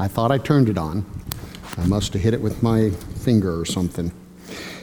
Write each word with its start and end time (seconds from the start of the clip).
I 0.00 0.08
thought 0.08 0.32
I 0.32 0.38
turned 0.38 0.70
it 0.70 0.78
on. 0.78 1.04
I 1.76 1.84
must 1.84 2.14
have 2.14 2.22
hit 2.22 2.32
it 2.32 2.40
with 2.40 2.62
my 2.62 2.88
finger 2.88 3.60
or 3.60 3.66
something. 3.66 4.10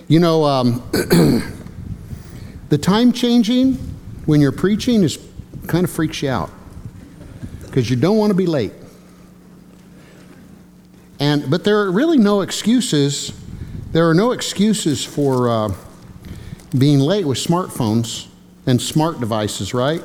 You 0.08 0.20
know, 0.20 0.44
um, 0.46 0.88
the 2.70 2.78
time 2.78 3.12
changing 3.12 3.74
when 4.28 4.42
you're 4.42 4.52
preaching 4.52 5.02
is 5.02 5.18
kind 5.66 5.84
of 5.84 5.90
freaks 5.90 6.22
you 6.22 6.30
out 6.30 6.52
because 7.66 7.90
you 7.90 7.96
don't 7.96 8.18
want 8.18 8.30
to 8.30 8.36
be 8.36 8.46
late. 8.46 8.74
And 11.20 11.50
but 11.50 11.64
there 11.64 11.80
are 11.80 11.92
really 11.92 12.20
no 12.20 12.42
excuses. 12.42 13.34
There 13.94 14.08
are 14.08 14.14
no 14.14 14.34
excuses 14.34 15.04
for 15.04 15.50
uh, 15.50 15.74
being 16.78 17.00
late 17.00 17.26
with 17.26 17.40
smartphones 17.40 18.28
and 18.68 18.80
smart 18.80 19.20
devices, 19.20 19.74
right? 19.74 20.04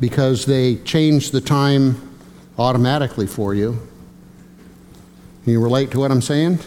Because 0.00 0.46
they 0.46 0.76
change 0.76 1.32
the 1.32 1.42
time 1.42 2.00
automatically 2.58 3.26
for 3.26 3.54
you. 3.54 3.88
Can 5.50 5.54
you 5.54 5.64
relate 5.64 5.90
to 5.90 5.98
what 5.98 6.12
I'm 6.12 6.22
saying? 6.22 6.60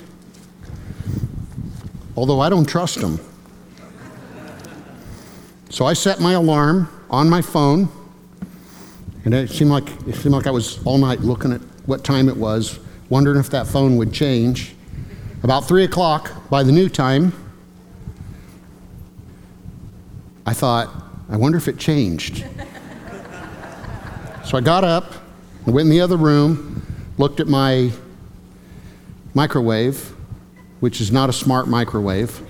Although 2.18 2.42
I 2.42 2.50
don't 2.50 2.66
trust 2.66 3.00
them. 3.00 3.18
So 5.70 5.86
I 5.86 5.94
set 5.94 6.20
my 6.20 6.34
alarm 6.34 6.90
on 7.10 7.30
my 7.30 7.42
phone, 7.42 7.88
and 9.24 9.34
it 9.34 9.50
seemed 9.50 9.72
like 9.72 9.88
it 10.06 10.16
seemed 10.16 10.36
like 10.36 10.48
I 10.48 10.52
was 10.52 10.86
all 10.86 10.98
night 10.98 11.22
looking 11.22 11.54
at 11.54 11.62
what 11.86 12.04
time 12.04 12.28
it 12.28 12.36
was, 12.36 12.78
wondering 13.08 13.40
if 13.40 13.50
that 13.52 13.68
phone 13.68 13.96
would 13.96 14.12
change. 14.12 14.76
About 15.44 15.66
three 15.66 15.86
o'clock 15.86 16.50
by 16.50 16.62
the 16.62 16.74
new 16.74 16.90
time, 16.90 17.32
I 20.46 20.54
thought, 20.54 20.90
I 21.30 21.38
wonder 21.38 21.58
if 21.58 21.70
it 21.70 21.78
changed. 21.78 22.46
so 24.44 24.58
I 24.58 24.60
got 24.62 24.84
up, 24.84 25.14
went 25.66 25.86
in 25.86 25.90
the 25.90 26.02
other 26.02 26.18
room, 26.18 26.86
looked 27.18 27.40
at 27.40 27.48
my 27.48 27.90
microwave, 29.34 30.14
which 30.80 31.02
is 31.02 31.12
not 31.12 31.30
a 31.30 31.34
smart 31.34 31.68
microwave. 31.68 32.42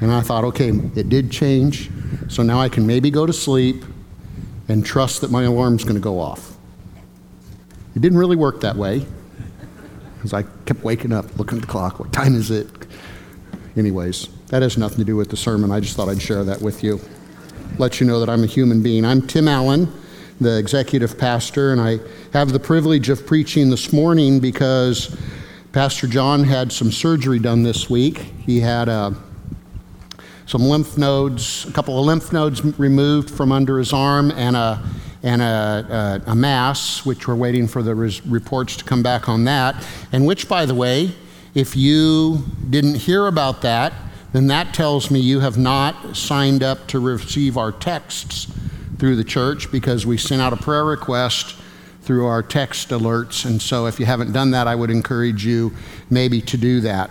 And 0.00 0.10
I 0.10 0.20
thought, 0.20 0.42
okay, 0.44 0.70
it 0.70 1.08
did 1.08 1.30
change, 1.30 1.90
so 2.28 2.42
now 2.42 2.60
I 2.60 2.68
can 2.68 2.86
maybe 2.86 3.10
go 3.10 3.24
to 3.24 3.32
sleep 3.32 3.84
and 4.68 4.84
trust 4.84 5.20
that 5.20 5.30
my 5.30 5.44
alarm's 5.44 5.84
going 5.84 5.94
to 5.94 6.00
go 6.00 6.18
off. 6.18 6.56
It 7.94 8.00
didn't 8.00 8.18
really 8.18 8.36
work 8.36 8.60
that 8.62 8.74
way, 8.74 9.06
because 10.16 10.32
I 10.32 10.42
kept 10.64 10.82
waking 10.82 11.12
up, 11.12 11.38
looking 11.38 11.58
at 11.58 11.62
the 11.62 11.68
clock. 11.68 12.00
What 12.00 12.12
time 12.12 12.34
is 12.34 12.50
it? 12.50 12.68
Anyways, 13.76 14.28
that 14.48 14.62
has 14.62 14.76
nothing 14.76 14.98
to 14.98 15.04
do 15.04 15.14
with 15.14 15.30
the 15.30 15.36
sermon. 15.36 15.70
I 15.70 15.80
just 15.80 15.96
thought 15.96 16.08
I'd 16.08 16.20
share 16.20 16.42
that 16.44 16.60
with 16.60 16.82
you. 16.82 17.00
Let 17.78 18.00
you 18.00 18.06
know 18.06 18.18
that 18.20 18.28
I'm 18.28 18.42
a 18.42 18.46
human 18.46 18.82
being. 18.82 19.04
I'm 19.04 19.26
Tim 19.26 19.46
Allen, 19.46 19.92
the 20.42 20.58
executive 20.58 21.16
pastor, 21.16 21.72
and 21.72 21.80
I 21.80 21.98
have 22.32 22.52
the 22.52 22.60
privilege 22.60 23.08
of 23.08 23.26
preaching 23.26 23.70
this 23.70 23.92
morning 23.92 24.40
because 24.40 25.16
Pastor 25.72 26.06
John 26.06 26.44
had 26.44 26.72
some 26.72 26.92
surgery 26.92 27.38
done 27.38 27.62
this 27.62 27.88
week. 27.88 28.18
He 28.18 28.60
had 28.60 28.88
a 28.88 28.92
uh, 28.92 29.14
some 30.44 30.62
lymph 30.62 30.98
nodes, 30.98 31.64
a 31.66 31.72
couple 31.72 31.98
of 31.98 32.04
lymph 32.04 32.32
nodes 32.32 32.62
removed 32.78 33.30
from 33.30 33.52
under 33.52 33.78
his 33.78 33.92
arm, 33.92 34.30
and 34.32 34.56
a 34.56 34.82
and 35.22 35.40
a, 35.40 36.20
a, 36.26 36.32
a 36.32 36.34
mass, 36.34 37.06
which 37.06 37.28
we're 37.28 37.36
waiting 37.36 37.68
for 37.68 37.82
the 37.82 37.94
res- 37.94 38.26
reports 38.26 38.76
to 38.76 38.84
come 38.84 39.02
back 39.02 39.28
on 39.28 39.44
that. 39.44 39.86
And 40.10 40.26
which, 40.26 40.48
by 40.48 40.66
the 40.66 40.74
way, 40.74 41.14
if 41.54 41.76
you 41.76 42.44
didn't 42.68 42.96
hear 42.96 43.28
about 43.28 43.62
that, 43.62 43.92
then 44.32 44.48
that 44.48 44.74
tells 44.74 45.10
me 45.10 45.20
you 45.20 45.40
have 45.40 45.56
not 45.56 46.16
signed 46.16 46.62
up 46.62 46.88
to 46.88 46.98
receive 46.98 47.56
our 47.56 47.70
texts 47.70 48.52
through 49.02 49.16
the 49.16 49.24
church 49.24 49.68
because 49.72 50.06
we 50.06 50.16
sent 50.16 50.40
out 50.40 50.52
a 50.52 50.56
prayer 50.56 50.84
request 50.84 51.56
through 52.02 52.24
our 52.24 52.40
text 52.40 52.90
alerts. 52.90 53.44
And 53.44 53.60
so 53.60 53.86
if 53.86 53.98
you 53.98 54.06
haven't 54.06 54.30
done 54.30 54.52
that, 54.52 54.68
I 54.68 54.76
would 54.76 54.90
encourage 54.90 55.44
you 55.44 55.74
maybe 56.08 56.40
to 56.42 56.56
do 56.56 56.80
that. 56.82 57.10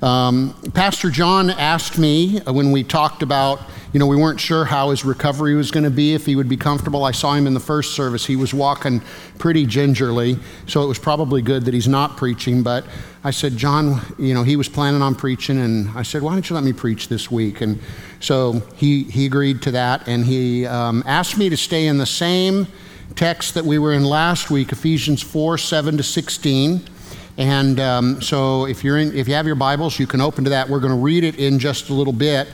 Um, 0.00 0.54
Pastor 0.72 1.10
John 1.10 1.50
asked 1.50 1.98
me 1.98 2.40
uh, 2.40 2.54
when 2.54 2.72
we 2.72 2.84
talked 2.84 3.22
about, 3.22 3.60
you 3.92 3.98
know, 3.98 4.06
we 4.06 4.16
weren't 4.16 4.40
sure 4.40 4.64
how 4.64 4.90
his 4.90 5.04
recovery 5.04 5.54
was 5.54 5.70
going 5.70 5.84
to 5.84 5.90
be, 5.90 6.14
if 6.14 6.24
he 6.24 6.34
would 6.34 6.48
be 6.48 6.56
comfortable. 6.56 7.04
I 7.04 7.12
saw 7.12 7.34
him 7.34 7.46
in 7.46 7.52
the 7.52 7.60
first 7.60 7.94
service. 7.94 8.24
He 8.24 8.36
was 8.36 8.54
walking 8.54 9.02
pretty 9.38 9.66
gingerly, 9.66 10.38
so 10.66 10.82
it 10.82 10.86
was 10.86 10.98
probably 10.98 11.42
good 11.42 11.66
that 11.66 11.74
he's 11.74 11.88
not 11.88 12.16
preaching. 12.16 12.62
But 12.62 12.86
I 13.22 13.32
said, 13.32 13.56
John, 13.56 14.00
you 14.18 14.32
know, 14.32 14.44
he 14.44 14.56
was 14.56 14.68
planning 14.68 15.02
on 15.02 15.14
preaching, 15.14 15.58
and 15.58 15.90
I 15.90 16.02
said, 16.02 16.22
why 16.22 16.32
don't 16.32 16.48
you 16.48 16.54
let 16.54 16.64
me 16.64 16.72
preach 16.72 17.08
this 17.08 17.30
week? 17.30 17.60
And 17.60 17.80
so 18.18 18.62
he, 18.76 19.04
he 19.04 19.26
agreed 19.26 19.60
to 19.62 19.70
that, 19.72 20.08
and 20.08 20.24
he 20.24 20.64
um, 20.66 21.02
asked 21.06 21.36
me 21.36 21.50
to 21.50 21.56
stay 21.56 21.86
in 21.86 21.98
the 21.98 22.06
same 22.06 22.66
text 23.14 23.52
that 23.54 23.64
we 23.64 23.78
were 23.78 23.92
in 23.92 24.04
last 24.04 24.50
week, 24.50 24.72
Ephesians 24.72 25.22
4 25.22 25.58
7 25.58 25.98
to 25.98 26.02
16. 26.02 26.82
And 27.38 27.80
um, 27.80 28.20
so 28.20 28.66
if, 28.66 28.84
you're 28.84 28.98
in, 28.98 29.14
if 29.16 29.26
you 29.26 29.34
have 29.34 29.46
your 29.46 29.54
Bibles, 29.54 29.98
you 29.98 30.06
can 30.06 30.20
open 30.20 30.44
to 30.44 30.50
that. 30.50 30.68
We're 30.68 30.80
going 30.80 30.92
to 30.92 30.98
read 30.98 31.24
it 31.24 31.38
in 31.38 31.58
just 31.58 31.88
a 31.88 31.94
little 31.94 32.12
bit. 32.12 32.48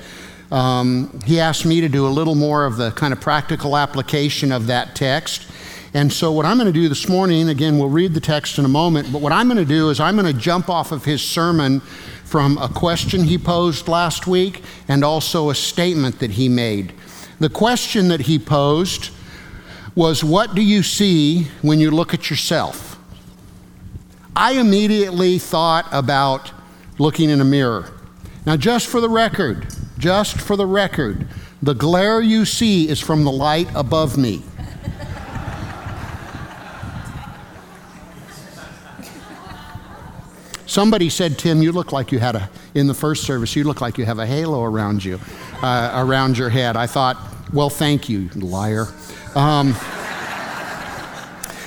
Um, 0.51 1.21
he 1.27 1.41
asked 1.41 1.67
me 1.67 1.81
to 1.83 1.89
do 1.89 2.07
a 2.07 2.09
little 2.09 2.35
more 2.35 2.65
of 2.65 2.77
the 2.77 2.91
kind 2.93 3.13
of 3.13 3.21
practical 3.21 3.77
application 3.77 4.51
of 4.51 4.67
that 4.69 4.95
text. 4.95 5.47
And 5.95 6.13
so, 6.13 6.33
what 6.33 6.47
I'm 6.47 6.59
going 6.59 6.73
to 6.73 6.81
do 6.81 6.89
this 6.89 7.09
morning, 7.09 7.49
again, 7.49 7.79
we'll 7.79 7.89
read 7.89 8.15
the 8.15 8.21
text 8.21 8.59
in 8.59 8.65
a 8.65 8.69
moment, 8.69 9.13
but 9.13 9.21
what 9.23 9.33
I'm 9.33 9.47
going 9.47 9.59
to 9.59 9.65
do 9.65 9.91
is 9.91 10.01
I'm 10.01 10.17
going 10.17 10.33
to 10.33 10.39
jump 10.39 10.69
off 10.69 10.93
of 10.93 11.05
his 11.05 11.23
sermon 11.23 11.81
from 12.25 12.59
a 12.59 12.69
question 12.69 13.25
he 13.25 13.39
posed 13.39 13.89
last 13.89 14.27
week 14.27 14.63
and 14.87 15.03
also 15.03 15.49
a 15.49 15.55
statement 15.55 16.19
that 16.19 16.33
he 16.33 16.49
made. 16.49 16.93
The 17.41 17.49
question 17.49 18.09
that 18.09 18.21
he 18.21 18.39
posed 18.39 19.11
was, 19.95 20.23
What 20.23 20.55
do 20.55 20.63
you 20.63 20.83
see 20.83 21.45
when 21.63 21.81
you 21.81 21.91
look 21.91 22.13
at 22.13 22.29
yourself? 22.31 22.99
I 24.37 24.53
immediately 24.53 25.39
thought 25.39 25.87
about 25.91 26.53
looking 26.99 27.31
in 27.31 27.41
a 27.41 27.45
mirror. 27.45 27.91
Now, 28.47 28.57
just 28.57 28.87
for 28.87 29.01
the 29.01 29.09
record, 29.09 29.67
just 29.99 30.41
for 30.41 30.57
the 30.57 30.67
record, 30.67 31.27
the 31.61 31.75
glare 31.75 32.21
you 32.21 32.45
see 32.45 32.89
is 32.89 33.01
from 33.01 33.25
the 33.25 33.33
light 33.33 33.69
above 33.75 34.17
me. 34.17 34.43
Somebody 40.67 41.09
said, 41.09 41.39
Tim, 41.39 41.63
you 41.63 41.73
look 41.73 41.93
like 41.93 42.13
you 42.13 42.19
had 42.19 42.37
a, 42.37 42.51
in 42.75 42.87
the 42.87 42.95
first 42.95 43.25
service, 43.25 43.57
you 43.57 43.65
look 43.65 43.81
like 43.81 43.99
you 43.99 44.05
have 44.05 44.19
a 44.19 44.27
halo 44.27 44.63
around 44.63 45.03
you, 45.03 45.19
uh, 45.63 45.93
around 45.95 46.37
your 46.39 46.51
head. 46.51 46.77
I 46.77 46.87
thought, 46.87 47.17
well, 47.53 47.71
thank 47.71 48.09
you, 48.09 48.29
liar. 48.37 48.87
Um, 49.35 49.73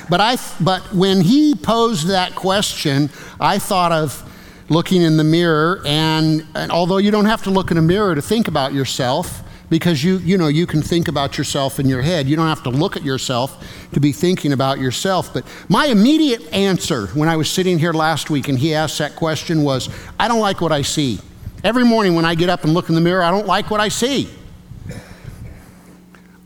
but, 0.07 0.21
I, 0.21 0.37
but 0.61 0.81
when 0.93 1.21
he 1.21 1.55
posed 1.55 2.07
that 2.07 2.35
question, 2.35 3.09
I 3.39 3.57
thought 3.57 3.91
of 3.91 4.30
looking 4.69 5.01
in 5.01 5.17
the 5.17 5.23
mirror, 5.23 5.81
and, 5.85 6.45
and 6.55 6.71
although 6.71 6.97
you 6.97 7.11
don't 7.11 7.25
have 7.25 7.43
to 7.43 7.49
look 7.49 7.71
in 7.71 7.77
a 7.77 7.81
mirror 7.81 8.15
to 8.15 8.21
think 8.21 8.47
about 8.47 8.73
yourself, 8.73 9.43
because 9.71 10.03
you, 10.03 10.17
you 10.17 10.37
know, 10.37 10.49
you 10.49 10.67
can 10.67 10.81
think 10.81 11.07
about 11.07 11.37
yourself 11.37 11.79
in 11.79 11.87
your 11.87 12.01
head. 12.01 12.27
You 12.27 12.35
don't 12.35 12.47
have 12.47 12.61
to 12.63 12.69
look 12.69 12.97
at 12.97 13.03
yourself 13.03 13.65
to 13.93 14.01
be 14.01 14.11
thinking 14.11 14.51
about 14.51 14.79
yourself. 14.79 15.33
But 15.33 15.45
my 15.69 15.85
immediate 15.85 16.41
answer 16.53 17.07
when 17.07 17.29
I 17.29 17.37
was 17.37 17.49
sitting 17.49 17.79
here 17.79 17.93
last 17.93 18.29
week 18.29 18.49
and 18.49 18.59
he 18.59 18.75
asked 18.75 18.97
that 18.97 19.15
question 19.15 19.63
was, 19.63 19.87
I 20.19 20.27
don't 20.27 20.41
like 20.41 20.59
what 20.59 20.73
I 20.73 20.81
see. 20.81 21.19
Every 21.63 21.85
morning 21.85 22.15
when 22.15 22.25
I 22.25 22.35
get 22.35 22.49
up 22.49 22.65
and 22.65 22.73
look 22.73 22.89
in 22.89 22.95
the 22.95 23.01
mirror, 23.01 23.23
I 23.23 23.31
don't 23.31 23.47
like 23.47 23.71
what 23.71 23.79
I 23.79 23.87
see. 23.87 24.29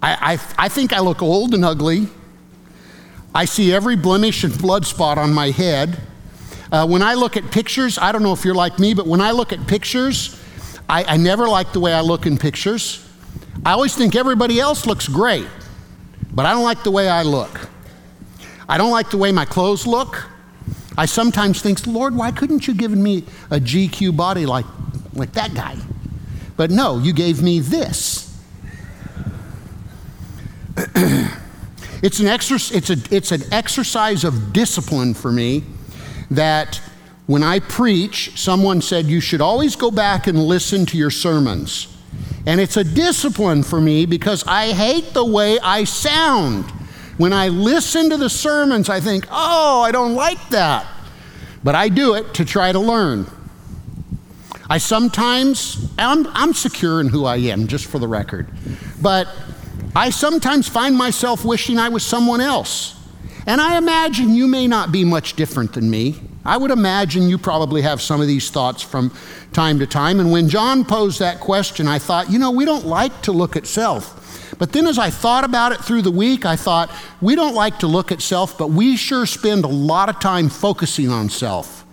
I, 0.03 0.33
I, 0.33 0.65
I 0.65 0.69
think 0.69 0.93
I 0.93 0.99
look 0.99 1.23
old 1.23 1.55
and 1.55 1.65
ugly. 1.65 2.07
I 3.33 3.45
see 3.45 3.73
every 3.73 3.95
blemish 3.95 4.43
and 4.43 4.55
blood 4.55 4.85
spot 4.85 5.17
on 5.17 5.33
my 5.33 5.49
head. 5.49 5.99
Uh, 6.75 6.85
when 6.85 7.01
I 7.01 7.13
look 7.13 7.37
at 7.37 7.51
pictures, 7.51 7.97
I 7.97 8.11
don't 8.11 8.21
know 8.21 8.33
if 8.33 8.43
you're 8.43 8.53
like 8.53 8.79
me, 8.79 8.93
but 8.93 9.07
when 9.07 9.21
I 9.21 9.31
look 9.31 9.53
at 9.53 9.65
pictures, 9.65 10.37
I, 10.89 11.05
I 11.05 11.15
never 11.15 11.47
like 11.47 11.71
the 11.71 11.79
way 11.79 11.93
I 11.93 12.01
look 12.01 12.25
in 12.25 12.37
pictures. 12.37 13.01
I 13.65 13.71
always 13.71 13.95
think 13.95 14.13
everybody 14.13 14.59
else 14.59 14.85
looks 14.85 15.07
great, 15.07 15.47
but 16.33 16.45
I 16.45 16.51
don't 16.51 16.65
like 16.65 16.83
the 16.83 16.91
way 16.91 17.07
I 17.07 17.23
look. 17.23 17.69
I 18.67 18.77
don't 18.77 18.91
like 18.91 19.09
the 19.09 19.15
way 19.15 19.31
my 19.31 19.45
clothes 19.45 19.87
look. 19.87 20.27
I 20.97 21.05
sometimes 21.05 21.61
think, 21.61 21.87
Lord, 21.87 22.13
why 22.13 22.31
couldn't 22.31 22.67
you 22.67 22.73
give 22.73 22.91
me 22.91 23.19
a 23.49 23.57
GQ 23.57 24.17
body 24.17 24.45
like, 24.45 24.65
like 25.13 25.31
that 25.31 25.53
guy? 25.53 25.77
But 26.57 26.71
no, 26.71 26.99
you 26.99 27.13
gave 27.13 27.41
me 27.41 27.61
this. 27.61 28.37
It's 32.01 32.19
an, 32.19 32.27
exercise, 32.27 32.75
it's, 32.75 32.89
a, 32.91 33.15
it's 33.15 33.31
an 33.31 33.41
exercise 33.51 34.25
of 34.25 34.53
discipline 34.53 35.15
for 35.15 35.31
me 35.31 35.63
that 36.31 36.81
when 37.27 37.43
I 37.43 37.59
preach, 37.59 38.39
someone 38.39 38.81
said 38.81 39.05
you 39.05 39.19
should 39.19 39.41
always 39.41 39.75
go 39.75 39.89
back 39.91 40.27
and 40.27 40.43
listen 40.43 40.85
to 40.87 40.97
your 40.97 41.11
sermons. 41.11 41.87
And 42.45 42.61
it's 42.61 42.77
a 42.77 42.83
discipline 42.83 43.63
for 43.63 43.81
me 43.81 44.05
because 44.05 44.43
I 44.45 44.71
hate 44.73 45.13
the 45.13 45.25
way 45.25 45.59
I 45.59 45.83
sound. 45.83 46.69
When 47.17 47.33
I 47.33 47.47
listen 47.47 48.09
to 48.11 48.17
the 48.17 48.29
sermons, 48.29 48.89
I 48.89 48.99
think, 48.99 49.25
oh, 49.31 49.81
I 49.81 49.91
don't 49.91 50.13
like 50.13 50.49
that. 50.49 50.85
But 51.63 51.73
I 51.73 51.89
do 51.89 52.13
it 52.13 52.35
to 52.35 52.45
try 52.45 52.71
to 52.71 52.79
learn. 52.79 53.25
I 54.69 54.77
sometimes, 54.77 55.91
I'm, 55.97 56.27
I'm 56.27 56.53
secure 56.53 56.99
in 57.01 57.07
who 57.07 57.25
I 57.25 57.37
am, 57.37 57.67
just 57.67 57.85
for 57.85 57.97
the 57.97 58.07
record. 58.07 58.47
But 59.01 59.27
I 59.95 60.09
sometimes 60.09 60.67
find 60.67 60.95
myself 60.95 61.45
wishing 61.45 61.79
I 61.79 61.89
was 61.89 62.03
someone 62.03 62.41
else. 62.41 62.94
And 63.47 63.61
I 63.61 63.77
imagine 63.77 64.33
you 64.33 64.47
may 64.47 64.67
not 64.67 64.91
be 64.91 65.05
much 65.05 65.35
different 65.35 65.73
than 65.73 65.89
me. 65.89 66.19
I 66.43 66.57
would 66.57 66.71
imagine 66.71 67.29
you 67.29 67.37
probably 67.37 67.83
have 67.83 68.01
some 68.01 68.19
of 68.19 68.27
these 68.27 68.49
thoughts 68.49 68.81
from 68.81 69.11
time 69.53 69.77
to 69.79 69.87
time. 69.87 70.19
And 70.19 70.31
when 70.31 70.49
John 70.49 70.83
posed 70.83 71.19
that 71.19 71.39
question, 71.39 71.87
I 71.87 71.99
thought, 71.99 72.31
you 72.31 72.39
know, 72.39 72.51
we 72.51 72.65
don't 72.65 72.85
like 72.85 73.21
to 73.23 73.31
look 73.31 73.55
at 73.55 73.67
self. 73.67 74.55
But 74.57 74.71
then 74.71 74.87
as 74.87 74.97
I 74.97 75.09
thought 75.09 75.43
about 75.43 75.73
it 75.73 75.79
through 75.79 76.01
the 76.01 76.11
week, 76.11 76.45
I 76.45 76.55
thought, 76.55 76.91
we 77.21 77.35
don't 77.35 77.55
like 77.55 77.79
to 77.79 77.87
look 77.87 78.11
at 78.11 78.21
self, 78.21 78.57
but 78.57 78.69
we 78.71 78.95
sure 78.95 79.25
spend 79.25 79.63
a 79.63 79.69
lot 79.69 80.09
of 80.09 80.19
time 80.19 80.49
focusing 80.49 81.09
on 81.09 81.29
self. 81.29 81.84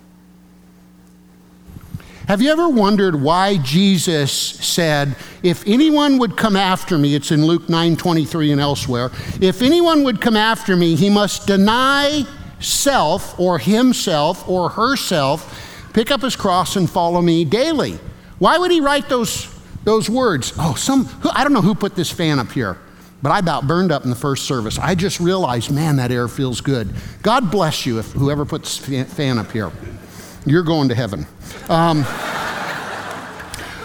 Have 2.27 2.41
you 2.41 2.51
ever 2.51 2.69
wondered 2.69 3.21
why 3.21 3.57
Jesus 3.57 4.31
said, 4.31 5.17
if 5.43 5.67
anyone 5.67 6.19
would 6.19 6.37
come 6.37 6.55
after 6.55 6.97
me, 6.97 7.15
it's 7.15 7.31
in 7.31 7.45
Luke 7.45 7.67
9 7.67 7.97
23 7.97 8.53
and 8.53 8.61
elsewhere, 8.61 9.11
if 9.41 9.61
anyone 9.61 10.05
would 10.05 10.21
come 10.21 10.37
after 10.37 10.77
me, 10.77 10.95
he 10.95 11.09
must 11.09 11.47
deny 11.47 12.25
self 12.59 13.37
or 13.37 13.59
himself 13.59 14.47
or 14.47 14.69
herself, 14.69 15.89
pick 15.93 16.11
up 16.11 16.21
his 16.21 16.37
cross 16.37 16.77
and 16.77 16.89
follow 16.89 17.21
me 17.21 17.43
daily. 17.43 17.99
Why 18.39 18.57
would 18.57 18.71
he 18.71 18.79
write 18.79 19.09
those, 19.09 19.53
those 19.83 20.09
words? 20.09 20.53
Oh, 20.57 20.75
some, 20.75 21.09
I 21.33 21.43
don't 21.43 21.51
know 21.51 21.61
who 21.61 21.75
put 21.75 21.93
this 21.95 22.09
fan 22.09 22.39
up 22.39 22.53
here, 22.53 22.77
but 23.21 23.33
I 23.33 23.39
about 23.39 23.67
burned 23.67 23.91
up 23.91 24.05
in 24.05 24.09
the 24.09 24.15
first 24.15 24.45
service. 24.45 24.79
I 24.79 24.95
just 24.95 25.19
realized, 25.19 25.71
man, 25.71 25.97
that 25.97 26.09
air 26.09 26.29
feels 26.29 26.61
good. 26.61 26.93
God 27.21 27.51
bless 27.51 27.85
you 27.85 27.99
if 27.99 28.11
whoever 28.13 28.45
put 28.45 28.63
this 28.63 28.77
fan 28.77 29.37
up 29.37 29.51
here. 29.51 29.73
You're 30.45 30.63
going 30.63 30.89
to 30.89 30.95
heaven. 30.95 31.25
Um, 31.69 32.03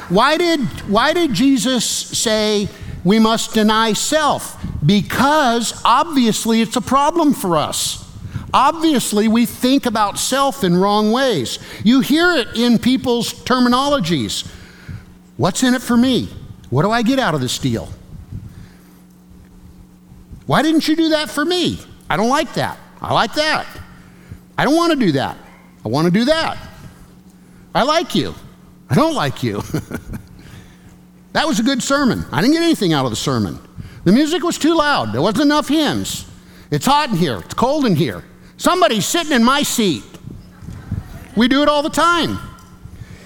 why, 0.08 0.36
did, 0.36 0.60
why 0.88 1.12
did 1.12 1.32
Jesus 1.34 1.84
say 1.84 2.68
we 3.04 3.18
must 3.18 3.54
deny 3.54 3.92
self? 3.92 4.56
Because 4.84 5.80
obviously 5.84 6.60
it's 6.60 6.76
a 6.76 6.80
problem 6.80 7.34
for 7.34 7.56
us. 7.56 8.04
Obviously, 8.52 9.28
we 9.28 9.44
think 9.44 9.84
about 9.84 10.18
self 10.18 10.64
in 10.64 10.76
wrong 10.76 11.12
ways. 11.12 11.58
You 11.84 12.00
hear 12.00 12.34
it 12.34 12.56
in 12.56 12.78
people's 12.78 13.34
terminologies. 13.34 14.50
What's 15.36 15.62
in 15.62 15.74
it 15.74 15.82
for 15.82 15.96
me? 15.96 16.28
What 16.70 16.82
do 16.82 16.90
I 16.90 17.02
get 17.02 17.18
out 17.18 17.34
of 17.34 17.40
this 17.40 17.58
deal? 17.58 17.88
Why 20.46 20.62
didn't 20.62 20.88
you 20.88 20.96
do 20.96 21.10
that 21.10 21.28
for 21.28 21.44
me? 21.44 21.78
I 22.08 22.16
don't 22.16 22.30
like 22.30 22.54
that. 22.54 22.78
I 23.02 23.12
like 23.12 23.34
that. 23.34 23.66
I 24.56 24.64
don't 24.64 24.74
want 24.74 24.92
to 24.92 24.98
do 24.98 25.12
that. 25.12 25.36
I 25.84 25.88
want 25.88 26.06
to 26.06 26.10
do 26.10 26.24
that. 26.26 26.58
I 27.74 27.82
like 27.82 28.14
you. 28.14 28.34
I 28.90 28.94
don't 28.94 29.14
like 29.14 29.42
you. 29.42 29.62
that 31.32 31.46
was 31.46 31.60
a 31.60 31.62
good 31.62 31.82
sermon. 31.82 32.24
I 32.32 32.40
didn't 32.40 32.54
get 32.54 32.62
anything 32.62 32.92
out 32.92 33.04
of 33.04 33.10
the 33.10 33.16
sermon. 33.16 33.58
The 34.04 34.12
music 34.12 34.42
was 34.42 34.58
too 34.58 34.74
loud. 34.74 35.12
There 35.12 35.22
wasn't 35.22 35.42
enough 35.42 35.68
hymns. 35.68 36.26
It's 36.70 36.86
hot 36.86 37.10
in 37.10 37.16
here. 37.16 37.38
It's 37.38 37.54
cold 37.54 37.86
in 37.86 37.94
here. 37.94 38.24
Somebody's 38.56 39.06
sitting 39.06 39.32
in 39.32 39.44
my 39.44 39.62
seat. 39.62 40.02
We 41.36 41.48
do 41.48 41.62
it 41.62 41.68
all 41.68 41.82
the 41.82 41.90
time. 41.90 42.38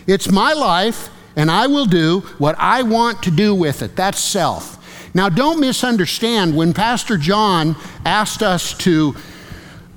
It's 0.07 0.31
my 0.31 0.53
life, 0.53 1.09
and 1.37 1.51
I 1.51 1.67
will 1.67 1.87
do 1.87 2.21
what 2.39 2.57
I 2.59 2.83
want 2.83 3.23
to 3.23 3.31
do 3.31 3.55
with 3.55 3.83
it. 3.83 3.97
That's 3.97 4.19
self. 4.19 4.79
Now, 5.15 5.29
don't 5.29 5.61
misunderstand. 5.61 6.57
When 6.57 6.73
Pastor 6.73 7.17
John 7.17 7.77
asked 8.05 8.43
us 8.43 8.75
to 8.79 9.15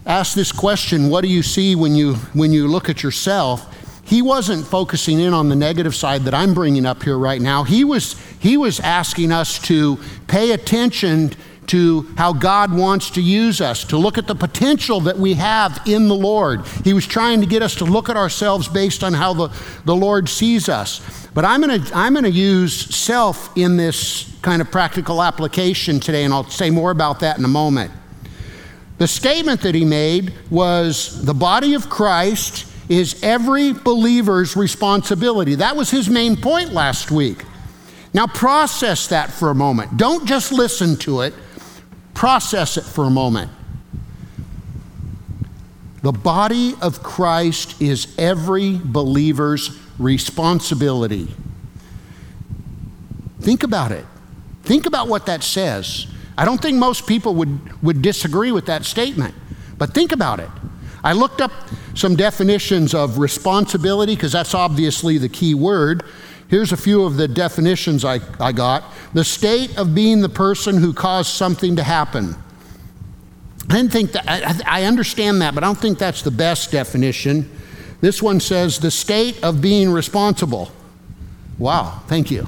asked 0.06 0.36
this 0.36 0.52
question, 0.52 1.10
what 1.10 1.22
do 1.22 1.28
you 1.28 1.42
see 1.42 1.76
when 1.76 1.96
you, 1.96 2.16
when 2.34 2.52
you 2.52 2.68
look 2.68 2.90
at 2.90 3.04
yourself? 3.04 3.72
He 4.06 4.22
wasn't 4.22 4.66
focusing 4.66 5.20
in 5.20 5.34
on 5.34 5.50
the 5.50 5.56
negative 5.56 5.96
side 5.96 6.24
that 6.24 6.34
I'm 6.34 6.54
bringing 6.54 6.86
up 6.86 7.02
here 7.02 7.18
right 7.18 7.42
now. 7.42 7.64
He 7.64 7.84
was, 7.84 8.14
he 8.40 8.56
was 8.56 8.80
asking 8.80 9.32
us 9.32 9.58
to 9.64 9.98
pay 10.28 10.52
attention 10.52 11.32
to 11.68 12.04
how 12.16 12.32
God 12.32 12.72
wants 12.72 13.10
to 13.12 13.22
use 13.22 13.60
us, 13.62 13.84
to 13.86 13.98
look 13.98 14.20
at 14.20 14.28
the 14.28 14.36
potential 14.36 15.00
that 15.02 15.18
we 15.18 15.34
have 15.34 15.82
in 15.88 16.08
the 16.08 16.16
Lord. 16.16 16.66
He 16.84 16.94
was 16.94 17.08
trying 17.08 17.42
to 17.42 17.48
get 17.48 17.64
us 17.64 17.76
to 17.76 17.86
look 17.86 18.08
at 18.08 18.16
ourselves 18.16 18.68
based 18.68 19.04
on 19.04 19.14
how 19.14 19.34
the, 19.34 19.48
the 19.84 19.96
Lord 19.96 20.30
sees 20.30 20.70
us. 20.70 21.28
But 21.34 21.44
I'm 21.44 21.62
going 21.62 21.82
to 21.82 21.96
I'm 21.96 22.14
going 22.14 22.24
to 22.24 22.32
use 22.32 22.96
self 22.96 23.56
in 23.58 23.78
this 23.78 24.32
kind 24.42 24.62
of 24.62 24.72
practical 24.72 25.22
application 25.22 26.00
today, 26.00 26.24
and 26.24 26.34
I'll 26.34 26.50
say 26.50 26.70
more 26.70 26.92
about 26.92 27.22
that 27.22 27.38
in 27.38 27.46
a 27.46 27.50
moment. 27.50 27.92
The 28.98 29.08
statement 29.08 29.62
that 29.62 29.76
he 29.76 29.84
made 29.84 30.34
was 30.50 31.24
the 31.26 31.34
body 31.34 31.74
of 31.74 31.90
Christ 31.90 32.72
is 32.88 33.22
every 33.24 33.74
believer's 33.74 34.56
responsibility. 34.56 35.56
That 35.56 35.76
was 35.76 35.92
his 35.92 36.10
main 36.10 36.38
point 36.38 36.72
last 36.72 37.12
week. 37.12 37.44
Now, 38.14 38.28
process 38.28 39.08
that 39.08 39.32
for 39.32 39.50
a 39.50 39.56
moment. 39.56 39.98
Don't 39.98 40.26
just 40.26 40.54
listen 40.54 40.96
to 40.98 41.22
it, 41.22 41.34
process 42.14 42.78
it 42.78 42.86
for 42.86 43.04
a 43.04 43.10
moment. 43.10 43.52
The 46.02 46.14
body 46.14 46.76
of 46.82 47.04
Christ 47.04 47.82
is 47.82 48.16
every 48.18 48.80
believer's 48.82 49.78
responsibility. 50.00 51.28
Think 53.42 53.64
about 53.64 53.92
it. 53.92 54.06
Think 54.64 54.86
about 54.86 55.08
what 55.08 55.26
that 55.26 55.44
says. 55.44 56.08
I 56.38 56.46
don't 56.46 56.62
think 56.62 56.78
most 56.78 57.08
people 57.08 57.36
would, 57.36 57.82
would 57.82 58.02
disagree 58.02 58.52
with 58.52 58.66
that 58.66 58.86
statement, 58.86 59.34
but 59.78 59.94
think 59.94 60.12
about 60.12 60.40
it. 60.40 60.50
I 61.04 61.14
looked 61.14 61.40
up 61.40 61.52
some 61.94 62.16
definitions 62.16 62.94
of 62.94 63.20
responsibility 63.20 64.16
because 64.16 64.32
that's 64.32 64.54
obviously 64.54 65.18
the 65.18 65.30
key 65.30 65.54
word. 65.54 66.04
Here's 66.48 66.72
a 66.72 66.78
few 66.78 67.04
of 67.04 67.16
the 67.16 67.28
definitions 67.28 68.04
I, 68.04 68.20
I 68.40 68.52
got 68.52 68.84
the 69.14 69.24
state 69.24 69.78
of 69.78 69.96
being 69.96 70.22
the 70.22 70.30
person 70.30 70.78
who 70.78 70.94
caused 70.94 71.30
something 71.30 71.76
to 71.78 71.84
happen. 71.84 72.36
I 73.70 73.76
didn't 73.76 73.92
think 73.92 74.12
that, 74.12 74.26
I, 74.28 74.82
I 74.82 74.84
understand 74.84 75.42
that, 75.42 75.56
but 75.56 75.64
I 75.64 75.68
don't 75.68 75.78
think 75.78 75.98
that's 75.98 76.22
the 76.22 76.32
best 76.32 76.72
definition. 76.72 77.50
This 78.02 78.22
one 78.22 78.40
says 78.40 78.80
the 78.80 78.92
state 78.92 79.42
of 79.44 79.62
being 79.62 79.90
responsible. 79.90 80.72
Wow, 81.58 82.02
thank 82.08 82.30
you 82.30 82.48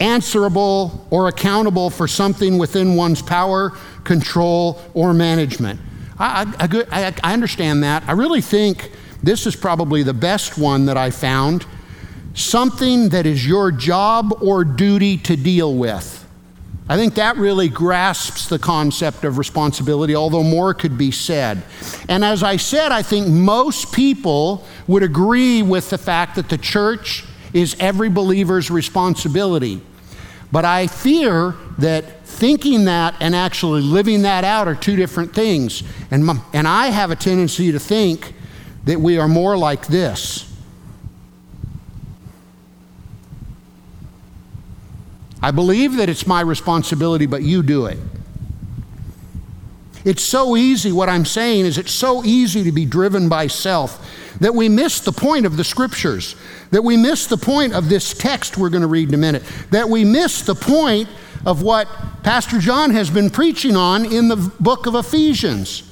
answerable 0.00 1.06
or 1.10 1.28
accountable 1.28 1.90
for 1.90 2.06
something 2.06 2.58
within 2.58 2.94
one's 2.94 3.22
power, 3.22 3.70
control, 4.04 4.80
or 4.94 5.12
management. 5.12 5.80
I, 6.18 6.54
I, 6.58 6.84
I, 6.90 7.14
I, 7.22 7.32
understand 7.32 7.82
that. 7.84 8.04
I 8.08 8.12
really 8.12 8.40
think 8.40 8.90
this 9.22 9.46
is 9.46 9.54
probably 9.54 10.02
the 10.02 10.14
best 10.14 10.58
one 10.58 10.86
that 10.86 10.96
I 10.96 11.10
found. 11.10 11.66
Something 12.34 13.08
that 13.10 13.26
is 13.26 13.46
your 13.46 13.72
job 13.72 14.42
or 14.42 14.64
duty 14.64 15.16
to 15.18 15.36
deal 15.36 15.74
with. 15.74 16.18
I 16.90 16.96
think 16.96 17.16
that 17.16 17.36
really 17.36 17.68
grasps 17.68 18.48
the 18.48 18.58
concept 18.58 19.24
of 19.24 19.36
responsibility, 19.36 20.16
although 20.16 20.42
more 20.42 20.72
could 20.72 20.96
be 20.96 21.10
said. 21.10 21.62
And 22.08 22.24
as 22.24 22.42
I 22.42 22.56
said, 22.56 22.92
I 22.92 23.02
think 23.02 23.28
most 23.28 23.92
people 23.92 24.64
would 24.86 25.02
agree 25.02 25.62
with 25.62 25.90
the 25.90 25.98
fact 25.98 26.36
that 26.36 26.48
the 26.48 26.56
church 26.56 27.24
is 27.52 27.76
every 27.78 28.08
believer's 28.08 28.70
responsibility. 28.70 29.82
But 30.50 30.64
I 30.64 30.86
fear 30.86 31.54
that 31.78 32.24
thinking 32.24 32.84
that 32.84 33.14
and 33.20 33.34
actually 33.34 33.82
living 33.82 34.22
that 34.22 34.44
out 34.44 34.68
are 34.68 34.74
two 34.74 34.96
different 34.96 35.34
things. 35.34 35.82
And, 36.10 36.28
and 36.52 36.66
I 36.66 36.88
have 36.88 37.10
a 37.10 37.16
tendency 37.16 37.72
to 37.72 37.78
think 37.78 38.34
that 38.84 39.00
we 39.00 39.18
are 39.18 39.28
more 39.28 39.56
like 39.58 39.86
this. 39.88 40.44
I 45.42 45.50
believe 45.50 45.96
that 45.96 46.08
it's 46.08 46.26
my 46.26 46.40
responsibility, 46.40 47.26
but 47.26 47.42
you 47.42 47.62
do 47.62 47.86
it. 47.86 47.98
It's 50.08 50.22
so 50.22 50.56
easy, 50.56 50.90
what 50.90 51.10
I'm 51.10 51.26
saying 51.26 51.66
is 51.66 51.76
it's 51.76 51.92
so 51.92 52.24
easy 52.24 52.64
to 52.64 52.72
be 52.72 52.86
driven 52.86 53.28
by 53.28 53.46
self 53.46 54.10
that 54.40 54.54
we 54.54 54.66
miss 54.66 55.00
the 55.00 55.12
point 55.12 55.44
of 55.44 55.58
the 55.58 55.64
scriptures, 55.64 56.34
that 56.70 56.82
we 56.82 56.96
miss 56.96 57.26
the 57.26 57.36
point 57.36 57.74
of 57.74 57.90
this 57.90 58.14
text 58.14 58.56
we're 58.56 58.70
going 58.70 58.80
to 58.80 58.88
read 58.88 59.08
in 59.08 59.14
a 59.14 59.18
minute, 59.18 59.42
that 59.70 59.86
we 59.86 60.06
miss 60.06 60.40
the 60.40 60.54
point 60.54 61.10
of 61.44 61.60
what 61.60 61.88
Pastor 62.22 62.58
John 62.58 62.90
has 62.92 63.10
been 63.10 63.28
preaching 63.28 63.76
on 63.76 64.06
in 64.06 64.28
the 64.28 64.36
book 64.58 64.86
of 64.86 64.94
Ephesians. 64.94 65.82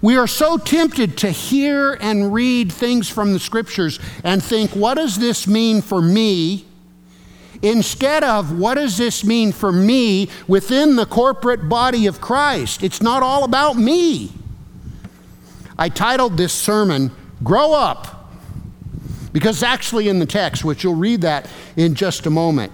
We 0.00 0.16
are 0.16 0.28
so 0.28 0.56
tempted 0.56 1.18
to 1.18 1.30
hear 1.32 1.94
and 1.94 2.32
read 2.32 2.70
things 2.70 3.08
from 3.08 3.32
the 3.32 3.40
scriptures 3.40 3.98
and 4.22 4.40
think, 4.40 4.70
what 4.70 4.94
does 4.94 5.18
this 5.18 5.48
mean 5.48 5.82
for 5.82 6.00
me? 6.00 6.65
Instead 7.62 8.24
of, 8.24 8.58
what 8.58 8.74
does 8.74 8.96
this 8.96 9.24
mean 9.24 9.52
for 9.52 9.72
me 9.72 10.28
within 10.46 10.96
the 10.96 11.06
corporate 11.06 11.68
body 11.68 12.06
of 12.06 12.20
Christ? 12.20 12.82
It's 12.82 13.02
not 13.02 13.22
all 13.22 13.44
about 13.44 13.76
me. 13.76 14.32
I 15.78 15.88
titled 15.88 16.36
this 16.36 16.52
sermon, 16.52 17.10
Grow 17.42 17.72
Up, 17.72 18.30
because 19.32 19.56
it's 19.56 19.62
actually 19.62 20.08
in 20.08 20.18
the 20.18 20.26
text, 20.26 20.64
which 20.64 20.82
you'll 20.84 20.94
read 20.94 21.20
that 21.22 21.50
in 21.76 21.94
just 21.94 22.26
a 22.26 22.30
moment. 22.30 22.72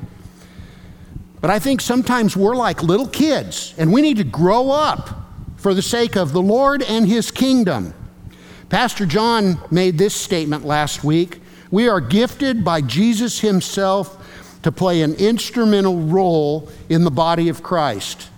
But 1.41 1.51
I 1.51 1.59
think 1.59 1.81
sometimes 1.81 2.37
we're 2.37 2.55
like 2.55 2.83
little 2.83 3.09
kids, 3.09 3.75
and 3.77 3.93
we 3.93 4.01
need 4.01 4.19
to 4.19 4.25
grow 4.25 4.71
up 4.71 5.11
for 5.57 5.75
the 5.75 5.83
sake 5.83 6.17
of 6.17 6.33
the 6.33 6.43
Lord 6.43 6.83
and 6.83 7.07
His 7.07 7.33
kingdom. 7.33 7.95
Pastor 8.69 9.05
John 9.07 9.59
made 9.71 9.99
this 9.99 10.15
statement 10.15 10.65
last 10.65 11.03
week. 11.03 11.41
We 11.73 11.89
are 11.89 12.01
gifted 12.01 12.65
by 12.65 12.81
Jesus 12.81 13.41
Himself 13.41 14.22
to 14.62 14.73
play 14.73 15.02
an 15.02 15.14
instrumental 15.14 15.99
role 16.00 16.69
in 16.88 17.04
the 17.04 17.11
body 17.11 17.49
of 17.49 17.62
Christ. 17.62 18.31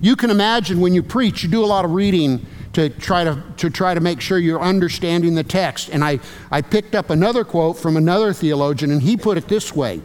You 0.00 0.16
can 0.16 0.30
imagine 0.30 0.80
when 0.80 0.94
you 0.94 1.02
preach, 1.02 1.42
you 1.42 1.48
do 1.48 1.64
a 1.64 1.66
lot 1.66 1.84
of 1.84 1.92
reading 1.92 2.46
to 2.72 2.88
try 2.88 3.24
to, 3.24 3.42
to 3.58 3.70
try 3.70 3.94
to 3.94 4.00
make 4.00 4.20
sure 4.20 4.38
you're 4.38 4.60
understanding 4.60 5.34
the 5.34 5.44
text. 5.44 5.90
And 5.90 6.02
I, 6.02 6.20
I 6.50 6.62
picked 6.62 6.94
up 6.94 7.10
another 7.10 7.44
quote 7.44 7.78
from 7.78 7.96
another 7.96 8.32
theologian, 8.32 8.90
and 8.90 9.02
he 9.02 9.16
put 9.16 9.36
it 9.36 9.48
this 9.48 9.74
way 9.74 10.02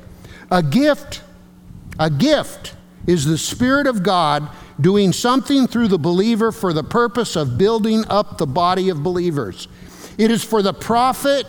A 0.51 0.62
gift, 0.62 1.22
a 2.00 2.10
gift 2.10 2.75
is 3.05 3.25
the 3.25 3.38
Spirit 3.38 3.88
of 3.88 4.03
God 4.03 4.50
doing 4.79 5.13
something 5.13 5.67
through 5.67 5.88
the 5.88 5.98
believer 5.98 6.51
for 6.51 6.74
the 6.74 6.84
purpose 6.84 7.36
of 7.36 7.57
building 7.57 8.03
up 8.10 8.38
the 8.38 8.46
body 8.46 8.89
of 8.89 9.01
believers. 9.01 9.67
It 10.17 10.29
is 10.29 10.43
for 10.43 10.62
the 10.62 10.74
profit 10.74 11.46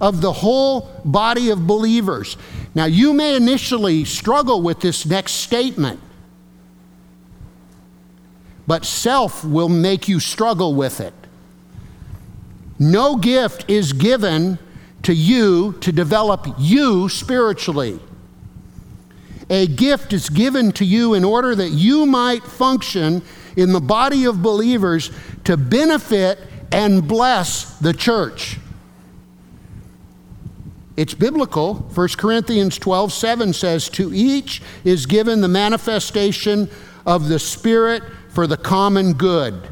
of 0.00 0.20
the 0.20 0.32
whole 0.32 0.90
body 1.04 1.50
of 1.50 1.66
believers. 1.66 2.36
Now, 2.74 2.84
you 2.84 3.12
may 3.12 3.34
initially 3.34 4.04
struggle 4.04 4.62
with 4.62 4.80
this 4.80 5.04
next 5.04 5.32
statement, 5.32 6.00
but 8.66 8.84
self 8.84 9.44
will 9.44 9.68
make 9.68 10.06
you 10.06 10.20
struggle 10.20 10.74
with 10.74 11.00
it. 11.00 11.14
No 12.78 13.16
gift 13.16 13.68
is 13.68 13.92
given 13.92 14.58
to 15.02 15.12
you 15.12 15.72
to 15.80 15.92
develop 15.92 16.46
you 16.58 17.08
spiritually. 17.08 17.98
A 19.50 19.66
gift 19.66 20.12
is 20.12 20.28
given 20.28 20.70
to 20.72 20.84
you 20.84 21.14
in 21.14 21.24
order 21.24 21.56
that 21.56 21.70
you 21.70 22.06
might 22.06 22.44
function 22.44 23.22
in 23.56 23.72
the 23.72 23.80
body 23.80 24.24
of 24.24 24.42
believers 24.42 25.10
to 25.44 25.56
benefit 25.56 26.38
and 26.70 27.06
bless 27.06 27.76
the 27.80 27.92
church. 27.92 28.58
It's 30.96 31.14
biblical. 31.14 31.74
1 31.74 32.08
Corinthians 32.16 32.78
12 32.78 33.12
7 33.12 33.52
says, 33.52 33.88
To 33.90 34.12
each 34.12 34.62
is 34.84 35.06
given 35.06 35.40
the 35.40 35.48
manifestation 35.48 36.68
of 37.06 37.28
the 37.28 37.38
Spirit 37.38 38.02
for 38.30 38.46
the 38.46 38.56
common 38.56 39.12
good. 39.14 39.68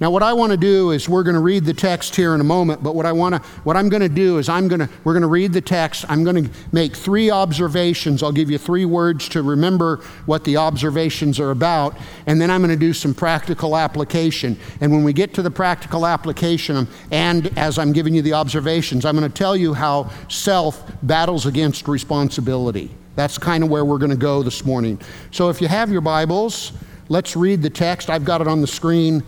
Now, 0.00 0.12
what 0.12 0.22
I 0.22 0.32
want 0.32 0.52
to 0.52 0.56
do 0.56 0.92
is 0.92 1.08
we're 1.08 1.24
going 1.24 1.34
to 1.34 1.40
read 1.40 1.64
the 1.64 1.74
text 1.74 2.14
here 2.14 2.32
in 2.32 2.40
a 2.40 2.44
moment, 2.44 2.84
but 2.84 2.94
what 2.94 3.04
I 3.04 3.10
want 3.10 3.34
to, 3.34 3.40
what 3.64 3.76
I'm 3.76 3.88
going 3.88 4.00
to 4.02 4.08
do 4.08 4.38
is 4.38 4.48
I'm 4.48 4.68
going 4.68 4.78
to, 4.78 4.88
we're 5.02 5.12
going 5.12 5.22
to 5.22 5.28
read 5.28 5.52
the 5.52 5.60
text. 5.60 6.04
I'm 6.08 6.22
going 6.22 6.44
to 6.44 6.50
make 6.70 6.94
three 6.94 7.32
observations. 7.32 8.22
I'll 8.22 8.30
give 8.30 8.48
you 8.48 8.58
three 8.58 8.84
words 8.84 9.28
to 9.30 9.42
remember 9.42 9.96
what 10.26 10.44
the 10.44 10.56
observations 10.56 11.40
are 11.40 11.50
about, 11.50 11.96
and 12.26 12.40
then 12.40 12.48
I'm 12.48 12.60
going 12.60 12.70
to 12.70 12.76
do 12.76 12.92
some 12.92 13.12
practical 13.12 13.76
application. 13.76 14.56
And 14.80 14.92
when 14.92 15.02
we 15.02 15.12
get 15.12 15.34
to 15.34 15.42
the 15.42 15.50
practical 15.50 16.06
application, 16.06 16.76
um, 16.76 16.88
and 17.10 17.58
as 17.58 17.76
I'm 17.76 17.92
giving 17.92 18.14
you 18.14 18.22
the 18.22 18.34
observations, 18.34 19.04
I'm 19.04 19.16
going 19.16 19.28
to 19.28 19.36
tell 19.36 19.56
you 19.56 19.74
how 19.74 20.10
self 20.28 20.92
battles 21.02 21.44
against 21.44 21.88
responsibility. 21.88 22.90
That's 23.16 23.36
kind 23.36 23.64
of 23.64 23.70
where 23.70 23.84
we're 23.84 23.98
going 23.98 24.12
to 24.12 24.16
go 24.16 24.44
this 24.44 24.64
morning. 24.64 25.00
So 25.32 25.48
if 25.48 25.60
you 25.60 25.66
have 25.66 25.90
your 25.90 26.02
Bibles, 26.02 26.72
let's 27.08 27.34
read 27.34 27.62
the 27.62 27.70
text. 27.70 28.10
I've 28.10 28.24
got 28.24 28.40
it 28.40 28.46
on 28.46 28.60
the 28.60 28.68
screen 28.68 29.24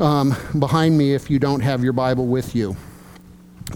um, 0.00 0.34
behind 0.58 0.96
me 0.96 1.14
if 1.14 1.30
you 1.30 1.38
don't 1.38 1.60
have 1.60 1.84
your 1.84 1.92
Bible 1.92 2.26
with 2.26 2.54
you. 2.54 2.76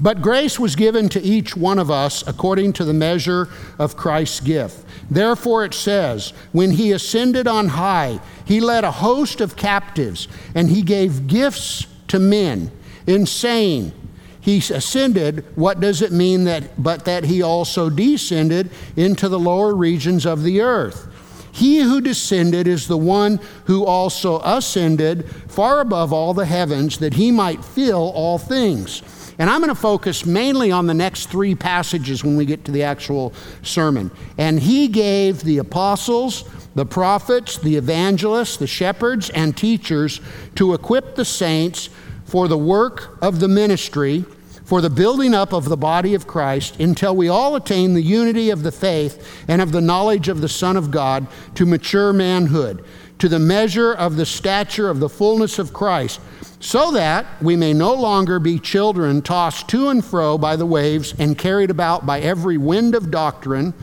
But 0.00 0.23
grace 0.23 0.59
was 0.59 0.75
given 0.75 1.09
to 1.11 1.23
each 1.23 1.57
one 1.57 1.78
of 1.78 1.90
us 1.90 2.26
according 2.26 2.73
to 2.75 2.85
the 2.85 2.93
measure 2.93 3.49
of 3.78 3.97
Christ's 3.97 4.40
gift. 4.40 4.85
Therefore, 5.09 5.64
it 5.64 5.75
says, 5.75 6.33
When 6.50 6.73
he 6.73 6.90
ascended 6.90 7.47
on 7.47 7.69
high, 7.69 8.19
he 8.45 8.61
led 8.61 8.83
a 8.83 8.90
host 8.90 9.40
of 9.40 9.57
captives, 9.57 10.26
and 10.54 10.69
he 10.69 10.83
gave 10.83 11.28
gifts 11.28 11.87
to 12.09 12.19
men. 12.19 12.73
In 13.07 13.26
saying, 13.26 13.93
he 14.40 14.59
ascended, 14.59 15.45
what 15.54 15.81
does 15.81 16.02
it 16.02 16.12
mean 16.12 16.45
that 16.45 16.83
but 16.83 17.07
that 17.07 17.25
he 17.25 17.40
also 17.40 17.88
descended 17.88 18.71
into 18.97 19.28
the 19.28 19.38
lower 19.38 19.75
regions 19.75 20.26
of 20.26 20.43
the 20.43 20.61
earth? 20.61 21.09
He 21.54 21.78
who 21.78 22.00
descended 22.00 22.66
is 22.66 22.88
the 22.88 22.99
one 22.99 23.38
who 23.66 23.84
also 23.84 24.40
ascended 24.40 25.30
far 25.46 25.78
above 25.78 26.12
all 26.12 26.34
the 26.34 26.46
heavens 26.46 26.99
that 26.99 27.14
he 27.14 27.30
might 27.30 27.64
fill 27.64 28.11
all 28.11 28.38
things. 28.38 29.02
And 29.38 29.49
I'm 29.49 29.61
going 29.61 29.68
to 29.68 29.80
focus 29.80 30.26
mainly 30.26 30.73
on 30.73 30.88
the 30.88 30.94
next 30.94 31.26
three 31.26 31.54
passages 31.54 32.25
when 32.25 32.37
we 32.37 32.44
get 32.44 32.64
to 32.64 32.73
the 32.73 32.82
actual 32.82 33.32
sermon. 33.62 34.11
And 34.37 34.58
he 34.58 34.88
gave 34.88 35.44
the 35.44 35.58
apostles, 35.58 36.42
the 36.75 36.87
prophets, 36.87 37.56
the 37.56 37.76
evangelists, 37.76 38.56
the 38.56 38.66
shepherds, 38.66 39.30
and 39.30 39.56
teachers 39.56 40.20
to 40.56 40.75
equip 40.75 41.14
the 41.14 41.25
saints 41.25 41.88
for 42.25 42.49
the 42.49 42.58
work 42.58 43.16
of 43.23 43.38
the 43.38 43.49
ministry 43.49 44.25
for 44.64 44.80
the 44.80 44.90
building 44.90 45.35
up 45.35 45.52
of 45.52 45.68
the 45.68 45.76
body 45.76 46.14
of 46.14 46.26
Christ 46.26 46.80
until 46.80 47.14
we 47.14 47.28
all 47.28 47.54
attain 47.54 47.94
the 47.94 48.02
unity 48.02 48.50
of 48.50 48.62
the 48.62 48.73
faith 48.73 49.44
and 49.47 49.61
of 49.61 49.73
the 49.73 49.80
knowledge 49.80 50.28
of 50.28 50.40
the 50.40 50.49
Son 50.49 50.76
of 50.76 50.90
God 50.90 51.26
to 51.54 51.66
mature 51.66 52.12
manhood, 52.12 52.85
to 53.18 53.28
the 53.28 53.38
measure 53.38 53.92
of 53.92 54.16
the 54.16 54.26
stature 54.26 54.88
of 54.88 55.00
the 55.00 55.09
fullness 55.09 55.59
of 55.59 55.73
Christ, 55.73 56.21
so 56.61 56.90
that 56.92 57.26
we 57.42 57.56
may 57.56 57.75
no 57.75 57.92
longer 57.92 58.38
be 58.38 58.59
children 58.59 59.21
tossed 59.21 59.68
to 59.68 59.90
and 59.90 60.04
fro 60.04 60.38
by 60.38 60.56
the 60.56 60.66
waves 60.66 61.14
and 61.18 61.37
carried 61.37 61.71
about 61.71 62.06
by 62.06 62.21
every 62.21 62.56
wind 62.56 62.94
of 62.94 63.11
doctrine 63.11 63.75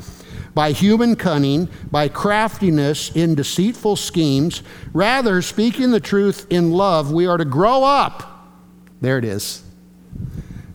by 0.53 0.71
human 0.71 1.15
cunning, 1.15 1.69
by 1.91 2.09
craftiness 2.09 3.15
in 3.15 3.35
deceitful 3.35 3.95
schemes. 3.95 4.63
Rather, 4.93 5.41
speaking 5.41 5.91
the 5.91 5.99
truth 5.99 6.45
in 6.49 6.71
love, 6.71 7.11
we 7.11 7.25
are 7.25 7.37
to 7.37 7.45
grow 7.45 7.83
up. 7.83 8.49
There 8.99 9.17
it 9.17 9.23
is. 9.23 9.63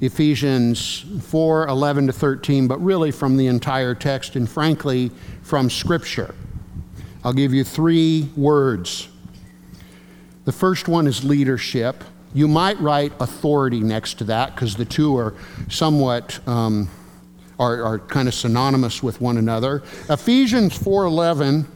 Ephesians 0.00 1.04
4 1.22 1.68
11 1.68 2.08
to 2.08 2.12
13, 2.12 2.66
but 2.66 2.78
really 2.82 3.10
from 3.10 3.36
the 3.36 3.46
entire 3.46 3.94
text 3.94 4.36
and 4.36 4.48
frankly 4.48 5.10
from 5.42 5.70
Scripture. 5.70 6.34
I'll 7.24 7.32
give 7.32 7.54
you 7.54 7.64
three 7.64 8.30
words. 8.36 9.08
The 10.44 10.52
first 10.52 10.86
one 10.86 11.06
is 11.06 11.24
leadership. 11.24 12.04
You 12.34 12.46
might 12.46 12.78
write 12.80 13.12
authority 13.18 13.80
next 13.80 14.18
to 14.18 14.24
that 14.24 14.54
because 14.54 14.76
the 14.76 14.84
two 14.84 15.16
are 15.16 15.34
somewhat 15.68 16.38
um, 16.46 16.88
are, 17.58 17.82
are 17.82 17.98
kind 17.98 18.28
of 18.28 18.34
synonymous 18.34 19.02
with 19.02 19.20
one 19.20 19.38
another. 19.38 19.82
Ephesians 20.10 20.78
4:11 20.78 21.66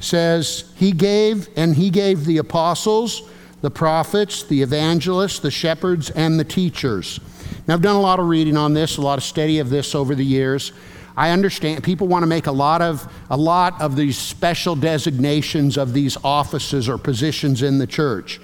says 0.00 0.72
he 0.76 0.92
gave 0.92 1.48
and 1.56 1.74
he 1.74 1.90
gave 1.90 2.24
the 2.24 2.38
apostles, 2.38 3.22
the 3.64 3.70
prophets, 3.70 4.42
the 4.42 4.60
evangelists, 4.60 5.38
the 5.38 5.50
shepherds, 5.50 6.10
and 6.10 6.38
the 6.38 6.44
teachers. 6.44 7.18
Now, 7.66 7.72
I've 7.72 7.80
done 7.80 7.96
a 7.96 8.00
lot 8.00 8.18
of 8.18 8.28
reading 8.28 8.58
on 8.58 8.74
this, 8.74 8.98
a 8.98 9.00
lot 9.00 9.16
of 9.16 9.24
study 9.24 9.58
of 9.58 9.70
this 9.70 9.94
over 9.94 10.14
the 10.14 10.24
years. 10.24 10.74
I 11.16 11.30
understand 11.30 11.82
people 11.82 12.06
want 12.06 12.24
to 12.24 12.26
make 12.26 12.46
a 12.46 12.52
lot 12.52 12.82
of 12.82 13.10
a 13.30 13.38
lot 13.38 13.80
of 13.80 13.96
these 13.96 14.18
special 14.18 14.76
designations 14.76 15.78
of 15.78 15.94
these 15.94 16.18
offices 16.22 16.90
or 16.90 16.98
positions 16.98 17.62
in 17.62 17.78
the 17.78 17.86
church. 17.86 18.38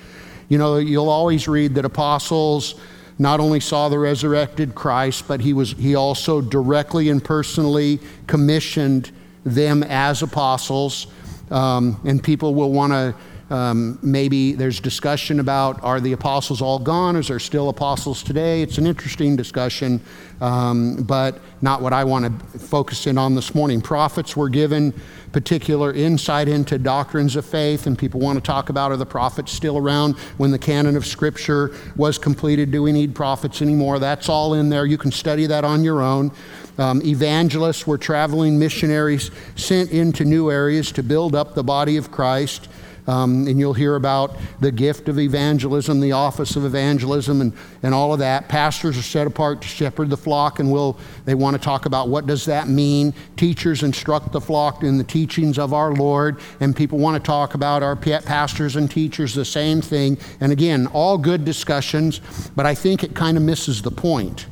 You 0.48 0.56
know, 0.56 0.78
you'll 0.78 1.10
always 1.10 1.46
read 1.46 1.74
that 1.74 1.84
apostles 1.84 2.80
not 3.18 3.40
only 3.40 3.60
saw 3.60 3.90
the 3.90 3.98
resurrected 3.98 4.74
Christ, 4.74 5.28
but 5.28 5.42
he 5.42 5.52
was 5.52 5.72
he 5.72 5.96
also 5.96 6.40
directly 6.40 7.10
and 7.10 7.22
personally 7.22 8.00
commissioned 8.26 9.10
them 9.44 9.82
as 9.82 10.22
apostles. 10.22 11.08
Um, 11.50 12.00
and 12.06 12.24
people 12.24 12.54
will 12.54 12.72
want 12.72 12.94
to 12.94 13.14
um, 13.50 13.98
maybe 14.00 14.52
there's 14.52 14.78
discussion 14.78 15.40
about 15.40 15.82
are 15.82 16.00
the 16.00 16.12
apostles 16.12 16.62
all 16.62 16.78
gone? 16.78 17.16
Is 17.16 17.28
there 17.28 17.40
still 17.40 17.68
apostles 17.68 18.22
today? 18.22 18.62
It's 18.62 18.78
an 18.78 18.86
interesting 18.86 19.34
discussion, 19.34 20.00
um, 20.40 21.02
but 21.02 21.40
not 21.60 21.82
what 21.82 21.92
I 21.92 22.04
want 22.04 22.26
to 22.26 22.58
focus 22.58 23.08
in 23.08 23.18
on 23.18 23.34
this 23.34 23.52
morning. 23.52 23.80
Prophets 23.80 24.36
were 24.36 24.48
given 24.48 24.94
particular 25.32 25.92
insight 25.92 26.48
into 26.48 26.78
doctrines 26.78 27.34
of 27.34 27.44
faith, 27.44 27.86
and 27.86 27.98
people 27.98 28.20
want 28.20 28.36
to 28.36 28.40
talk 28.40 28.68
about 28.68 28.92
are 28.92 28.96
the 28.96 29.06
prophets 29.06 29.52
still 29.52 29.76
around 29.76 30.16
when 30.38 30.52
the 30.52 30.58
canon 30.58 30.96
of 30.96 31.04
Scripture 31.04 31.74
was 31.96 32.18
completed? 32.18 32.70
Do 32.70 32.82
we 32.82 32.92
need 32.92 33.14
prophets 33.14 33.62
anymore? 33.62 33.98
That's 33.98 34.28
all 34.28 34.54
in 34.54 34.68
there. 34.68 34.86
You 34.86 34.98
can 34.98 35.10
study 35.10 35.46
that 35.46 35.64
on 35.64 35.82
your 35.82 36.02
own. 36.02 36.30
Um, 36.78 37.02
evangelists 37.02 37.86
were 37.86 37.98
traveling 37.98 38.58
missionaries 38.58 39.30
sent 39.56 39.90
into 39.90 40.24
new 40.24 40.50
areas 40.50 40.92
to 40.92 41.02
build 41.02 41.34
up 41.34 41.54
the 41.54 41.64
body 41.64 41.96
of 41.96 42.10
Christ. 42.10 42.68
Um, 43.10 43.48
and 43.48 43.58
you'll 43.58 43.74
hear 43.74 43.96
about 43.96 44.36
the 44.60 44.70
gift 44.70 45.08
of 45.08 45.18
evangelism, 45.18 45.98
the 45.98 46.12
office 46.12 46.54
of 46.54 46.64
evangelism, 46.64 47.40
and, 47.40 47.52
and 47.82 47.92
all 47.92 48.12
of 48.12 48.20
that. 48.20 48.48
Pastors 48.48 48.96
are 48.96 49.02
set 49.02 49.26
apart 49.26 49.62
to 49.62 49.66
shepherd 49.66 50.10
the 50.10 50.16
flock, 50.16 50.60
and 50.60 50.70
will 50.70 50.96
they 51.24 51.34
want 51.34 51.56
to 51.56 51.60
talk 51.60 51.86
about 51.86 52.08
what 52.08 52.28
does 52.28 52.44
that 52.44 52.68
mean. 52.68 53.12
Teachers 53.36 53.82
instruct 53.82 54.30
the 54.30 54.40
flock 54.40 54.84
in 54.84 54.96
the 54.96 55.02
teachings 55.02 55.58
of 55.58 55.74
our 55.74 55.92
Lord, 55.92 56.38
and 56.60 56.76
people 56.76 57.00
want 57.00 57.20
to 57.20 57.26
talk 57.26 57.54
about 57.54 57.82
our 57.82 57.96
pastors 57.96 58.76
and 58.76 58.88
teachers 58.88 59.34
the 59.34 59.44
same 59.44 59.80
thing. 59.80 60.16
And 60.40 60.52
again, 60.52 60.86
all 60.86 61.18
good 61.18 61.44
discussions, 61.44 62.20
but 62.54 62.64
I 62.64 62.76
think 62.76 63.02
it 63.02 63.12
kind 63.16 63.36
of 63.36 63.42
misses 63.42 63.82
the 63.82 63.90
point. 63.90 64.46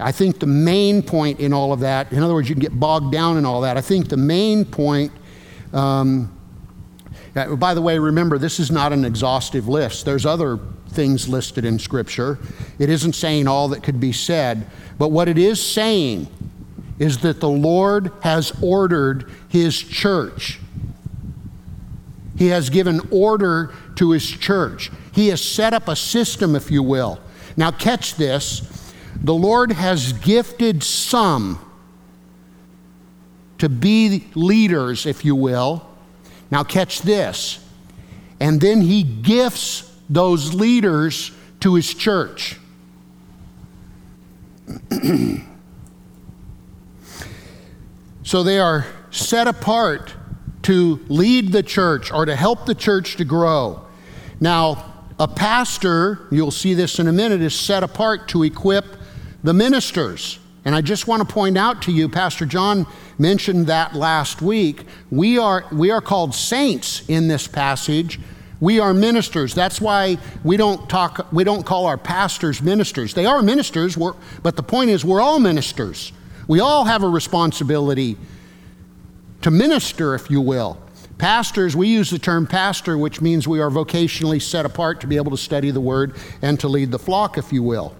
I 0.00 0.10
think 0.10 0.38
the 0.38 0.46
main 0.46 1.02
point 1.02 1.38
in 1.38 1.52
all 1.52 1.70
of 1.70 1.80
that, 1.80 2.10
in 2.14 2.22
other 2.22 2.32
words, 2.32 2.48
you 2.48 2.54
can 2.54 2.62
get 2.62 2.80
bogged 2.80 3.12
down 3.12 3.36
in 3.36 3.44
all 3.44 3.60
that. 3.60 3.76
I 3.76 3.82
think 3.82 4.08
the 4.08 4.16
main 4.16 4.64
point, 4.64 5.12
um, 5.74 6.33
uh, 7.36 7.56
by 7.56 7.74
the 7.74 7.82
way, 7.82 7.98
remember, 7.98 8.38
this 8.38 8.60
is 8.60 8.70
not 8.70 8.92
an 8.92 9.04
exhaustive 9.04 9.68
list. 9.68 10.04
There's 10.04 10.26
other 10.26 10.58
things 10.88 11.28
listed 11.28 11.64
in 11.64 11.78
Scripture. 11.78 12.38
It 12.78 12.88
isn't 12.88 13.14
saying 13.14 13.48
all 13.48 13.68
that 13.68 13.82
could 13.82 14.00
be 14.00 14.12
said, 14.12 14.66
but 14.98 15.10
what 15.10 15.28
it 15.28 15.38
is 15.38 15.60
saying 15.60 16.28
is 16.98 17.18
that 17.18 17.40
the 17.40 17.48
Lord 17.48 18.12
has 18.22 18.52
ordered 18.62 19.30
His 19.48 19.76
church. 19.76 20.60
He 22.38 22.48
has 22.48 22.70
given 22.70 23.00
order 23.10 23.74
to 23.96 24.12
His 24.12 24.28
church. 24.28 24.90
He 25.12 25.28
has 25.28 25.42
set 25.42 25.72
up 25.72 25.88
a 25.88 25.96
system, 25.96 26.54
if 26.54 26.70
you 26.70 26.82
will. 26.82 27.20
Now, 27.56 27.70
catch 27.70 28.14
this 28.14 28.70
the 29.16 29.34
Lord 29.34 29.72
has 29.72 30.12
gifted 30.12 30.82
some 30.82 31.58
to 33.58 33.68
be 33.68 34.26
leaders, 34.34 35.06
if 35.06 35.24
you 35.24 35.34
will. 35.34 35.88
Now, 36.50 36.64
catch 36.64 37.02
this. 37.02 37.58
And 38.40 38.60
then 38.60 38.80
He 38.80 39.02
gifts 39.02 39.90
those 40.08 40.54
leaders 40.54 41.30
to 41.60 41.74
His 41.74 41.92
church. 41.94 42.58
so 48.22 48.42
they 48.42 48.58
are 48.58 48.86
set 49.10 49.46
apart 49.46 50.14
to 50.62 51.00
lead 51.08 51.52
the 51.52 51.62
church 51.62 52.10
or 52.10 52.24
to 52.24 52.34
help 52.34 52.66
the 52.66 52.74
church 52.74 53.16
to 53.16 53.24
grow. 53.24 53.84
Now, 54.40 54.92
a 55.18 55.28
pastor, 55.28 56.26
you'll 56.30 56.50
see 56.50 56.74
this 56.74 56.98
in 56.98 57.06
a 57.06 57.12
minute, 57.12 57.40
is 57.40 57.54
set 57.54 57.82
apart 57.82 58.28
to 58.28 58.42
equip 58.42 58.84
the 59.42 59.52
ministers. 59.52 60.38
And 60.64 60.74
I 60.74 60.80
just 60.80 61.06
want 61.06 61.26
to 61.26 61.32
point 61.32 61.58
out 61.58 61.82
to 61.82 61.92
you, 61.92 62.08
Pastor 62.08 62.46
John 62.46 62.86
mentioned 63.18 63.66
that 63.68 63.94
last 63.94 64.42
week. 64.42 64.84
We 65.10 65.38
are, 65.38 65.64
we 65.72 65.90
are 65.90 66.00
called 66.00 66.34
saints 66.34 67.02
in 67.08 67.28
this 67.28 67.46
passage. 67.46 68.20
We 68.60 68.80
are 68.80 68.94
ministers. 68.94 69.54
That's 69.54 69.80
why 69.80 70.18
we 70.42 70.56
don't 70.56 70.88
talk, 70.88 71.30
we 71.32 71.44
don't 71.44 71.64
call 71.64 71.86
our 71.86 71.98
pastors 71.98 72.62
ministers. 72.62 73.14
They 73.14 73.26
are 73.26 73.42
ministers, 73.42 73.96
but 74.42 74.56
the 74.56 74.62
point 74.62 74.90
is 74.90 75.04
we're 75.04 75.20
all 75.20 75.38
ministers. 75.38 76.12
We 76.46 76.60
all 76.60 76.84
have 76.84 77.02
a 77.02 77.08
responsibility 77.08 78.16
to 79.42 79.50
minister, 79.50 80.14
if 80.14 80.30
you 80.30 80.40
will. 80.40 80.80
Pastors, 81.18 81.76
we 81.76 81.88
use 81.88 82.10
the 82.10 82.18
term 82.18 82.46
pastor, 82.46 82.98
which 82.98 83.20
means 83.20 83.46
we 83.46 83.60
are 83.60 83.70
vocationally 83.70 84.42
set 84.42 84.66
apart 84.66 85.00
to 85.02 85.06
be 85.06 85.16
able 85.16 85.30
to 85.30 85.36
study 85.36 85.70
the 85.70 85.80
word 85.80 86.16
and 86.42 86.58
to 86.60 86.68
lead 86.68 86.90
the 86.90 86.98
flock, 86.98 87.38
if 87.38 87.52
you 87.52 87.62
will. 87.62 87.94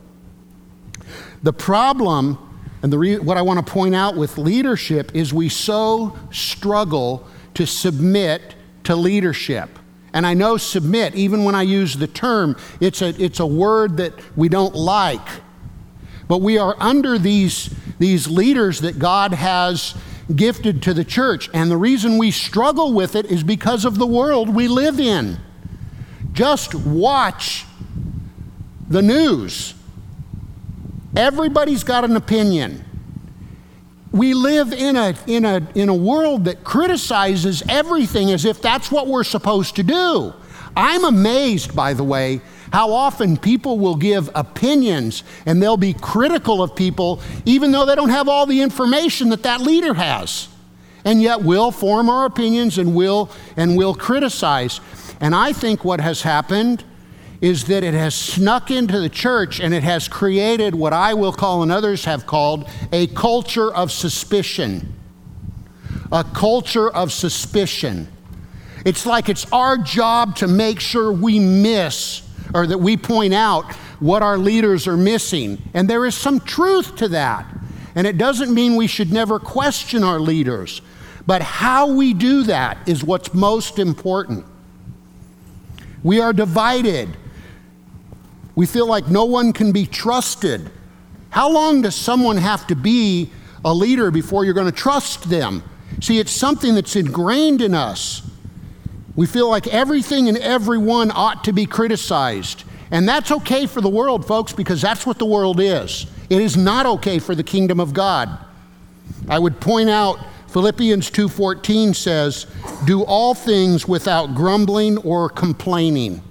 The 1.43 1.53
problem, 1.53 2.39
and 2.85 2.93
the 2.93 2.99
re- 2.99 3.19
what 3.19 3.39
I 3.39 3.43
want 3.43 3.67
to 3.67 3.73
point 3.73 3.95
out 3.95 4.15
with 4.15 4.37
leadership, 4.37 5.11
is 5.15 5.33
we 5.33 5.49
so 5.49 6.19
struggle 6.31 7.27
to 7.55 7.67
submit 7.67 8.55
to 8.83 8.95
leadership. 8.95 9.71
And 10.13 10.27
I 10.27 10.35
know 10.35 10.59
submit, 10.59 11.15
even 11.15 11.45
when 11.45 11.55
I 11.55 11.63
use 11.63 11.97
the 11.97 12.07
term, 12.07 12.59
it's 12.81 13.01
a, 13.01 13.09
it's 13.19 13.41
a 13.41 13.47
word 13.47 13.97
that 13.97 14.13
we 14.37 14.51
don't 14.51 14.75
like. 14.75 15.27
But 16.29 16.43
we 16.43 16.59
are 16.59 16.77
under 16.79 17.17
these, 17.17 17.75
these 17.99 18.29
leaders 18.29 18.83
that 18.83 18.99
God 18.99 19.33
has 19.33 19.95
gifted 20.37 20.83
to 20.83 20.93
the 20.93 21.05
church. 21.05 21.49
And 21.55 21.71
the 21.71 21.79
reason 21.79 22.19
we 22.19 22.31
struggle 22.31 22.93
with 22.93 23.17
it 23.17 23.25
is 23.25 23.43
because 23.43 23.87
of 23.87 23.97
the 23.97 24.07
world 24.07 24.55
we 24.55 24.69
live 24.69 25.01
in. 25.01 25.39
Just 26.35 26.75
watch 26.75 27.65
the 28.91 29.01
news. 29.01 29.73
Everybody's 31.17 31.85
got 31.85 32.05
an 32.05 32.17
opinion. 32.17 32.85
We 34.11 34.35
live 34.35 34.73
in 34.73 34.97
a, 34.97 35.15
in, 35.27 35.45
a, 35.45 35.67
in 35.75 35.89
a 35.89 35.95
world 35.95 36.45
that 36.45 36.63
criticizes 36.65 37.63
everything 37.69 38.31
as 38.31 38.45
if 38.45 38.63
that's 38.63 38.91
what 38.91 39.07
we're 39.07 39.25
supposed 39.25 39.77
to 39.77 39.83
do. 39.83 40.33
I'm 40.77 41.05
amazed, 41.05 41.75
by 41.75 41.95
the 41.95 42.05
way, 42.05 42.41
how 42.73 42.93
often 42.93 43.37
people 43.37 43.79
will 43.79 43.95
give 43.95 44.31
opinions 44.35 45.23
and 45.47 45.63
they'll 45.63 45.77
be 45.77 45.95
critical 45.95 46.63
of 46.63 46.75
people 46.75 47.21
even 47.45 47.71
though 47.71 47.87
they 47.87 47.95
don't 47.95 48.09
have 48.09 48.29
all 48.29 48.47
the 48.47 48.61
information 48.61 49.29
that 49.29 49.45
that 49.45 49.61
leader 49.61 49.95
has. 49.95 50.49
And 51.05 51.23
yet 51.23 51.43
we'll 51.43 51.71
form 51.71 52.09
our 52.09 52.25
opinions 52.25 52.79
and 52.79 52.95
we'll, 52.95 53.31
and 53.57 53.77
we'll 53.77 53.95
criticize. 53.95 54.81
And 55.21 55.35
I 55.35 55.53
think 55.53 55.85
what 55.85 56.01
has 56.01 56.23
happened 56.23 56.83
is 57.41 57.65
that 57.65 57.85
it 57.85 57.95
has 57.95 58.15
snuck 58.15 58.71
into 58.71 59.01
the 59.01 59.09
church 59.09 59.61
and 59.61 59.75
it 59.75 59.83
has 59.83 60.09
created 60.09 60.75
what 60.75 60.93
I 60.93 61.15
will 61.15 61.33
call 61.33 61.63
and 61.63 61.71
others 61.73 62.05
have 62.05 62.27
called 62.27 62.69
a 62.93 63.07
culture 63.09 63.73
of 63.73 63.93
suspicion. 63.93 64.95
A 66.13 66.25
culture 66.25 66.91
of 66.91 67.13
suspicion. 67.13 68.09
It's 68.85 69.07
like 69.07 69.29
it's 69.29 69.51
our 69.53 69.79
job 69.79 70.37
to 70.37 70.47
make 70.47 70.79
sure 70.79 71.13
we 71.13 71.39
miss 71.39 72.23
or 72.55 72.67
that 72.67 72.79
we 72.79 72.97
point 72.97 73.35
out 73.35 73.75
what 73.99 74.23
our 74.23 74.39
leaders 74.39 74.87
are 74.87 74.97
missing. 74.97 75.61
And 75.73 75.89
there 75.89 76.05
is 76.07 76.15
some 76.15 76.41
truth 76.41 76.97
to 76.97 77.09
that. 77.09 77.47
And 77.95 78.07
it 78.07 78.19
doesn't 78.19 78.53
mean 78.53 78.77
we 78.77 78.87
should 78.87 79.13
never 79.13 79.39
question 79.39 80.05
our 80.05 80.21
leaders. 80.21 80.83
But 81.27 81.43
how 81.43 81.93
we 81.93 82.13
do 82.13 82.43
that 82.45 82.89
is 82.89 83.03
what's 83.03 83.33
most 83.33 83.79
important. 83.79 84.45
We 86.03 86.21
are 86.21 86.33
divided. 86.33 87.17
We 88.55 88.67
feel 88.67 88.87
like 88.87 89.09
no 89.09 89.25
one 89.25 89.53
can 89.53 89.73
be 89.73 89.87
trusted. 89.87 90.71
How 91.31 91.51
long 91.51 91.83
does 91.83 91.95
someone 91.97 92.37
have 92.37 92.67
to 92.69 92.77
be 92.77 93.31
a 93.65 93.75
leader 93.75 94.11
before 94.11 94.45
you're 94.45 94.55
going 94.55 94.71
to 94.71 94.73
trust 94.73 95.29
them? 95.29 95.63
See, 96.01 96.19
it's 96.19 96.33
something 96.33 96.75
that's 96.75 96.97
ingrained 96.97 97.61
in 97.61 97.75
us. 97.75 98.23
We 99.17 99.27
feel 99.27 99.49
like 99.49 99.67
everything 99.69 100.29
and 100.29 100.39
everyone 100.39 101.11
ought 101.13 101.45
to 101.45 101.53
be 101.53 101.67
criticized. 101.67 102.65
And 102.91 103.09
that's 103.09 103.31
okay 103.31 103.67
for 103.67 103.81
the 103.81 103.89
world, 103.89 104.27
folks, 104.27 104.53
because 104.53 104.81
that's 104.81 105.07
what 105.07 105.19
the 105.19 105.25
world 105.25 105.61
is. 105.61 106.07
It 106.31 106.41
is 106.41 106.57
not 106.57 106.87
okay 106.87 107.19
for 107.19 107.35
the 107.35 107.43
kingdom 107.43 107.81
of 107.81 107.93
God. 107.93 108.29
I 109.29 109.39
would 109.39 109.61
point 109.61 109.91
out 109.91 110.19
Philippians 110.49 111.11
2:14 111.11 111.95
says, 111.95 112.47
"Do 112.85 113.03
all 113.03 113.35
things 113.35 113.89
without 113.89 114.35
grumbling 114.35 114.99
or 114.99 115.29
complaining." 115.29 116.23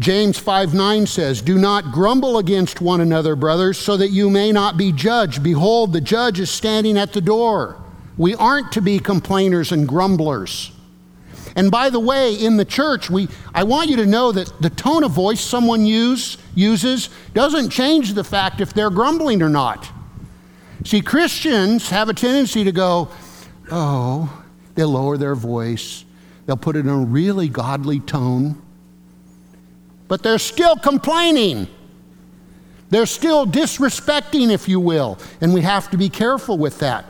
James 0.00 0.38
5 0.38 0.72
9 0.72 1.06
says, 1.06 1.42
Do 1.42 1.58
not 1.58 1.92
grumble 1.92 2.38
against 2.38 2.80
one 2.80 3.02
another, 3.02 3.36
brothers, 3.36 3.78
so 3.78 3.98
that 3.98 4.08
you 4.08 4.30
may 4.30 4.50
not 4.50 4.78
be 4.78 4.92
judged. 4.92 5.42
Behold, 5.42 5.92
the 5.92 6.00
judge 6.00 6.40
is 6.40 6.50
standing 6.50 6.96
at 6.96 7.12
the 7.12 7.20
door. 7.20 7.76
We 8.16 8.34
aren't 8.34 8.72
to 8.72 8.80
be 8.80 8.98
complainers 8.98 9.72
and 9.72 9.86
grumblers. 9.86 10.72
And 11.54 11.70
by 11.70 11.90
the 11.90 12.00
way, 12.00 12.34
in 12.34 12.56
the 12.56 12.64
church, 12.64 13.10
we, 13.10 13.28
I 13.52 13.64
want 13.64 13.90
you 13.90 13.96
to 13.96 14.06
know 14.06 14.32
that 14.32 14.50
the 14.62 14.70
tone 14.70 15.04
of 15.04 15.10
voice 15.10 15.40
someone 15.40 15.84
use, 15.84 16.38
uses 16.54 17.10
doesn't 17.34 17.68
change 17.68 18.14
the 18.14 18.24
fact 18.24 18.62
if 18.62 18.72
they're 18.72 18.88
grumbling 18.88 19.42
or 19.42 19.50
not. 19.50 19.86
See, 20.86 21.02
Christians 21.02 21.90
have 21.90 22.08
a 22.08 22.14
tendency 22.14 22.64
to 22.64 22.72
go, 22.72 23.10
oh, 23.70 24.44
they'll 24.76 24.88
lower 24.88 25.18
their 25.18 25.34
voice, 25.34 26.06
they'll 26.46 26.56
put 26.56 26.76
it 26.76 26.80
in 26.80 26.88
a 26.88 26.96
really 26.96 27.50
godly 27.50 28.00
tone 28.00 28.62
but 30.10 30.24
they're 30.24 30.38
still 30.40 30.74
complaining. 30.74 31.68
They're 32.90 33.06
still 33.06 33.46
disrespecting, 33.46 34.50
if 34.50 34.68
you 34.68 34.80
will, 34.80 35.18
and 35.40 35.54
we 35.54 35.60
have 35.60 35.88
to 35.92 35.96
be 35.96 36.08
careful 36.08 36.58
with 36.58 36.80
that. 36.80 37.04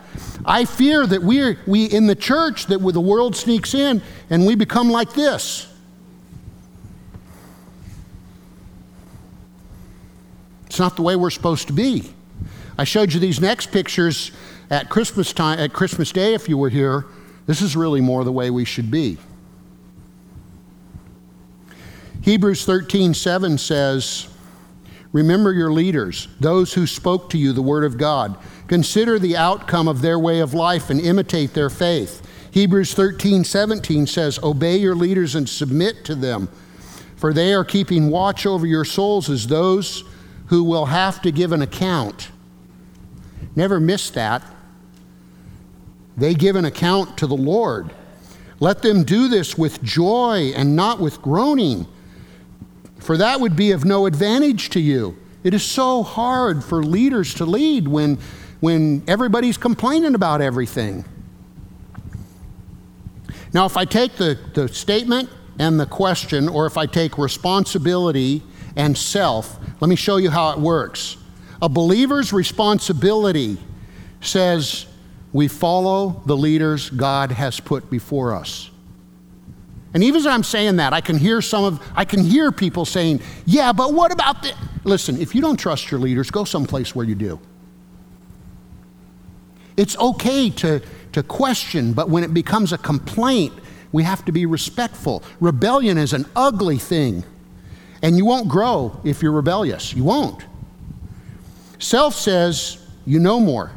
I 0.45 0.67
fear 0.67 1.07
that 1.07 1.23
we're, 1.23 1.59
we 1.67 1.87
in 1.87 2.07
the 2.07 2.15
church, 2.15 2.67
that 2.67 2.77
the 2.77 3.01
world 3.01 3.35
sneaks 3.35 3.73
in 3.73 4.03
and 4.29 4.47
we 4.47 4.55
become 4.55 4.91
like 4.91 5.15
this. 5.15 5.67
It's 10.67 10.79
not 10.79 10.97
the 10.97 11.03
way 11.03 11.17
we're 11.17 11.31
supposed 11.31 11.69
to 11.69 11.73
be. 11.73 12.13
I 12.77 12.85
showed 12.85 13.15
you 13.15 13.19
these 13.19 13.41
next 13.41 13.73
pictures 13.73 14.31
at 14.69 14.91
Christmas 14.91 15.33
time, 15.33 15.59
at 15.59 15.73
Christmas 15.73 16.13
Day, 16.13 16.35
if 16.35 16.51
you 16.51 16.59
were 16.59 16.69
here. 16.69 17.07
This 17.47 17.63
is 17.63 17.77
really 17.77 18.03
more 18.03 18.25
the 18.25 18.33
way 18.33 18.51
we 18.51 18.67
should 18.67 18.91
be. 18.91 19.17
Hebrews 22.23 22.65
13 22.65 23.15
7 23.15 23.59
says, 23.59 24.29
Remember 25.13 25.53
your 25.53 25.73
leaders, 25.73 26.29
those 26.39 26.75
who 26.75 26.87
spoke 26.87 27.31
to 27.31 27.39
you 27.39 27.53
the 27.53 27.63
word 27.63 27.85
of 27.85 27.99
God. 27.99 28.37
Consider 28.69 29.19
the 29.19 29.37
outcome 29.37 29.89
of 29.89 30.03
their 30.03 30.19
way 30.19 30.39
of 30.39 30.55
life 30.55 30.91
and 30.91 31.01
imitate 31.01 31.55
their 31.55 31.71
faith. 31.71 32.27
Hebrews 32.53 32.95
13, 32.95 33.45
17 33.45 34.07
says, 34.07 34.39
Obey 34.43 34.77
your 34.77 34.95
leaders 34.95 35.35
and 35.35 35.49
submit 35.49 36.05
to 36.05 36.15
them, 36.15 36.49
for 37.17 37.33
they 37.33 37.53
are 37.53 37.65
keeping 37.65 38.11
watch 38.11 38.47
over 38.47 38.67
your 38.67 38.85
souls 38.85 39.29
as 39.29 39.47
those 39.47 40.05
who 40.47 40.63
will 40.63 40.87
have 40.87 41.23
to 41.23 41.33
give 41.33 41.53
an 41.53 41.63
account. 41.63 42.31
Never 43.57 43.81
miss 43.81 44.11
that. 44.11 44.43
They 46.17 46.35
give 46.35 46.57
an 46.57 46.65
account 46.65 47.17
to 47.19 47.27
the 47.27 47.37
Lord. 47.37 47.91
Let 48.59 48.83
them 48.83 49.05
do 49.05 49.29
this 49.29 49.57
with 49.57 49.83
joy 49.83 50.53
and 50.55 50.77
not 50.77 51.01
with 51.01 51.23
groaning, 51.23 51.87
for 53.01 53.17
that 53.17 53.41
would 53.41 53.57
be 53.57 53.73
of 53.73 53.85
no 53.85 54.07
advantage 54.07 54.71
to 54.71 54.81
you. 54.81 55.17
It 55.43 55.55
is 55.55 55.63
so 55.63 56.03
hard 56.03 56.63
for 56.63 56.83
leaders 56.83 57.35
to 57.35 57.47
lead 57.47 57.89
when, 57.89 58.19
when 58.61 59.03
everybody's 59.09 59.57
complaining 59.57 60.15
about 60.15 60.41
everything. 60.41 61.05
Now, 63.53 63.67
if 63.67 63.77
I 63.77 63.85
take 63.85 64.17
the, 64.17 64.39
the 64.55 64.69
statement 64.69 65.29
and 65.59 65.81
the 65.81 65.87
question, 65.87 66.49
or 66.49 66.67
if 66.67 66.77
I 66.77 66.87
take 66.87 67.19
responsibility 67.19 68.43
and 68.77 68.97
self, 68.97 69.59
let 69.81 69.89
me 69.89 69.97
show 69.97 70.19
you 70.19 70.31
how 70.31 70.53
it 70.53 70.59
works. 70.59 71.17
A 71.63 71.69
believer's 71.69 72.33
responsibility 72.33 73.59
says 74.21 74.87
we 75.33 75.49
follow 75.49 76.23
the 76.27 76.37
leaders 76.37 76.91
God 76.91 77.33
has 77.33 77.61
put 77.61 77.91
before 77.91 78.35
us. 78.35 78.70
And 79.93 80.05
even 80.05 80.21
as 80.21 80.27
I'm 80.27 80.45
saying 80.45 80.77
that, 80.77 80.93
I 80.93 81.01
can 81.01 81.19
hear 81.19 81.43
some 81.43 81.65
of 81.65 81.81
I 81.95 82.05
can 82.05 82.23
hear 82.25 82.53
people 82.53 82.85
saying, 82.85 83.21
"Yeah, 83.45 83.73
but 83.73 83.93
what 83.93 84.13
about 84.13 84.43
the 84.43 84.53
Listen, 84.85 85.21
if 85.21 85.35
you 85.35 85.43
don't 85.43 85.59
trust 85.59 85.91
your 85.91 86.01
leaders, 86.01 86.31
go 86.31 86.45
someplace 86.45 86.95
where 86.95 87.05
you 87.05 87.15
do. 87.15 87.39
It's 89.77 89.97
okay 89.99 90.49
to 90.51 90.81
to 91.13 91.23
question, 91.23 91.93
but 91.93 92.09
when 92.09 92.25
it 92.25 92.33
becomes 92.33 92.73
a 92.73 92.79
complaint, 92.79 93.53
we 93.93 94.03
have 94.05 94.25
to 94.27 94.33
be 94.33 94.47
respectful. 94.47 95.23
Rebellion 95.41 95.99
is 95.99 96.13
an 96.13 96.27
ugly 96.37 96.79
thing, 96.79 97.25
and 98.03 98.17
you 98.17 98.25
won't 98.25 98.49
grow 98.49 99.01
if 99.05 99.23
you're 99.23 99.33
rebellious. 99.33 99.93
You 99.93 100.05
won't. 100.05 100.45
Self 101.79 102.15
says, 102.15 102.79
You 103.05 103.19
know 103.19 103.41
more, 103.41 103.73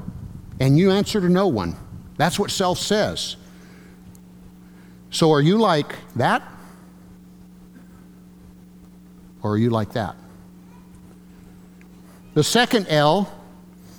and 0.60 0.78
you 0.78 0.92
answer 0.92 1.20
to 1.20 1.30
no 1.30 1.48
one. 1.48 1.76
That's 2.18 2.38
what 2.38 2.52
self 2.52 2.78
says. 2.78 3.38
So 5.14 5.32
are 5.32 5.42
you 5.42 5.60
like 5.60 5.96
that? 6.16 6.42
Or 9.44 9.52
are 9.52 9.58
you 9.58 9.70
like 9.70 9.94
that? 9.94 10.16
The 12.34 12.44
second 12.44 12.88
L 12.88 13.32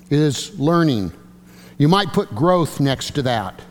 is 0.09 0.59
learning. 0.59 1.13
You 1.77 1.87
might 1.87 2.11
put 2.11 2.35
growth 2.35 2.81
next 2.81 3.11
to 3.11 3.21
that. 3.21 3.61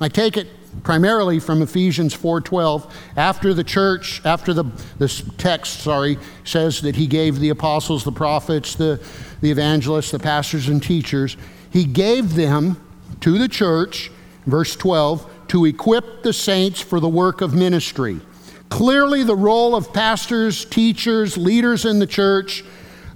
I 0.00 0.08
take 0.08 0.38
it 0.38 0.48
primarily 0.82 1.38
from 1.38 1.60
Ephesians 1.60 2.14
4:12 2.14 2.90
after 3.18 3.52
the 3.52 3.64
church 3.64 4.22
after 4.24 4.54
the 4.54 4.64
this 4.98 5.22
text 5.36 5.80
sorry 5.80 6.18
says 6.44 6.80
that 6.80 6.96
he 6.96 7.06
gave 7.06 7.38
the 7.38 7.50
apostles 7.50 8.02
the 8.02 8.12
prophets 8.12 8.74
the 8.74 8.98
the 9.42 9.50
evangelists 9.50 10.10
the 10.10 10.18
pastors 10.18 10.68
and 10.68 10.82
teachers 10.82 11.36
he 11.70 11.84
gave 11.84 12.34
them 12.34 12.80
to 13.20 13.36
the 13.36 13.48
church 13.48 14.10
verse 14.46 14.74
12 14.74 15.30
to 15.52 15.64
equip 15.64 16.22
the 16.22 16.32
saints 16.32 16.80
for 16.80 17.00
the 17.00 17.08
work 17.08 17.40
of 17.40 17.54
ministry 17.54 18.20
clearly 18.68 19.22
the 19.22 19.36
role 19.36 19.74
of 19.74 19.92
pastors 19.92 20.64
teachers 20.64 21.36
leaders 21.36 21.84
in 21.84 21.98
the 21.98 22.06
church 22.06 22.64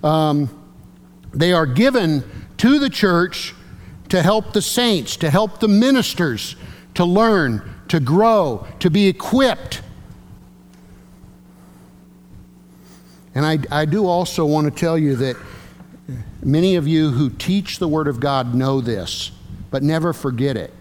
um, 0.02 0.48
they 1.32 1.52
are 1.52 1.66
given 1.66 2.24
to 2.56 2.78
the 2.78 2.88
church 2.88 3.54
to 4.08 4.22
help 4.22 4.52
the 4.52 4.62
saints, 4.62 5.16
to 5.16 5.30
help 5.30 5.60
the 5.60 5.68
ministers 5.68 6.56
to 6.94 7.04
learn, 7.04 7.62
to 7.88 8.00
grow, 8.00 8.66
to 8.80 8.90
be 8.90 9.06
equipped. 9.08 9.82
And 13.34 13.44
I, 13.44 13.58
I 13.70 13.84
do 13.84 14.06
also 14.06 14.46
want 14.46 14.72
to 14.72 14.80
tell 14.80 14.96
you 14.96 15.16
that 15.16 15.36
many 16.42 16.76
of 16.76 16.88
you 16.88 17.10
who 17.10 17.28
teach 17.28 17.78
the 17.78 17.88
Word 17.88 18.08
of 18.08 18.20
God 18.20 18.54
know 18.54 18.80
this, 18.80 19.30
but 19.70 19.82
never 19.82 20.12
forget 20.12 20.56
it. 20.56 20.72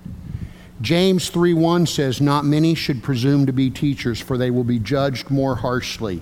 James 0.82 1.32
3:1 1.32 1.88
says, 1.88 2.20
Not 2.20 2.46
many 2.46 2.76
should 2.76 3.02
presume 3.02 3.46
to 3.46 3.54
be 3.54 3.70
teachers, 3.70 4.20
for 4.20 4.38
they 4.38 4.52
will 4.52 4.64
be 4.64 4.80
judged 4.80 5.30
more 5.30 5.56
harshly. 5.56 6.22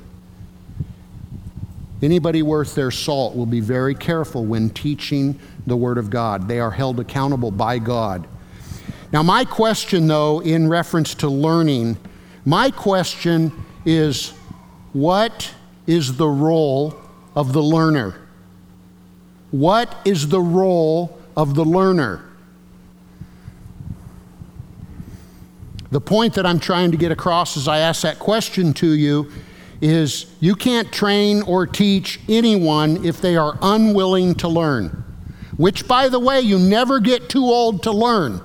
Anybody 2.03 2.41
worth 2.41 2.75
their 2.75 2.91
salt 2.91 3.35
will 3.35 3.45
be 3.45 3.61
very 3.61 3.95
careful 3.95 4.45
when 4.45 4.69
teaching 4.69 5.39
the 5.65 5.77
Word 5.77 5.97
of 5.97 6.09
God. 6.09 6.47
They 6.47 6.59
are 6.59 6.71
held 6.71 6.99
accountable 6.99 7.49
by 7.49 7.79
God. 7.79 8.27
Now, 9.13 9.23
my 9.23 9.45
question, 9.45 10.07
though, 10.07 10.41
in 10.41 10.67
reference 10.67 11.15
to 11.15 11.29
learning, 11.29 11.97
my 12.45 12.71
question 12.71 13.51
is 13.85 14.31
what 14.91 15.53
is 15.87 16.17
the 16.17 16.27
role 16.27 16.99
of 17.35 17.53
the 17.53 17.63
learner? 17.63 18.15
What 19.51 19.95
is 20.03 20.27
the 20.27 20.41
role 20.41 21.17
of 21.37 21.55
the 21.55 21.63
learner? 21.63 22.23
The 25.93 26.01
point 26.01 26.33
that 26.33 26.45
I'm 26.47 26.59
trying 26.59 26.89
to 26.89 26.97
get 26.97 27.11
across 27.11 27.55
as 27.55 27.67
I 27.67 27.77
ask 27.77 28.01
that 28.01 28.17
question 28.17 28.73
to 28.73 28.93
you 28.93 29.31
is 29.79 30.25
you 30.39 30.55
can't 30.55 30.91
train 30.91 31.43
or 31.43 31.67
teach 31.67 32.19
anyone 32.27 33.05
if 33.05 33.21
they 33.21 33.37
are 33.37 33.59
unwilling 33.61 34.33
to 34.35 34.47
learn, 34.47 35.03
which, 35.55 35.87
by 35.87 36.09
the 36.09 36.19
way, 36.19 36.41
you 36.41 36.57
never 36.57 36.99
get 36.99 37.29
too 37.29 37.43
old 37.43 37.83
to 37.83 37.91
learn. 37.91 38.41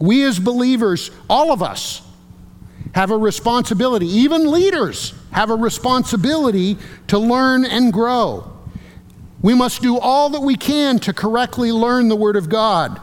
We 0.00 0.24
as 0.24 0.40
believers, 0.40 1.12
all 1.30 1.52
of 1.52 1.62
us, 1.62 2.02
have 2.96 3.12
a 3.12 3.16
responsibility, 3.16 4.08
even 4.08 4.50
leaders 4.50 5.14
have 5.30 5.48
a 5.48 5.54
responsibility 5.54 6.76
to 7.06 7.20
learn 7.20 7.64
and 7.64 7.92
grow. 7.92 8.52
We 9.42 9.54
must 9.54 9.80
do 9.80 9.96
all 10.00 10.30
that 10.30 10.40
we 10.40 10.56
can 10.56 10.98
to 10.98 11.12
correctly 11.12 11.70
learn 11.70 12.08
the 12.08 12.16
Word 12.16 12.34
of 12.34 12.48
God. 12.48 13.00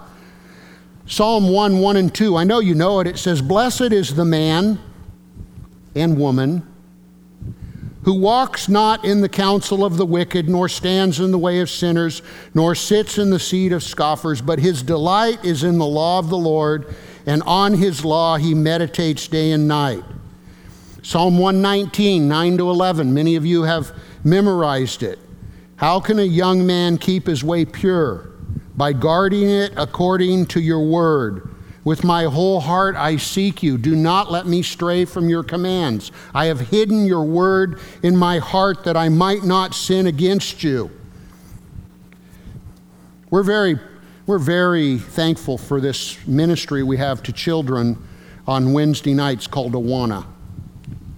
Psalm 1.12 1.50
1 1.50 1.80
1 1.80 1.98
and 1.98 2.16
2, 2.16 2.38
I 2.38 2.46
know 2.46 2.60
you 2.60 2.74
know 2.74 3.02
it. 3.02 3.06
It 3.06 3.18
says, 3.18 3.42
Blessed 3.42 3.92
is 3.92 4.16
the 4.16 4.24
man 4.24 4.80
and 5.94 6.18
woman 6.18 6.66
who 8.04 8.14
walks 8.14 8.70
not 8.70 9.04
in 9.04 9.20
the 9.20 9.28
counsel 9.28 9.84
of 9.84 9.98
the 9.98 10.06
wicked, 10.06 10.48
nor 10.48 10.70
stands 10.70 11.20
in 11.20 11.32
the 11.32 11.38
way 11.38 11.60
of 11.60 11.70
sinners, 11.70 12.22
nor 12.54 12.76
sits 12.76 13.18
in 13.18 13.30
the 13.30 13.40
seat 13.40 13.74
of 13.74 13.84
scoffers, 13.84 14.42
but 14.42 14.58
his 14.58 14.82
delight 14.84 15.44
is 15.44 15.66
in 15.66 15.80
the 15.80 15.86
law 15.86 16.18
of 16.18 16.30
the 16.30 16.38
Lord, 16.38 16.96
and 17.26 17.44
on 17.44 17.74
his 17.74 18.06
law 18.06 18.38
he 18.38 18.54
meditates 18.54 19.28
day 19.28 19.52
and 19.52 19.68
night. 19.68 20.06
Psalm 21.04 21.38
119, 21.38 22.26
9 22.26 22.58
to 22.58 22.70
11, 22.70 23.14
many 23.14 23.36
of 23.36 23.46
you 23.46 23.64
have 23.64 23.92
memorized 24.24 25.04
it. 25.04 25.20
How 25.76 26.00
can 26.00 26.20
a 26.20 26.24
young 26.24 26.66
man 26.66 26.98
keep 26.98 27.28
his 27.28 27.44
way 27.44 27.66
pure? 27.66 28.31
By 28.76 28.94
guarding 28.94 29.50
it 29.50 29.74
according 29.78 30.48
to 30.48 30.62
your 30.62 30.84
word. 30.86 31.50
With 31.84 32.04
my 32.04 32.26
whole 32.26 32.60
heart 32.60 32.96
I 32.96 33.18
seek 33.18 33.64
you. 33.64 33.78
Do 33.78 33.96
not 33.96 34.32
let 34.32 34.46
me 34.46 34.62
stray 34.62 35.06
from 35.06 35.30
your 35.30 35.44
commands. 35.44 36.12
I 36.34 36.46
have 36.46 36.60
hidden 36.60 37.06
your 37.06 37.24
word 37.24 37.80
in 38.04 38.16
my 38.16 38.38
heart 38.38 38.84
that 38.84 38.96
I 38.96 39.10
might 39.10 39.44
not 39.44 39.74
sin 39.74 40.08
against 40.08 40.64
you. 40.64 40.92
We're 43.32 43.44
very, 43.44 43.80
we're 44.28 44.38
very 44.38 44.98
thankful 44.98 45.58
for 45.58 45.82
this 45.82 46.18
ministry 46.28 46.84
we 46.84 46.98
have 46.98 47.24
to 47.24 47.32
children 47.32 47.98
on 48.46 48.74
Wednesday 48.74 49.14
nights 49.14 49.48
called 49.48 49.74
Awana. 49.74 50.26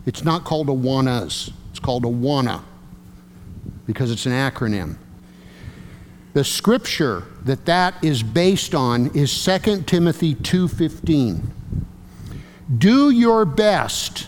It's 0.06 0.24
not 0.24 0.44
called 0.44 0.68
Awanas, 0.68 1.52
it's 1.72 1.80
called 1.80 2.04
Awana 2.04 2.64
because 3.86 4.12
it's 4.12 4.26
an 4.26 4.32
acronym. 4.32 4.98
The 6.34 6.44
scripture 6.44 7.24
that 7.46 7.66
that 7.66 7.96
is 8.04 8.24
based 8.24 8.74
on 8.74 9.12
is 9.16 9.32
2 9.32 9.86
Timothy 9.86 10.34
2:15. 10.34 11.52
Do 12.76 13.12
your 13.12 13.46
best. 13.46 14.28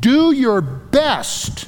Do 0.00 0.30
your 0.30 0.60
best 0.60 1.66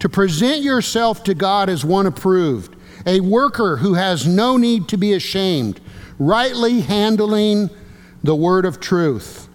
to 0.00 0.08
present 0.08 0.62
yourself 0.62 1.24
to 1.24 1.34
God 1.34 1.70
as 1.70 1.82
one 1.82 2.04
approved, 2.04 2.76
a 3.06 3.20
worker 3.20 3.78
who 3.78 3.94
has 3.94 4.26
no 4.26 4.58
need 4.58 4.86
to 4.88 4.98
be 4.98 5.14
ashamed, 5.14 5.80
rightly 6.18 6.80
handling 6.80 7.70
the 8.22 8.36
word 8.36 8.66
of 8.66 8.80
truth. 8.80 9.48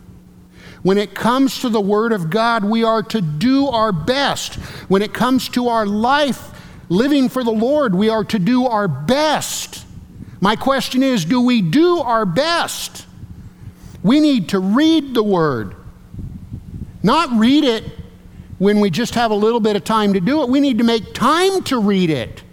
When 0.81 0.97
it 0.97 1.13
comes 1.13 1.59
to 1.59 1.69
the 1.69 1.81
Word 1.81 2.11
of 2.11 2.29
God, 2.31 2.63
we 2.63 2.83
are 2.83 3.03
to 3.03 3.21
do 3.21 3.67
our 3.67 3.91
best. 3.91 4.55
When 4.87 5.03
it 5.03 5.13
comes 5.13 5.47
to 5.49 5.67
our 5.67 5.85
life, 5.85 6.51
living 6.91 7.29
for 7.29 7.41
the 7.41 7.51
Lord, 7.51 7.95
we 7.95 8.09
are 8.09 8.25
to 8.25 8.37
do 8.37 8.65
our 8.65 8.87
best. 8.87 9.85
My 10.41 10.57
question 10.57 11.01
is 11.01 11.23
do 11.23 11.41
we 11.41 11.61
do 11.61 11.99
our 11.99 12.25
best? 12.25 13.07
We 14.03 14.19
need 14.19 14.49
to 14.49 14.59
read 14.59 15.13
the 15.13 15.23
Word, 15.23 15.75
not 17.01 17.29
read 17.39 17.63
it 17.63 17.85
when 18.57 18.81
we 18.81 18.89
just 18.89 19.15
have 19.15 19.31
a 19.31 19.35
little 19.35 19.59
bit 19.59 19.75
of 19.75 19.83
time 19.83 20.13
to 20.13 20.19
do 20.19 20.41
it. 20.43 20.49
We 20.49 20.59
need 20.59 20.79
to 20.79 20.83
make 20.83 21.13
time 21.13 21.63
to 21.63 21.79
read 21.79 22.09
it. 22.09 22.43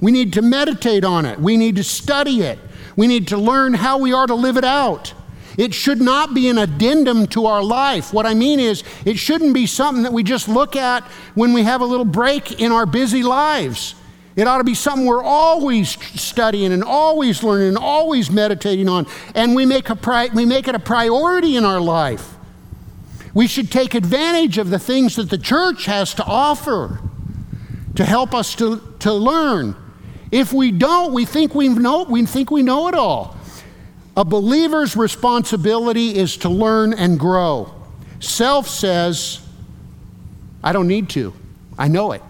We 0.00 0.10
need 0.10 0.32
to 0.32 0.42
meditate 0.42 1.04
on 1.04 1.26
it. 1.26 1.38
We 1.38 1.56
need 1.56 1.76
to 1.76 1.84
study 1.84 2.42
it. 2.42 2.58
We 2.96 3.06
need 3.06 3.28
to 3.28 3.36
learn 3.36 3.74
how 3.74 3.98
we 3.98 4.12
are 4.12 4.26
to 4.26 4.34
live 4.34 4.56
it 4.56 4.64
out. 4.64 5.14
It 5.58 5.74
should 5.74 6.00
not 6.00 6.34
be 6.34 6.48
an 6.48 6.58
addendum 6.58 7.26
to 7.28 7.46
our 7.46 7.62
life. 7.62 8.12
What 8.12 8.26
I 8.26 8.34
mean 8.34 8.60
is, 8.60 8.84
it 9.04 9.18
shouldn't 9.18 9.54
be 9.54 9.66
something 9.66 10.04
that 10.04 10.12
we 10.12 10.22
just 10.22 10.48
look 10.48 10.76
at 10.76 11.02
when 11.34 11.52
we 11.52 11.64
have 11.64 11.80
a 11.80 11.84
little 11.84 12.04
break 12.04 12.60
in 12.60 12.72
our 12.72 12.86
busy 12.86 13.22
lives. 13.22 13.94
It 14.36 14.46
ought 14.46 14.58
to 14.58 14.64
be 14.64 14.74
something 14.74 15.06
we're 15.06 15.22
always 15.22 15.90
studying 16.20 16.72
and 16.72 16.84
always 16.84 17.42
learning 17.42 17.68
and 17.68 17.78
always 17.78 18.30
meditating 18.30 18.88
on, 18.88 19.06
and 19.34 19.54
we 19.54 19.66
make, 19.66 19.90
a 19.90 19.96
pri- 19.96 20.30
we 20.32 20.46
make 20.46 20.68
it 20.68 20.74
a 20.74 20.78
priority 20.78 21.56
in 21.56 21.64
our 21.64 21.80
life. 21.80 22.36
We 23.34 23.46
should 23.46 23.70
take 23.70 23.94
advantage 23.94 24.58
of 24.58 24.70
the 24.70 24.78
things 24.78 25.16
that 25.16 25.30
the 25.30 25.38
church 25.38 25.86
has 25.86 26.14
to 26.14 26.24
offer 26.24 27.00
to 27.96 28.04
help 28.04 28.34
us 28.34 28.54
to, 28.56 28.80
to 29.00 29.12
learn. 29.12 29.76
If 30.30 30.52
we 30.52 30.70
don't, 30.70 31.12
we 31.12 31.24
think 31.24 31.54
we 31.54 31.68
know, 31.68 32.04
we 32.04 32.24
think 32.24 32.50
we 32.50 32.62
know 32.62 32.88
it 32.88 32.94
all. 32.94 33.36
A 34.20 34.24
believer's 34.24 34.96
responsibility 34.96 36.14
is 36.14 36.36
to 36.38 36.50
learn 36.50 36.92
and 36.92 37.18
grow. 37.18 37.72
Self 38.18 38.68
says, 38.68 39.40
I 40.62 40.74
don't 40.74 40.88
need 40.88 41.08
to. 41.10 41.32
I 41.78 41.88
know 41.88 42.12
it. 42.12 42.20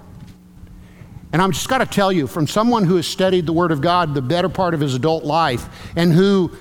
And 1.33 1.43
I'm 1.43 1.51
just 1.51 1.69
got 1.69 1.79
to 1.79 1.87
tell 1.87 2.13
you, 2.13 2.29
from 2.29 2.47
someone 2.47 2.85
who 2.85 2.95
has 2.95 3.09
studied 3.09 3.45
the 3.45 3.53
Word 3.53 3.73
of 3.73 3.81
God 3.81 4.15
the 4.15 4.23
better 4.23 4.49
part 4.49 4.73
of 4.73 4.79
his 4.79 4.95
adult 4.95 5.25
life 5.25 5.67
and 5.97 6.13
who 6.13 6.57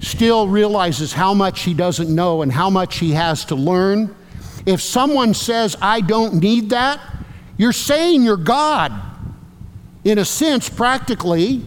still 0.00 0.48
realizes 0.48 1.12
how 1.12 1.34
much 1.34 1.64
he 1.64 1.74
doesn't 1.74 2.08
know 2.08 2.40
and 2.40 2.50
how 2.50 2.70
much 2.70 2.96
he 2.96 3.10
has 3.10 3.44
to 3.44 3.54
learn, 3.54 4.16
if 4.64 4.80
someone 4.80 5.34
says, 5.34 5.76
I 5.82 6.00
don't 6.00 6.36
need 6.36 6.70
that, 6.70 6.98
you're 7.58 7.74
saying 7.74 8.22
you're 8.22 8.38
God. 8.38 8.90
In 10.02 10.16
a 10.16 10.24
sense, 10.24 10.70
practically, 10.70 11.62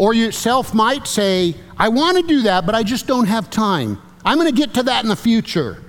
or 0.00 0.14
yourself 0.14 0.72
might 0.72 1.06
say, 1.06 1.54
I 1.76 1.90
want 1.90 2.16
to 2.16 2.22
do 2.22 2.40
that, 2.44 2.64
but 2.64 2.74
I 2.74 2.82
just 2.82 3.06
don't 3.06 3.26
have 3.26 3.50
time. 3.50 4.00
I'm 4.24 4.38
going 4.38 4.48
to 4.48 4.58
get 4.58 4.72
to 4.74 4.82
that 4.84 5.04
in 5.04 5.10
the 5.10 5.14
future. 5.14 5.82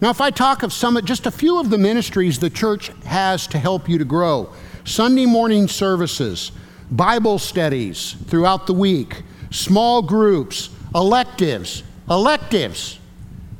Now, 0.00 0.08
if 0.08 0.22
I 0.22 0.30
talk 0.30 0.62
of 0.62 0.72
some, 0.72 0.98
just 1.04 1.26
a 1.26 1.30
few 1.30 1.60
of 1.60 1.68
the 1.68 1.76
ministries 1.76 2.38
the 2.38 2.48
church 2.48 2.88
has 3.04 3.46
to 3.48 3.58
help 3.58 3.90
you 3.90 3.98
to 3.98 4.06
grow 4.06 4.50
Sunday 4.84 5.26
morning 5.26 5.68
services, 5.68 6.50
Bible 6.90 7.38
studies 7.38 8.12
throughout 8.26 8.66
the 8.66 8.72
week, 8.72 9.22
small 9.50 10.00
groups, 10.00 10.70
electives, 10.94 11.82
electives. 12.08 12.98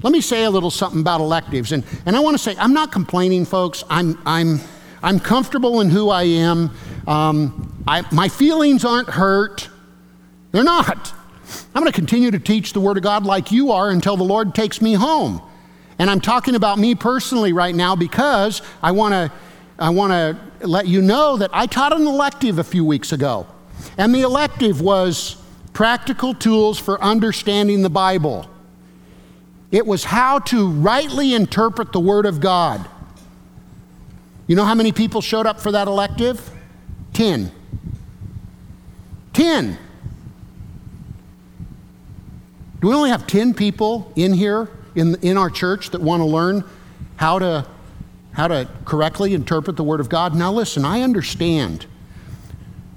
Let 0.03 0.15
me 0.15 0.23
say 0.23 0.45
a 0.45 0.51
little 0.51 0.71
something 0.71 1.03
about 1.03 1.21
electives. 1.21 1.73
And, 1.73 1.85
and 2.07 2.17
I 2.17 2.21
want 2.21 2.35
to 2.35 2.43
say, 2.43 2.57
I'm 2.59 2.73
not 2.73 2.93
complaining, 2.93 3.45
folks. 3.45 3.85
I'm, 3.91 4.19
I'm, 4.25 4.61
I'm 5.03 5.21
comfortable 5.21 5.83
in 5.83 5.91
who 5.91 6.09
I 6.09 6.23
am. 6.23 6.71
Um, 7.07 7.64
I, 7.87 8.05
my 8.13 8.29
feelings 8.29 8.85
aren't 8.85 9.11
hurt. 9.11 9.69
They're 10.53 10.65
not. 10.65 11.13
I'm 11.75 11.83
going 11.83 11.93
to 11.93 11.97
continue 11.97 12.31
to 12.31 12.39
teach 12.39 12.73
the 12.73 12.81
Word 12.81 12.97
of 12.97 13.03
God 13.03 13.25
like 13.27 13.53
you 13.53 13.73
are 13.73 13.91
until 13.91 14.17
the 14.17 14.25
Lord 14.25 14.55
takes 14.55 14.81
me 14.81 14.95
home. 14.95 15.43
And 15.99 16.11
I'm 16.11 16.21
talking 16.21 16.55
about 16.55 16.79
me 16.79 16.95
personally 16.95 17.53
right 17.53 17.75
now 17.75 17.95
because 17.95 18.63
I 18.83 18.93
want 18.93 19.13
to 19.13 19.33
I 19.79 19.91
want 19.91 20.13
to 20.13 20.67
let 20.67 20.87
you 20.87 21.03
know 21.03 21.37
that 21.37 21.51
I 21.53 21.67
taught 21.67 21.93
an 21.93 22.07
elective 22.07 22.59
a 22.59 22.65
few 22.65 22.85
weeks 22.85 23.13
ago. 23.13 23.47
And 23.99 24.15
the 24.15 24.23
elective 24.23 24.81
was 24.81 25.37
practical 25.73 26.33
tools 26.33 26.79
for 26.79 27.03
understanding 27.03 27.83
the 27.83 27.91
Bible. 27.91 28.49
It 29.73 29.85
was 29.85 30.05
how 30.05 30.39
to 30.39 30.71
rightly 30.71 31.35
interpret 31.35 31.93
the 31.93 31.99
Word 31.99 32.27
of 32.27 32.41
God. 32.41 32.89
You 34.47 34.55
know 34.55 34.65
how 34.65 34.77
many 34.77 34.93
people 34.93 35.21
showed 35.21 35.47
up 35.47 35.59
for 35.59 35.73
that 35.73 35.89
elective? 35.89 36.51
10. 37.15 37.51
10. 39.35 39.79
Do 42.81 42.89
we 42.89 42.95
only 42.95 43.11
have 43.11 43.27
10 43.27 43.55
people 43.55 44.13
in 44.17 44.33
here 44.33 44.69
in, 44.95 45.17
in 45.23 45.37
our 45.37 45.51
church 45.51 45.91
that 45.91 46.01
want 46.01 46.21
to 46.21 46.27
learn 46.27 46.65
how 47.17 47.39
to, 47.39 47.67
how 48.33 48.49
to 48.49 48.69
correctly 48.85 49.35
interpret 49.35 49.77
the 49.77 49.85
Word 49.85 50.01
of 50.01 50.09
God? 50.09 50.35
Now, 50.35 50.53
listen, 50.53 50.85
I 50.85 51.03
understand. 51.03 51.87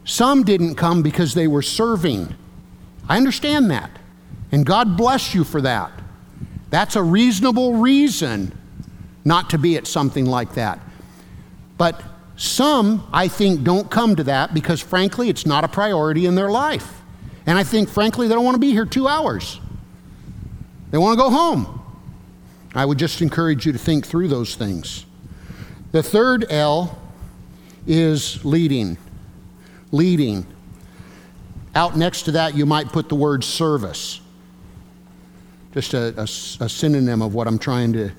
Some 0.03 0.43
didn't 0.43 0.75
come 0.75 1.03
because 1.03 1.33
they 1.33 1.47
were 1.47 1.61
serving. 1.61 2.33
I 3.07 3.17
understand 3.17 3.71
that. 3.71 3.91
And 4.51 4.65
God 4.65 4.97
bless 4.97 5.33
you 5.33 5.43
for 5.43 5.61
that. 5.61 5.91
That's 6.69 6.95
a 6.95 7.03
reasonable 7.03 7.75
reason 7.75 8.57
not 9.23 9.49
to 9.51 9.57
be 9.57 9.75
at 9.77 9.87
something 9.87 10.25
like 10.25 10.53
that. 10.53 10.79
But 11.77 12.01
some, 12.37 13.07
I 13.11 13.27
think, 13.27 13.63
don't 13.63 13.89
come 13.89 14.15
to 14.15 14.23
that 14.25 14.53
because, 14.53 14.79
frankly, 14.79 15.27
it's 15.27 15.45
not 15.45 15.63
a 15.63 15.67
priority 15.67 16.27
in 16.27 16.35
their 16.35 16.51
life. 16.51 17.01
And 17.47 17.57
I 17.57 17.63
think, 17.63 17.89
frankly, 17.89 18.27
they 18.27 18.35
don't 18.35 18.45
want 18.45 18.55
to 18.55 18.59
be 18.59 18.71
here 18.71 18.85
two 18.85 19.07
hours. 19.07 19.59
They 20.91 20.99
want 20.99 21.17
to 21.17 21.23
go 21.23 21.31
home. 21.31 21.81
I 22.75 22.85
would 22.85 22.99
just 22.99 23.21
encourage 23.21 23.65
you 23.65 23.71
to 23.71 23.79
think 23.79 24.05
through 24.05 24.27
those 24.27 24.55
things. 24.55 25.05
The 25.91 26.03
third 26.03 26.45
L 26.51 27.01
is 27.87 28.45
leading. 28.45 28.97
Leading. 29.91 30.45
Out 31.73 31.97
next 31.97 32.23
to 32.23 32.31
that, 32.33 32.55
you 32.55 32.67
might 32.67 32.89
put 32.89 33.09
the 33.09 33.15
word 33.15 33.43
service. 33.43 34.21
Just 35.73 35.95
a, 35.95 36.13
a, 36.19 36.23
a 36.23 36.69
synonym 36.69 37.23
of 37.23 37.33
what 37.33 37.47
I'm 37.47 37.57
trying 37.57 37.93
to 37.93 38.11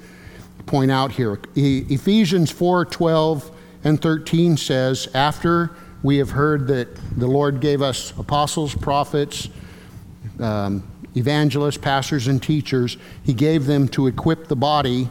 point 0.66 0.90
out 0.90 1.12
here. 1.12 1.38
E- 1.54 1.84
Ephesians 1.88 2.50
4 2.50 2.84
12 2.84 3.52
and 3.84 4.00
13 4.00 4.56
says, 4.56 5.08
After 5.14 5.70
we 6.02 6.18
have 6.18 6.30
heard 6.30 6.66
that 6.68 6.88
the 7.16 7.26
Lord 7.26 7.60
gave 7.60 7.82
us 7.82 8.12
apostles, 8.18 8.74
prophets, 8.74 9.48
um, 10.40 10.82
evangelists, 11.16 11.78
pastors, 11.78 12.28
and 12.28 12.42
teachers, 12.42 12.96
He 13.22 13.34
gave 13.34 13.66
them 13.66 13.88
to 13.88 14.06
equip 14.06 14.48
the 14.48 14.56
body. 14.56 15.08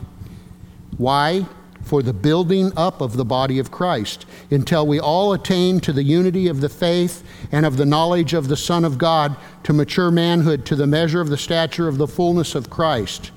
Why? 0.98 1.46
For 1.84 2.02
the 2.02 2.14
building 2.14 2.72
up 2.76 3.00
of 3.00 3.16
the 3.16 3.26
body 3.26 3.60
of 3.60 3.72
Christ, 3.72 4.26
until 4.52 4.86
we 4.86 5.00
all 5.00 5.34
attain 5.34 5.80
to 5.82 5.94
the 5.94 6.04
unity 6.04 6.48
of 6.48 6.60
the 6.60 6.70
faith 6.70 7.24
and 7.52 7.66
of 7.66 7.78
the 7.78 7.86
knowledge 7.86 8.34
of 8.34 8.50
the 8.50 8.58
Son 8.58 8.84
of 8.84 8.98
God, 8.98 9.36
to 9.64 9.74
mature 9.74 10.12
manhood, 10.12 10.66
to 10.66 10.76
the 10.76 10.88
measure 10.88 11.22
of 11.22 11.30
the 11.30 11.38
stature 11.38 11.88
of 11.88 11.98
the 11.98 12.08
fullness 12.08 12.56
of 12.56 12.70
Christ. 12.70 13.32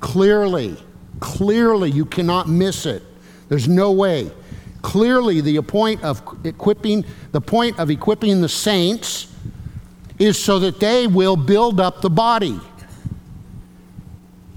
Clearly, 0.00 0.76
clearly, 1.18 1.90
you 1.90 2.04
cannot 2.04 2.48
miss 2.48 2.86
it. 2.86 3.02
There's 3.48 3.66
no 3.66 3.90
way. 3.90 4.30
Clearly, 4.82 5.40
the 5.40 5.60
point 5.62 6.02
of 6.04 6.22
equipping, 6.44 7.04
the 7.32 7.40
point 7.40 7.78
of 7.78 7.90
equipping 7.90 8.40
the 8.40 8.48
saints 8.48 9.32
is 10.18 10.42
so 10.42 10.58
that 10.58 10.80
they 10.80 11.06
will 11.06 11.36
build 11.36 11.80
up 11.80 12.00
the 12.00 12.10
body. 12.10 12.60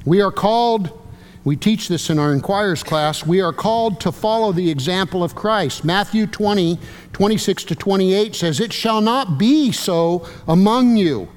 We 0.05 0.21
are 0.21 0.31
called, 0.31 0.97
we 1.43 1.55
teach 1.55 1.87
this 1.87 2.09
in 2.09 2.17
our 2.19 2.33
inquirers 2.33 2.83
class, 2.83 3.25
we 3.25 3.41
are 3.41 3.53
called 3.53 3.99
to 4.01 4.11
follow 4.11 4.51
the 4.51 4.69
example 4.69 5.23
of 5.23 5.35
Christ. 5.35 5.83
Matthew 5.83 6.27
20, 6.27 6.79
26 7.13 7.63
to 7.65 7.75
28 7.75 8.35
says, 8.35 8.59
It 8.59 8.73
shall 8.73 9.01
not 9.01 9.37
be 9.37 9.71
so 9.71 10.27
among 10.47 10.97
you. 10.97 11.29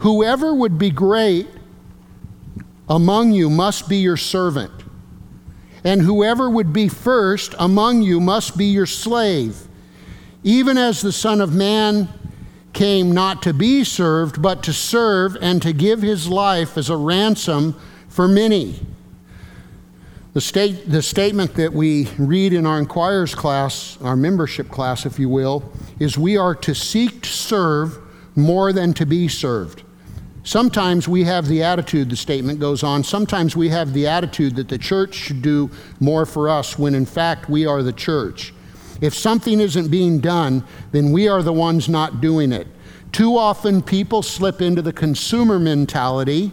Whoever 0.00 0.54
would 0.54 0.78
be 0.78 0.90
great 0.90 1.48
among 2.88 3.32
you 3.32 3.48
must 3.48 3.88
be 3.88 3.98
your 3.98 4.16
servant 4.16 4.81
and 5.84 6.02
whoever 6.02 6.48
would 6.48 6.72
be 6.72 6.88
first 6.88 7.54
among 7.58 8.02
you 8.02 8.20
must 8.20 8.56
be 8.56 8.66
your 8.66 8.86
slave, 8.86 9.66
even 10.42 10.78
as 10.78 11.02
the 11.02 11.12
Son 11.12 11.40
of 11.40 11.54
Man 11.54 12.08
came 12.72 13.12
not 13.12 13.42
to 13.42 13.52
be 13.52 13.84
served, 13.84 14.40
but 14.40 14.62
to 14.62 14.72
serve 14.72 15.36
and 15.40 15.60
to 15.62 15.72
give 15.72 16.02
his 16.02 16.28
life 16.28 16.78
as 16.78 16.88
a 16.88 16.96
ransom 16.96 17.78
for 18.08 18.26
many. 18.26 18.80
The, 20.32 20.40
state, 20.40 20.90
the 20.90 21.02
statement 21.02 21.54
that 21.56 21.74
we 21.74 22.08
read 22.16 22.54
in 22.54 22.64
our 22.64 22.78
inquirers 22.78 23.34
class, 23.34 23.98
our 24.00 24.16
membership 24.16 24.70
class, 24.70 25.04
if 25.04 25.18
you 25.18 25.28
will, 25.28 25.70
is 25.98 26.16
we 26.16 26.38
are 26.38 26.54
to 26.54 26.74
seek 26.74 27.22
to 27.22 27.28
serve 27.28 27.98
more 28.34 28.72
than 28.72 28.94
to 28.94 29.04
be 29.04 29.28
served. 29.28 29.82
Sometimes 30.44 31.06
we 31.06 31.24
have 31.24 31.46
the 31.46 31.62
attitude, 31.62 32.10
the 32.10 32.16
statement 32.16 32.58
goes 32.58 32.82
on, 32.82 33.04
sometimes 33.04 33.56
we 33.56 33.68
have 33.68 33.92
the 33.92 34.08
attitude 34.08 34.56
that 34.56 34.68
the 34.68 34.78
church 34.78 35.14
should 35.14 35.40
do 35.40 35.70
more 36.00 36.26
for 36.26 36.48
us 36.48 36.78
when 36.78 36.94
in 36.94 37.06
fact 37.06 37.48
we 37.48 37.64
are 37.64 37.82
the 37.82 37.92
church. 37.92 38.52
If 39.00 39.14
something 39.14 39.60
isn't 39.60 39.88
being 39.88 40.18
done, 40.20 40.64
then 40.90 41.12
we 41.12 41.28
are 41.28 41.42
the 41.42 41.52
ones 41.52 41.88
not 41.88 42.20
doing 42.20 42.52
it. 42.52 42.66
Too 43.12 43.36
often 43.36 43.82
people 43.82 44.22
slip 44.22 44.60
into 44.60 44.82
the 44.82 44.92
consumer 44.92 45.58
mentality 45.58 46.50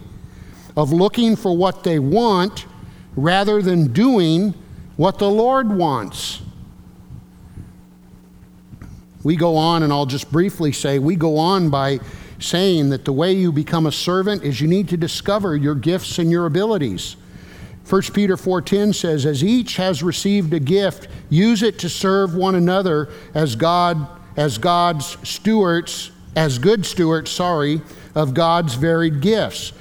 of 0.76 0.92
looking 0.92 1.34
for 1.34 1.56
what 1.56 1.82
they 1.82 1.98
want 1.98 2.66
rather 3.16 3.60
than 3.60 3.92
doing 3.92 4.54
what 4.96 5.18
the 5.18 5.30
Lord 5.30 5.68
wants. 5.68 6.42
We 9.22 9.36
go 9.36 9.56
on, 9.56 9.82
and 9.82 9.92
I'll 9.92 10.06
just 10.06 10.30
briefly 10.30 10.72
say, 10.72 10.98
we 10.98 11.16
go 11.16 11.38
on 11.38 11.70
by 11.70 12.00
saying 12.40 12.90
that 12.90 13.04
the 13.04 13.12
way 13.12 13.32
you 13.32 13.52
become 13.52 13.86
a 13.86 13.92
servant 13.92 14.42
is 14.42 14.60
you 14.60 14.68
need 14.68 14.88
to 14.88 14.96
discover 14.96 15.56
your 15.56 15.74
gifts 15.74 16.18
and 16.18 16.30
your 16.30 16.46
abilities. 16.46 17.16
1 17.88 18.02
Peter 18.12 18.36
4:10 18.36 18.94
says 18.94 19.26
as 19.26 19.42
each 19.44 19.76
has 19.76 20.02
received 20.02 20.52
a 20.52 20.60
gift 20.60 21.08
use 21.28 21.62
it 21.62 21.78
to 21.78 21.88
serve 21.88 22.34
one 22.34 22.54
another 22.54 23.08
as 23.34 23.56
God 23.56 24.06
as 24.36 24.58
God's 24.58 25.16
stewards, 25.28 26.12
as 26.36 26.58
good 26.58 26.86
stewards, 26.86 27.30
sorry, 27.30 27.82
of 28.14 28.32
God's 28.32 28.74
varied 28.74 29.20
gifts. 29.20 29.72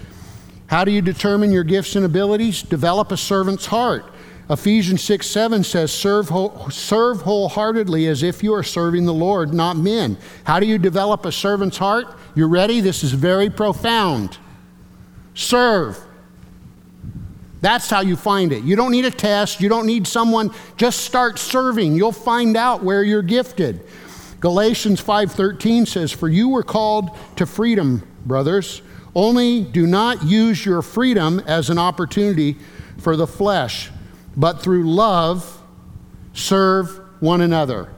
How 0.68 0.84
do 0.84 0.92
you 0.92 1.02
determine 1.02 1.52
your 1.52 1.64
gifts 1.64 1.96
and 1.96 2.06
abilities? 2.06 2.62
Develop 2.62 3.12
a 3.12 3.18
servant's 3.18 3.68
heart. 3.68 4.06
Ephesians 4.50 5.04
6 5.04 5.28
7 5.28 5.64
says, 5.64 5.92
serve, 5.92 6.32
serve 6.72 7.22
wholeheartedly 7.22 8.08
as 8.08 8.24
if 8.24 8.44
you 8.44 8.54
are 8.54 8.64
serving 8.64 9.06
the 9.06 9.14
Lord, 9.14 9.54
not 9.54 9.78
men. 9.78 10.18
How 10.44 10.60
do 10.60 10.66
you 10.66 10.80
develop 10.80 11.26
a 11.26 11.32
servant's 11.32 11.78
heart? 11.78 12.08
You 12.34 12.48
ready? 12.48 12.82
This 12.82 13.04
is 13.04 13.12
very 13.12 13.50
profound. 13.50 14.40
Serve. 15.36 16.00
That's 17.62 17.90
how 17.90 18.02
you 18.02 18.16
find 18.16 18.52
it. 18.52 18.64
You 18.64 18.76
don't 18.76 18.92
need 18.92 19.06
a 19.06 19.12
test, 19.12 19.62
you 19.62 19.70
don't 19.70 19.86
need 19.86 20.08
someone, 20.08 20.52
just 20.78 21.02
start 21.02 21.38
serving. 21.38 21.96
You'll 21.96 22.12
find 22.12 22.58
out 22.58 22.84
where 22.84 23.04
you're 23.04 23.22
gifted. 23.22 23.82
Galatians 24.40 25.02
5:13 25.02 25.86
says, 25.86 26.12
"For 26.12 26.30
you 26.30 26.48
were 26.48 26.64
called 26.64 27.12
to 27.36 27.46
freedom, 27.46 28.04
brothers. 28.26 28.82
Only 29.14 29.62
do 29.62 29.86
not 29.86 30.24
use 30.24 30.66
your 30.66 30.82
freedom 30.82 31.42
as 31.46 31.70
an 31.70 31.78
opportunity 31.78 32.58
for 32.98 33.16
the 33.16 33.28
flesh, 33.28 33.92
but 34.40 34.62
through 34.62 34.92
love 34.92 35.62
serve 36.34 37.00
one 37.20 37.42
another." 37.42 37.90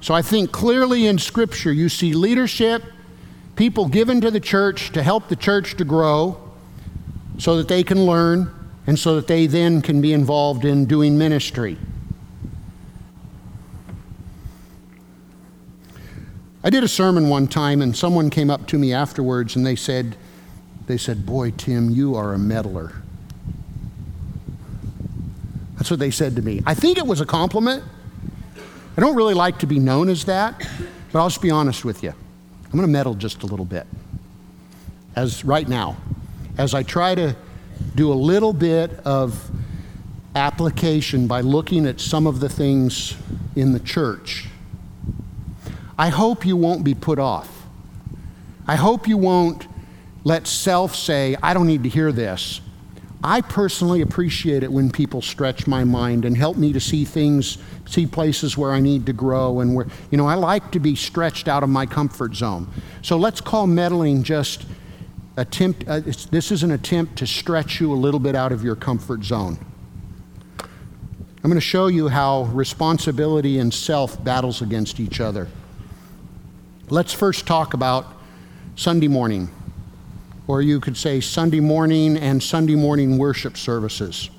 So 0.00 0.14
I 0.14 0.22
think 0.22 0.50
clearly 0.50 1.06
in 1.06 1.18
scripture 1.18 1.72
you 1.72 1.88
see 1.88 2.14
leadership, 2.14 2.82
people 3.56 3.86
given 3.86 4.20
to 4.20 4.30
the 4.30 4.40
church 4.40 4.92
to 4.92 5.02
help 5.02 5.28
the 5.28 5.36
church 5.36 5.76
to 5.76 5.84
grow 5.84 6.38
so 7.38 7.56
that 7.56 7.68
they 7.68 7.82
can 7.82 8.06
learn 8.06 8.50
and 8.86 8.98
so 8.98 9.14
that 9.16 9.26
they 9.26 9.46
then 9.46 9.82
can 9.82 10.00
be 10.00 10.12
involved 10.12 10.64
in 10.64 10.86
doing 10.86 11.16
ministry. 11.18 11.78
I 16.64 16.70
did 16.70 16.84
a 16.84 16.88
sermon 16.88 17.28
one 17.28 17.48
time, 17.48 17.82
and 17.82 17.96
someone 17.96 18.30
came 18.30 18.48
up 18.48 18.68
to 18.68 18.78
me 18.78 18.92
afterwards 18.92 19.56
and 19.56 19.66
they 19.66 19.74
said, 19.74 20.16
they 20.86 20.96
said, 20.96 21.26
Boy, 21.26 21.50
Tim, 21.50 21.90
you 21.90 22.14
are 22.14 22.32
a 22.34 22.38
meddler. 22.38 23.01
That's 25.82 25.90
what 25.90 25.98
they 25.98 26.12
said 26.12 26.36
to 26.36 26.42
me. 26.42 26.62
I 26.64 26.74
think 26.74 26.96
it 26.96 27.04
was 27.04 27.20
a 27.20 27.26
compliment. 27.26 27.82
I 28.96 29.00
don't 29.00 29.16
really 29.16 29.34
like 29.34 29.58
to 29.58 29.66
be 29.66 29.80
known 29.80 30.08
as 30.08 30.26
that, 30.26 30.56
but 31.10 31.18
I'll 31.18 31.28
just 31.28 31.42
be 31.42 31.50
honest 31.50 31.84
with 31.84 32.04
you. 32.04 32.10
I'm 32.10 32.70
going 32.70 32.82
to 32.82 32.86
meddle 32.86 33.16
just 33.16 33.42
a 33.42 33.46
little 33.46 33.64
bit. 33.64 33.84
As 35.16 35.44
right 35.44 35.68
now, 35.68 35.96
as 36.56 36.72
I 36.72 36.84
try 36.84 37.16
to 37.16 37.34
do 37.96 38.12
a 38.12 38.14
little 38.14 38.52
bit 38.52 38.92
of 39.04 39.50
application 40.36 41.26
by 41.26 41.40
looking 41.40 41.84
at 41.86 42.00
some 42.00 42.28
of 42.28 42.38
the 42.38 42.48
things 42.48 43.16
in 43.56 43.72
the 43.72 43.80
church 43.80 44.46
I 45.98 46.10
hope 46.10 46.46
you 46.46 46.56
won't 46.56 46.84
be 46.84 46.94
put 46.94 47.18
off. 47.18 47.66
I 48.68 48.76
hope 48.76 49.08
you 49.08 49.18
won't 49.18 49.66
let 50.22 50.46
self 50.46 50.94
say, 50.94 51.36
I 51.42 51.54
don't 51.54 51.66
need 51.66 51.82
to 51.82 51.88
hear 51.88 52.12
this. 52.12 52.60
I 53.24 53.40
personally 53.40 54.00
appreciate 54.00 54.64
it 54.64 54.72
when 54.72 54.90
people 54.90 55.22
stretch 55.22 55.66
my 55.68 55.84
mind 55.84 56.24
and 56.24 56.36
help 56.36 56.56
me 56.56 56.72
to 56.72 56.80
see 56.80 57.04
things, 57.04 57.58
see 57.86 58.04
places 58.04 58.58
where 58.58 58.72
I 58.72 58.80
need 58.80 59.06
to 59.06 59.12
grow 59.12 59.60
and 59.60 59.76
where, 59.76 59.86
you 60.10 60.18
know, 60.18 60.26
I 60.26 60.34
like 60.34 60.72
to 60.72 60.80
be 60.80 60.96
stretched 60.96 61.46
out 61.46 61.62
of 61.62 61.68
my 61.68 61.86
comfort 61.86 62.34
zone. 62.34 62.68
So 63.00 63.16
let's 63.16 63.40
call 63.40 63.68
meddling 63.68 64.24
just 64.24 64.64
attempt, 65.36 65.86
uh, 65.86 66.00
this 66.00 66.50
is 66.50 66.64
an 66.64 66.72
attempt 66.72 67.16
to 67.18 67.26
stretch 67.26 67.80
you 67.80 67.92
a 67.92 67.94
little 67.94 68.20
bit 68.20 68.34
out 68.34 68.50
of 68.50 68.64
your 68.64 68.74
comfort 68.74 69.22
zone. 69.22 69.58
I'm 71.44 71.50
going 71.50 71.54
to 71.54 71.60
show 71.60 71.88
you 71.88 72.08
how 72.08 72.44
responsibility 72.44 73.58
and 73.58 73.72
self 73.72 74.22
battles 74.22 74.62
against 74.62 75.00
each 75.00 75.20
other. 75.20 75.48
Let's 76.88 77.12
first 77.12 77.46
talk 77.46 77.74
about 77.74 78.06
Sunday 78.76 79.08
morning, 79.08 79.48
or 80.46 80.62
you 80.62 80.80
could 80.80 80.96
say 80.96 81.20
Sunday 81.20 81.60
morning 81.60 82.16
and 82.16 82.42
Sunday 82.42 82.74
morning 82.74 83.18
worship 83.18 83.56
services. 83.56 84.30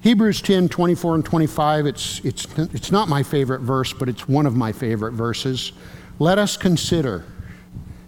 Hebrews 0.00 0.42
10 0.42 0.68
24 0.68 1.14
and 1.14 1.24
25, 1.24 1.86
it's, 1.86 2.20
it's, 2.24 2.46
it's 2.58 2.90
not 2.90 3.08
my 3.08 3.22
favorite 3.22 3.60
verse, 3.60 3.92
but 3.92 4.08
it's 4.08 4.28
one 4.28 4.46
of 4.46 4.56
my 4.56 4.72
favorite 4.72 5.12
verses. 5.12 5.72
Let 6.18 6.38
us 6.38 6.56
consider 6.56 7.24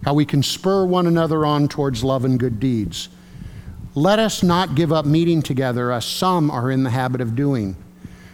how 0.03 0.13
we 0.13 0.25
can 0.25 0.43
spur 0.43 0.85
one 0.85 1.07
another 1.07 1.45
on 1.45 1.67
towards 1.67 2.03
love 2.03 2.25
and 2.25 2.39
good 2.39 2.59
deeds. 2.59 3.09
Let 3.95 4.19
us 4.19 4.43
not 4.43 4.75
give 4.75 4.91
up 4.91 5.05
meeting 5.05 5.41
together 5.41 5.91
as 5.91 6.03
some 6.03 6.51
are 6.51 6.69
in 6.69 6.83
the 6.83 6.89
habit 6.89 7.21
of 7.21 7.33
doing, 7.33 7.77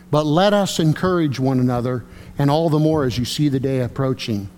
but 0.09 0.25
let 0.25 0.53
us 0.53 0.79
encourage 0.79 1.39
one 1.39 1.59
another, 1.59 2.03
and 2.39 2.49
all 2.49 2.69
the 2.69 2.79
more 2.79 3.05
as 3.05 3.19
you 3.19 3.25
see 3.25 3.47
the 3.47 3.59
day 3.59 3.81
approaching. 3.81 4.49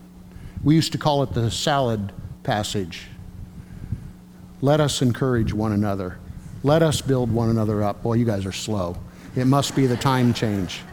We 0.64 0.76
used 0.76 0.94
to 0.94 0.98
call 0.98 1.24
it 1.24 1.34
the 1.34 1.52
salad 1.52 2.14
passage. 2.44 3.08
Let 4.64 4.80
us 4.80 5.02
encourage 5.02 5.54
one 5.54 5.74
another. 5.74 6.18
Let 6.64 6.84
us 6.84 7.02
build 7.02 7.30
one 7.30 7.50
another 7.50 7.84
up. 7.84 8.02
Boy, 8.02 8.14
you 8.14 8.24
guys 8.24 8.46
are 8.46 8.54
slow. 8.54 8.96
It 9.36 9.44
must 9.44 9.76
be 9.76 9.88
the 9.88 9.98
time 9.98 10.34
change. 10.34 10.84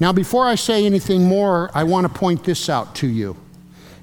Now, 0.00 0.10
before 0.10 0.46
I 0.46 0.54
say 0.54 0.86
anything 0.86 1.24
more, 1.24 1.70
I 1.74 1.84
want 1.84 2.06
to 2.10 2.18
point 2.18 2.44
this 2.44 2.70
out 2.70 2.94
to 2.94 3.06
you. 3.06 3.36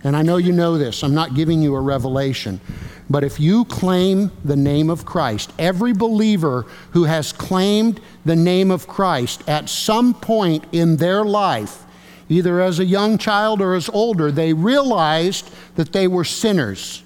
And 0.04 0.16
I 0.16 0.22
know 0.22 0.38
you 0.38 0.52
know 0.52 0.78
this, 0.78 1.04
I'm 1.04 1.16
not 1.16 1.34
giving 1.34 1.64
you 1.64 1.74
a 1.74 1.82
revelation. 1.82 2.62
But 3.10 3.24
if 3.24 3.40
you 3.40 3.66
claim 3.66 4.32
the 4.46 4.56
name 4.56 4.92
of 4.92 5.04
Christ, 5.04 5.52
every 5.58 5.94
believer 5.94 6.68
who 6.92 7.06
has 7.06 7.34
claimed 7.34 8.00
the 8.24 8.36
name 8.36 8.70
of 8.70 8.88
Christ 8.88 9.42
at 9.50 9.68
some 9.68 10.14
point 10.14 10.66
in 10.72 10.98
their 10.98 11.26
life 11.26 11.86
either 12.30 12.62
as 12.62 12.78
a 12.78 12.86
young 12.86 13.18
child 13.18 13.64
or 13.64 13.74
as 13.74 13.90
older, 13.90 14.32
they 14.32 14.54
realized 14.54 15.52
that 15.76 15.92
they 15.92 16.08
were 16.08 16.24
sinners. 16.24 17.02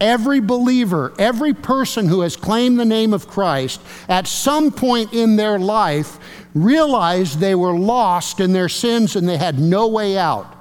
Every 0.00 0.40
believer, 0.40 1.12
every 1.18 1.52
person 1.52 2.08
who 2.08 2.22
has 2.22 2.36
claimed 2.36 2.80
the 2.80 2.84
name 2.84 3.12
of 3.12 3.28
Christ, 3.28 3.80
at 4.08 4.26
some 4.26 4.72
point 4.72 5.12
in 5.12 5.36
their 5.36 5.58
life 5.58 6.18
realized 6.54 7.38
they 7.38 7.54
were 7.54 7.74
lost 7.74 8.40
in 8.40 8.52
their 8.52 8.68
sins 8.68 9.14
and 9.14 9.28
they 9.28 9.36
had 9.36 9.58
no 9.58 9.88
way 9.88 10.16
out. 10.16 10.56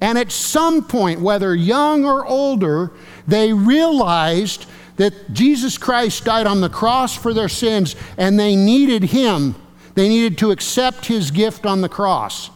And 0.00 0.18
at 0.18 0.32
some 0.32 0.84
point, 0.84 1.20
whether 1.20 1.54
young 1.54 2.04
or 2.04 2.26
older, 2.26 2.90
they 3.28 3.52
realized 3.52 4.66
that 4.96 5.32
Jesus 5.32 5.78
Christ 5.78 6.24
died 6.24 6.46
on 6.46 6.60
the 6.60 6.68
cross 6.68 7.16
for 7.16 7.32
their 7.32 7.48
sins 7.48 7.94
and 8.16 8.38
they 8.38 8.56
needed 8.56 9.04
Him 9.04 9.54
they 9.94 10.08
needed 10.08 10.38
to 10.38 10.50
accept 10.50 11.06
his 11.06 11.30
gift 11.30 11.66
on 11.66 11.80
the 11.80 11.88
cross. 11.88 12.50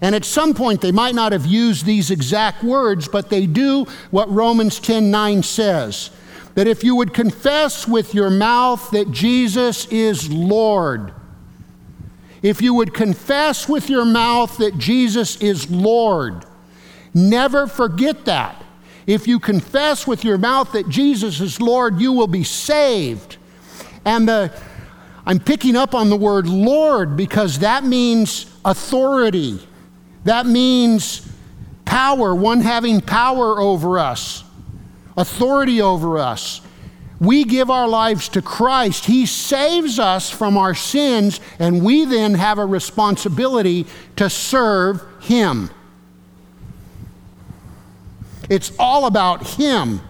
And 0.00 0.14
at 0.14 0.24
some 0.24 0.54
point, 0.54 0.80
they 0.80 0.92
might 0.92 1.14
not 1.14 1.32
have 1.32 1.46
used 1.46 1.84
these 1.84 2.10
exact 2.10 2.62
words, 2.62 3.08
but 3.08 3.30
they 3.30 3.46
do 3.46 3.86
what 4.10 4.30
Romans 4.30 4.78
10 4.78 5.10
9 5.10 5.42
says 5.42 6.10
that 6.54 6.66
if 6.66 6.82
you 6.82 6.96
would 6.96 7.14
confess 7.14 7.86
with 7.86 8.14
your 8.14 8.30
mouth 8.30 8.90
that 8.90 9.12
Jesus 9.12 9.86
is 9.86 10.28
Lord, 10.28 11.12
if 12.42 12.60
you 12.60 12.74
would 12.74 12.94
confess 12.94 13.68
with 13.68 13.88
your 13.88 14.04
mouth 14.04 14.58
that 14.58 14.76
Jesus 14.76 15.36
is 15.36 15.70
Lord, 15.70 16.44
never 17.14 17.66
forget 17.66 18.24
that. 18.24 18.64
If 19.06 19.26
you 19.26 19.38
confess 19.38 20.06
with 20.06 20.24
your 20.24 20.36
mouth 20.36 20.72
that 20.72 20.88
Jesus 20.88 21.40
is 21.40 21.60
Lord, 21.60 22.00
you 22.00 22.12
will 22.12 22.26
be 22.26 22.44
saved. 22.44 23.36
And 24.04 24.28
the 24.28 24.52
I'm 25.24 25.38
picking 25.38 25.76
up 25.76 25.94
on 25.94 26.08
the 26.08 26.16
word 26.16 26.48
Lord 26.48 27.16
because 27.16 27.58
that 27.58 27.84
means 27.84 28.50
authority. 28.64 29.67
That 30.28 30.44
means 30.44 31.26
power, 31.86 32.34
one 32.34 32.60
having 32.60 33.00
power 33.00 33.58
over 33.58 33.98
us, 33.98 34.44
authority 35.16 35.80
over 35.80 36.18
us. 36.18 36.60
We 37.18 37.44
give 37.44 37.70
our 37.70 37.88
lives 37.88 38.28
to 38.28 38.42
Christ. 38.42 39.06
He 39.06 39.24
saves 39.24 39.98
us 39.98 40.28
from 40.28 40.58
our 40.58 40.74
sins, 40.74 41.40
and 41.58 41.82
we 41.82 42.04
then 42.04 42.34
have 42.34 42.58
a 42.58 42.66
responsibility 42.66 43.86
to 44.16 44.28
serve 44.28 45.02
Him. 45.22 45.70
It's 48.50 48.70
all 48.78 49.06
about 49.06 49.54
Him. 49.54 50.02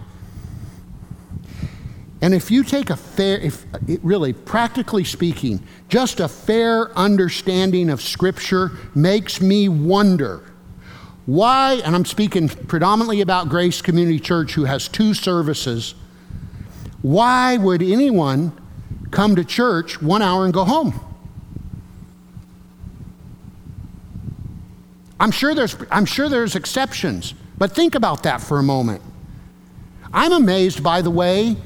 And 2.21 2.33
if 2.33 2.51
you 2.51 2.63
take 2.63 2.89
a 2.89 2.97
fair, 2.97 3.37
if 3.37 3.65
uh, 3.73 3.79
really 4.03 4.33
practically 4.33 5.03
speaking, 5.03 5.63
just 5.87 6.19
a 6.19 6.27
fair 6.27 6.95
understanding 6.97 7.89
of 7.89 8.01
Scripture 8.01 8.71
makes 8.93 9.39
me 9.39 9.69
wonder 9.69 10.43
why, 11.25 11.79
and 11.85 11.95
I'm 11.95 12.05
speaking 12.05 12.49
predominantly 12.49 13.21
about 13.21 13.49
Grace 13.49 13.81
Community 13.81 14.19
Church, 14.19 14.53
who 14.53 14.65
has 14.65 14.87
two 14.87 15.13
services, 15.13 15.93
why 17.03 17.55
would 17.57 17.81
anyone 17.83 18.51
come 19.11 19.35
to 19.35 19.45
church 19.45 20.01
one 20.01 20.21
hour 20.21 20.43
and 20.43 20.53
go 20.53 20.65
home? 20.65 20.99
I'm 25.19 25.31
sure 25.31 25.53
there's, 25.53 25.75
I'm 25.91 26.05
sure 26.05 26.29
there's 26.29 26.55
exceptions, 26.55 27.33
but 27.57 27.73
think 27.73 27.93
about 27.93 28.23
that 28.23 28.41
for 28.41 28.57
a 28.57 28.63
moment. 28.63 29.01
I'm 30.11 30.31
amazed, 30.31 30.81
by 30.81 31.01
the 31.01 31.11
way, 31.11 31.57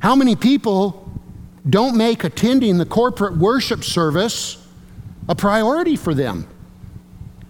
how 0.00 0.16
many 0.16 0.34
people 0.34 1.10
don't 1.68 1.96
make 1.96 2.24
attending 2.24 2.78
the 2.78 2.86
corporate 2.86 3.36
worship 3.36 3.84
service 3.84 4.66
a 5.28 5.34
priority 5.34 5.96
for 5.96 6.14
them? 6.14 6.48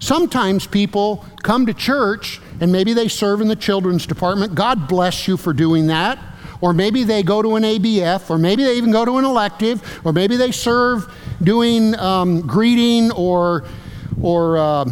Sometimes 0.00 0.66
people 0.66 1.24
come 1.42 1.66
to 1.66 1.74
church 1.74 2.40
and 2.60 2.72
maybe 2.72 2.92
they 2.92 3.08
serve 3.08 3.40
in 3.40 3.48
the 3.48 3.56
children's 3.56 4.06
department. 4.06 4.54
God 4.54 4.88
bless 4.88 5.28
you 5.28 5.36
for 5.36 5.52
doing 5.52 5.86
that. 5.88 6.18
Or 6.62 6.72
maybe 6.72 7.04
they 7.04 7.22
go 7.22 7.40
to 7.40 7.56
an 7.56 7.62
ABF, 7.62 8.28
or 8.28 8.36
maybe 8.36 8.62
they 8.64 8.76
even 8.76 8.90
go 8.92 9.06
to 9.06 9.16
an 9.16 9.24
elective, 9.24 9.82
or 10.04 10.12
maybe 10.12 10.36
they 10.36 10.52
serve 10.52 11.10
doing 11.42 11.98
um, 11.98 12.42
greeting 12.42 13.10
or, 13.12 13.64
or 14.20 14.58
uh, 14.58 14.84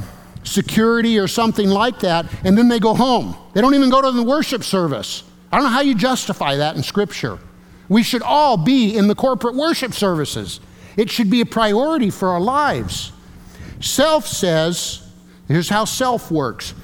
security 0.45 1.19
or 1.19 1.29
something 1.29 1.69
like 1.69 2.01
that, 2.01 2.25
and 2.43 2.57
then 2.57 2.69
they 2.69 2.79
go 2.79 2.95
home. 2.95 3.37
They 3.53 3.61
don't 3.61 3.75
even 3.75 3.91
go 3.91 4.01
to 4.01 4.11
the 4.13 4.23
worship 4.23 4.65
service. 4.65 5.25
I 5.53 5.57
don't 5.57 5.65
know 5.65 5.71
how 5.71 5.83
you 5.83 5.95
justify 5.95 6.57
that 6.57 6.77
in 6.77 6.83
Scripture. 6.83 7.39
We 7.89 8.03
should 8.03 8.23
all 8.23 8.57
be 8.57 8.97
in 8.97 9.09
the 9.09 9.15
corporate 9.15 9.55
worship 9.55 9.95
services. 9.95 10.61
It 10.97 11.11
should 11.11 11.31
be 11.31 11.41
a 11.41 11.47
priority 11.47 12.11
for 12.11 12.29
our 12.29 12.41
lives. 12.41 13.13
Self 13.81 14.27
says, 14.27 15.09
here's 15.47 15.69
how 15.69 15.85
self 15.85 16.31
works. 16.31 16.75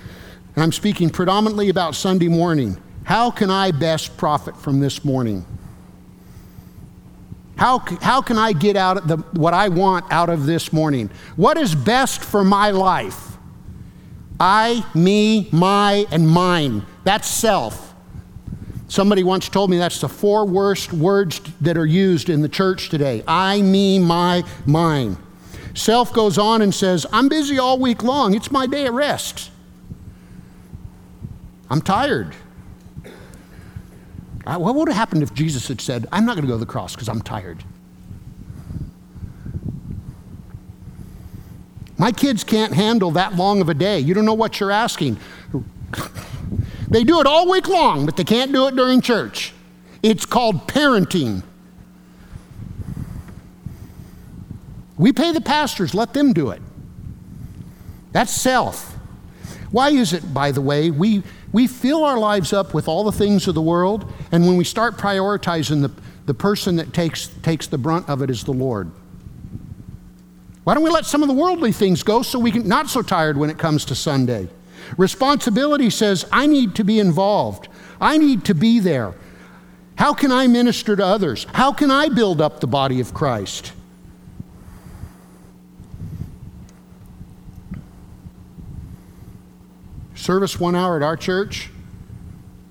And 0.54 0.62
I'm 0.62 0.72
speaking 0.72 1.10
predominantly 1.10 1.68
about 1.68 1.94
Sunday 1.94 2.28
morning. 2.28 2.80
How 3.04 3.30
can 3.30 3.50
I 3.50 3.70
best 3.72 4.16
profit 4.16 4.56
from 4.56 4.80
this 4.80 5.04
morning? 5.04 5.44
How, 7.56 7.80
how 8.00 8.22
can 8.22 8.38
I 8.38 8.52
get 8.52 8.76
out 8.76 9.06
the, 9.06 9.18
what 9.32 9.54
I 9.54 9.68
want 9.68 10.10
out 10.12 10.28
of 10.28 10.46
this 10.46 10.72
morning? 10.72 11.10
What 11.36 11.56
is 11.56 11.74
best 11.74 12.22
for 12.22 12.44
my 12.44 12.70
life? 12.70 13.36
I, 14.40 14.84
me, 14.94 15.48
my, 15.52 16.06
and 16.10 16.28
mine. 16.28 16.84
That's 17.04 17.28
self. 17.28 17.83
Somebody 18.88 19.24
once 19.24 19.48
told 19.48 19.70
me 19.70 19.78
that's 19.78 20.00
the 20.00 20.08
four 20.08 20.44
worst 20.46 20.92
words 20.92 21.40
that 21.60 21.76
are 21.76 21.86
used 21.86 22.28
in 22.28 22.42
the 22.42 22.48
church 22.48 22.90
today 22.90 23.24
I, 23.26 23.62
me, 23.62 23.98
my, 23.98 24.44
mine. 24.66 25.16
Self 25.74 26.12
goes 26.12 26.38
on 26.38 26.62
and 26.62 26.72
says, 26.72 27.04
I'm 27.12 27.28
busy 27.28 27.58
all 27.58 27.78
week 27.78 28.02
long. 28.02 28.34
It's 28.34 28.50
my 28.50 28.66
day 28.66 28.86
of 28.86 28.94
rest. 28.94 29.50
I'm 31.68 31.80
tired. 31.80 32.34
What 34.44 34.74
would 34.74 34.88
have 34.88 34.96
happened 34.96 35.22
if 35.22 35.32
Jesus 35.34 35.66
had 35.66 35.80
said, 35.80 36.06
I'm 36.12 36.26
not 36.26 36.34
going 36.36 36.42
to 36.42 36.48
go 36.48 36.54
to 36.54 36.64
the 36.64 36.70
cross 36.70 36.94
because 36.94 37.08
I'm 37.08 37.22
tired? 37.22 37.64
My 41.96 42.12
kids 42.12 42.44
can't 42.44 42.74
handle 42.74 43.10
that 43.12 43.34
long 43.34 43.60
of 43.60 43.68
a 43.68 43.74
day. 43.74 43.98
You 44.00 44.14
don't 44.14 44.24
know 44.24 44.34
what 44.34 44.60
you're 44.60 44.70
asking. 44.70 45.18
They 46.88 47.04
do 47.04 47.20
it 47.20 47.26
all 47.26 47.50
week 47.50 47.68
long, 47.68 48.06
but 48.06 48.16
they 48.16 48.24
can't 48.24 48.52
do 48.52 48.66
it 48.68 48.76
during 48.76 49.00
church. 49.00 49.52
It's 50.02 50.26
called 50.26 50.68
parenting. 50.68 51.42
We 54.96 55.12
pay 55.12 55.32
the 55.32 55.40
pastors, 55.40 55.94
let 55.94 56.12
them 56.12 56.32
do 56.32 56.50
it. 56.50 56.62
That's 58.12 58.32
self. 58.32 58.92
Why 59.72 59.90
is 59.90 60.12
it, 60.12 60.32
by 60.32 60.52
the 60.52 60.60
way, 60.60 60.90
we, 60.90 61.24
we 61.52 61.66
fill 61.66 62.04
our 62.04 62.18
lives 62.18 62.52
up 62.52 62.74
with 62.74 62.86
all 62.86 63.02
the 63.02 63.12
things 63.12 63.48
of 63.48 63.56
the 63.56 63.62
world, 63.62 64.12
and 64.30 64.46
when 64.46 64.56
we 64.56 64.62
start 64.62 64.96
prioritizing 64.96 65.82
the, 65.82 65.90
the 66.26 66.34
person 66.34 66.76
that 66.76 66.92
takes, 66.92 67.28
takes 67.42 67.66
the 67.66 67.78
brunt 67.78 68.08
of 68.08 68.22
it 68.22 68.30
is 68.30 68.44
the 68.44 68.52
Lord? 68.52 68.90
Why 70.62 70.74
don't 70.74 70.84
we 70.84 70.90
let 70.90 71.06
some 71.06 71.22
of 71.22 71.28
the 71.28 71.34
worldly 71.34 71.72
things 71.72 72.02
go 72.02 72.22
so 72.22 72.38
we 72.38 72.52
can 72.52 72.68
not 72.68 72.88
so 72.88 73.02
tired 73.02 73.36
when 73.36 73.50
it 73.50 73.58
comes 73.58 73.84
to 73.86 73.94
Sunday? 73.94 74.48
Responsibility 74.96 75.90
says, 75.90 76.24
I 76.30 76.46
need 76.46 76.74
to 76.76 76.84
be 76.84 76.98
involved, 76.98 77.68
I 78.00 78.18
need 78.18 78.44
to 78.46 78.54
be 78.54 78.78
there. 78.78 79.14
How 79.96 80.12
can 80.12 80.32
I 80.32 80.46
minister 80.46 80.96
to 80.96 81.04
others? 81.04 81.46
How 81.52 81.72
can 81.72 81.90
I 81.90 82.08
build 82.08 82.40
up 82.40 82.60
the 82.60 82.66
body 82.66 83.00
of 83.00 83.14
Christ? 83.14 83.72
Service 90.14 90.58
one 90.58 90.74
hour 90.74 90.96
at 90.96 91.02
our 91.02 91.16
church, 91.16 91.70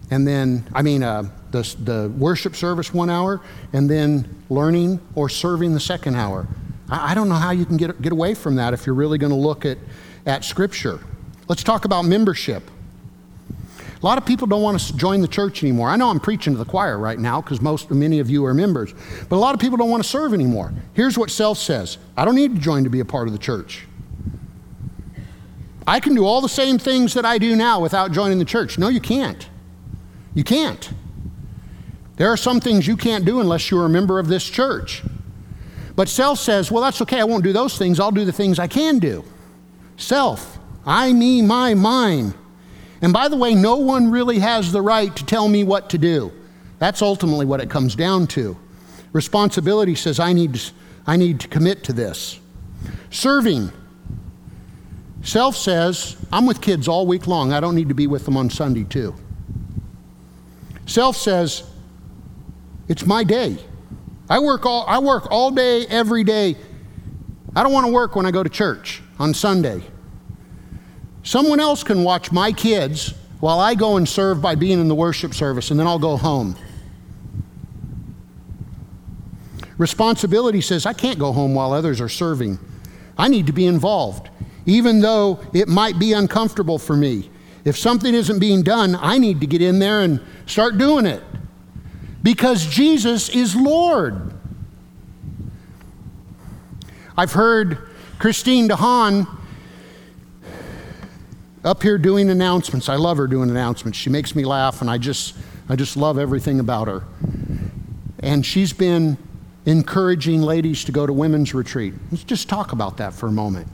and 0.10 0.28
then, 0.28 0.68
I 0.74 0.82
mean, 0.82 1.04
uh, 1.04 1.30
the, 1.52 1.62
the 1.80 2.10
worship 2.18 2.56
service 2.56 2.94
one 2.94 3.10
hour, 3.10 3.42
and 3.74 3.90
then 3.90 4.44
learning 4.50 5.00
or 5.16 5.30
serving 5.30 5.74
the 5.74 5.80
second 5.80 6.16
hour. 6.16 6.48
I, 6.90 7.12
I 7.12 7.14
don't 7.16 7.30
know 7.30 7.36
how 7.36 7.52
you 7.52 7.66
can 7.66 7.78
get, 7.78 8.02
get 8.02 8.12
away 8.12 8.34
from 8.34 8.56
that 8.56 8.74
if 8.74 8.86
you're 8.86 8.96
really 8.96 9.18
going 9.18 9.32
to 9.32 9.38
look 9.38 9.66
at, 9.66 9.78
at 10.26 10.44
Scripture. 10.44 11.00
Let's 11.48 11.64
talk 11.64 11.86
about 11.86 12.06
membership. 12.06 12.70
A 14.02 14.06
lot 14.06 14.18
of 14.18 14.26
people 14.26 14.48
don't 14.48 14.62
want 14.62 14.80
to 14.80 14.98
join 14.98 15.22
the 15.22 15.28
church 15.30 15.64
anymore. 15.64 15.90
I 15.90 15.96
know 15.96 16.10
I'm 16.10 16.20
preaching 16.20 16.54
to 16.54 16.60
the 16.60 16.66
choir 16.66 16.98
right 16.98 17.18
now 17.18 17.42
because 17.42 17.62
most 17.62 17.90
many 17.90 18.20
of 18.20 18.30
you 18.30 18.44
are 18.46 18.54
members, 18.54 18.94
but 19.30 19.38
a 19.38 19.38
lot 19.38 19.54
of 19.54 19.62
people 19.62 19.78
don't 19.78 19.90
want 19.90 20.04
to 20.04 20.10
serve 20.10 20.34
anymore. 20.34 20.74
Here's 20.94 21.18
what 21.18 21.32
self 21.32 21.58
says 21.58 21.98
I 22.18 22.26
don't 22.26 22.36
need 22.36 22.56
to 22.56 22.62
join 22.62 22.84
to 22.84 22.90
be 22.90 23.00
a 23.00 23.06
part 23.06 23.28
of 23.28 23.34
the 23.34 23.40
church. 23.40 23.86
I 25.88 26.00
can 26.00 26.16
do 26.16 26.26
all 26.26 26.42
the 26.42 26.50
same 26.50 26.78
things 26.78 27.14
that 27.14 27.26
I 27.26 27.38
do 27.38 27.56
now 27.56 27.80
without 27.80 28.12
joining 28.12 28.40
the 28.40 28.46
church. 28.46 28.78
No, 28.78 28.90
you 28.90 29.02
can't. 29.02 29.48
You 30.34 30.44
can't. 30.44 30.92
There 32.18 32.30
are 32.30 32.38
some 32.38 32.60
things 32.60 32.88
you 32.88 32.98
can't 32.98 33.26
do 33.26 33.40
unless 33.40 33.72
you're 33.72 33.86
a 33.86 33.90
member 33.90 34.20
of 34.20 34.28
this 34.28 34.50
church. 34.50 35.04
But 35.96 36.10
self 36.10 36.40
says, 36.40 36.72
well, 36.72 36.84
that's 36.84 37.02
okay. 37.02 37.20
I 37.20 37.24
won't 37.24 37.44
do 37.44 37.54
those 37.54 37.78
things. 37.78 38.00
I'll 38.00 38.12
do 38.12 38.26
the 38.26 38.32
things 38.32 38.60
I 38.60 38.68
can 38.68 39.00
do. 39.00 39.24
Self. 39.98 40.58
I, 40.86 41.14
me, 41.14 41.42
my, 41.42 41.74
mine. 41.74 42.34
And 43.02 43.12
by 43.14 43.28
the 43.28 43.36
way, 43.36 43.54
no 43.54 43.78
one 43.78 44.12
really 44.12 44.40
has 44.40 44.72
the 44.72 44.82
right 44.82 45.14
to 45.16 45.26
tell 45.26 45.48
me 45.48 45.64
what 45.64 45.90
to 45.92 45.98
do. 45.98 46.32
That's 46.80 47.02
ultimately 47.02 47.46
what 47.46 47.62
it 47.62 47.70
comes 47.70 47.96
down 47.96 48.28
to. 48.28 48.58
Responsibility 49.12 49.96
says, 49.96 50.20
I 50.20 50.34
need, 50.34 50.60
I 51.06 51.18
need 51.18 51.40
to 51.42 51.48
commit 51.48 51.84
to 51.86 51.94
this. 51.94 52.40
Serving. 53.12 53.72
Self 55.22 55.56
says, 55.56 56.18
I'm 56.32 56.46
with 56.46 56.62
kids 56.62 56.88
all 56.88 57.08
week 57.08 57.28
long. 57.28 57.54
I 57.54 57.60
don't 57.60 57.76
need 57.76 57.90
to 57.90 57.96
be 57.96 58.08
with 58.08 58.26
them 58.26 58.36
on 58.36 58.50
Sunday, 58.50 58.84
too. 58.84 59.16
Self 60.86 61.16
says, 61.16 61.64
it's 62.88 63.06
my 63.06 63.24
day. 63.24 63.58
I 64.30 64.40
work 64.40 64.66
all, 64.66 64.86
I 64.88 65.00
work 65.00 65.28
all 65.32 65.52
day, 65.52 65.86
every 65.88 66.24
day. 66.24 66.56
I 67.56 67.64
don't 67.64 67.72
want 67.72 67.86
to 67.86 67.94
work 67.94 68.16
when 68.16 68.26
I 68.26 68.32
go 68.32 68.44
to 68.44 68.50
church 68.50 69.02
on 69.20 69.34
Sunday. 69.34 69.84
Someone 71.24 71.60
else 71.60 71.84
can 71.84 72.04
watch 72.04 72.32
my 72.32 72.52
kids 72.52 73.14
while 73.40 73.60
I 73.60 73.76
go 73.76 73.98
and 73.98 74.08
serve 74.08 74.42
by 74.42 74.56
being 74.56 74.80
in 74.80 74.88
the 74.88 74.96
worship 74.96 75.34
service, 75.34 75.72
and 75.72 75.80
then 75.80 75.88
I'll 75.88 76.00
go 76.00 76.18
home. 76.18 76.56
Responsibility 79.78 80.62
says, 80.62 80.86
I 80.86 80.94
can't 80.94 81.18
go 81.18 81.32
home 81.32 81.56
while 81.56 81.74
others 81.74 82.00
are 82.00 82.10
serving. 82.10 82.60
I 83.18 83.28
need 83.28 83.48
to 83.48 83.54
be 83.54 83.66
involved, 83.66 84.30
even 84.66 85.00
though 85.00 85.40
it 85.54 85.68
might 85.68 85.98
be 85.98 86.14
uncomfortable 86.14 86.78
for 86.78 86.96
me. 86.96 87.30
If 87.66 87.78
something 87.78 88.14
isn't 88.14 88.40
being 88.40 88.62
done, 88.62 88.96
I 89.00 89.18
need 89.18 89.42
to 89.42 89.48
get 89.48 89.62
in 89.62 89.80
there 89.80 90.02
and 90.02 90.22
start 90.46 90.78
doing 90.78 91.06
it 91.06 91.24
because 92.22 92.66
Jesus 92.66 93.30
is 93.30 93.56
Lord. 93.56 94.34
I've 97.18 97.34
heard 97.34 97.78
Christine 98.20 98.68
DeHaan 98.68 99.28
up 101.64 101.82
here 101.82 101.98
doing 101.98 102.30
announcements. 102.30 102.90
I 102.90 102.96
love 102.96 103.18
her 103.18 103.28
doing 103.28 103.50
announcements. 103.50 103.98
She 103.98 104.10
makes 104.10 104.36
me 104.36 104.44
laugh, 104.44 104.82
and 104.82 104.90
I 104.90 104.98
just, 104.98 105.36
I 105.70 105.76
just 105.76 105.96
love 105.96 106.18
everything 106.18 106.60
about 106.60 106.88
her. 106.88 107.04
And 108.20 108.46
she's 108.46 108.74
been 108.74 109.18
encouraging 109.66 110.42
ladies 110.42 110.84
to 110.86 110.92
go 110.92 111.06
to 111.08 111.14
women's 111.14 111.54
retreat. 111.54 111.94
Let's 112.12 112.24
just 112.24 112.50
talk 112.50 112.72
about 112.72 112.98
that 112.98 113.14
for 113.14 113.28
a 113.28 113.32
moment. 113.32 113.68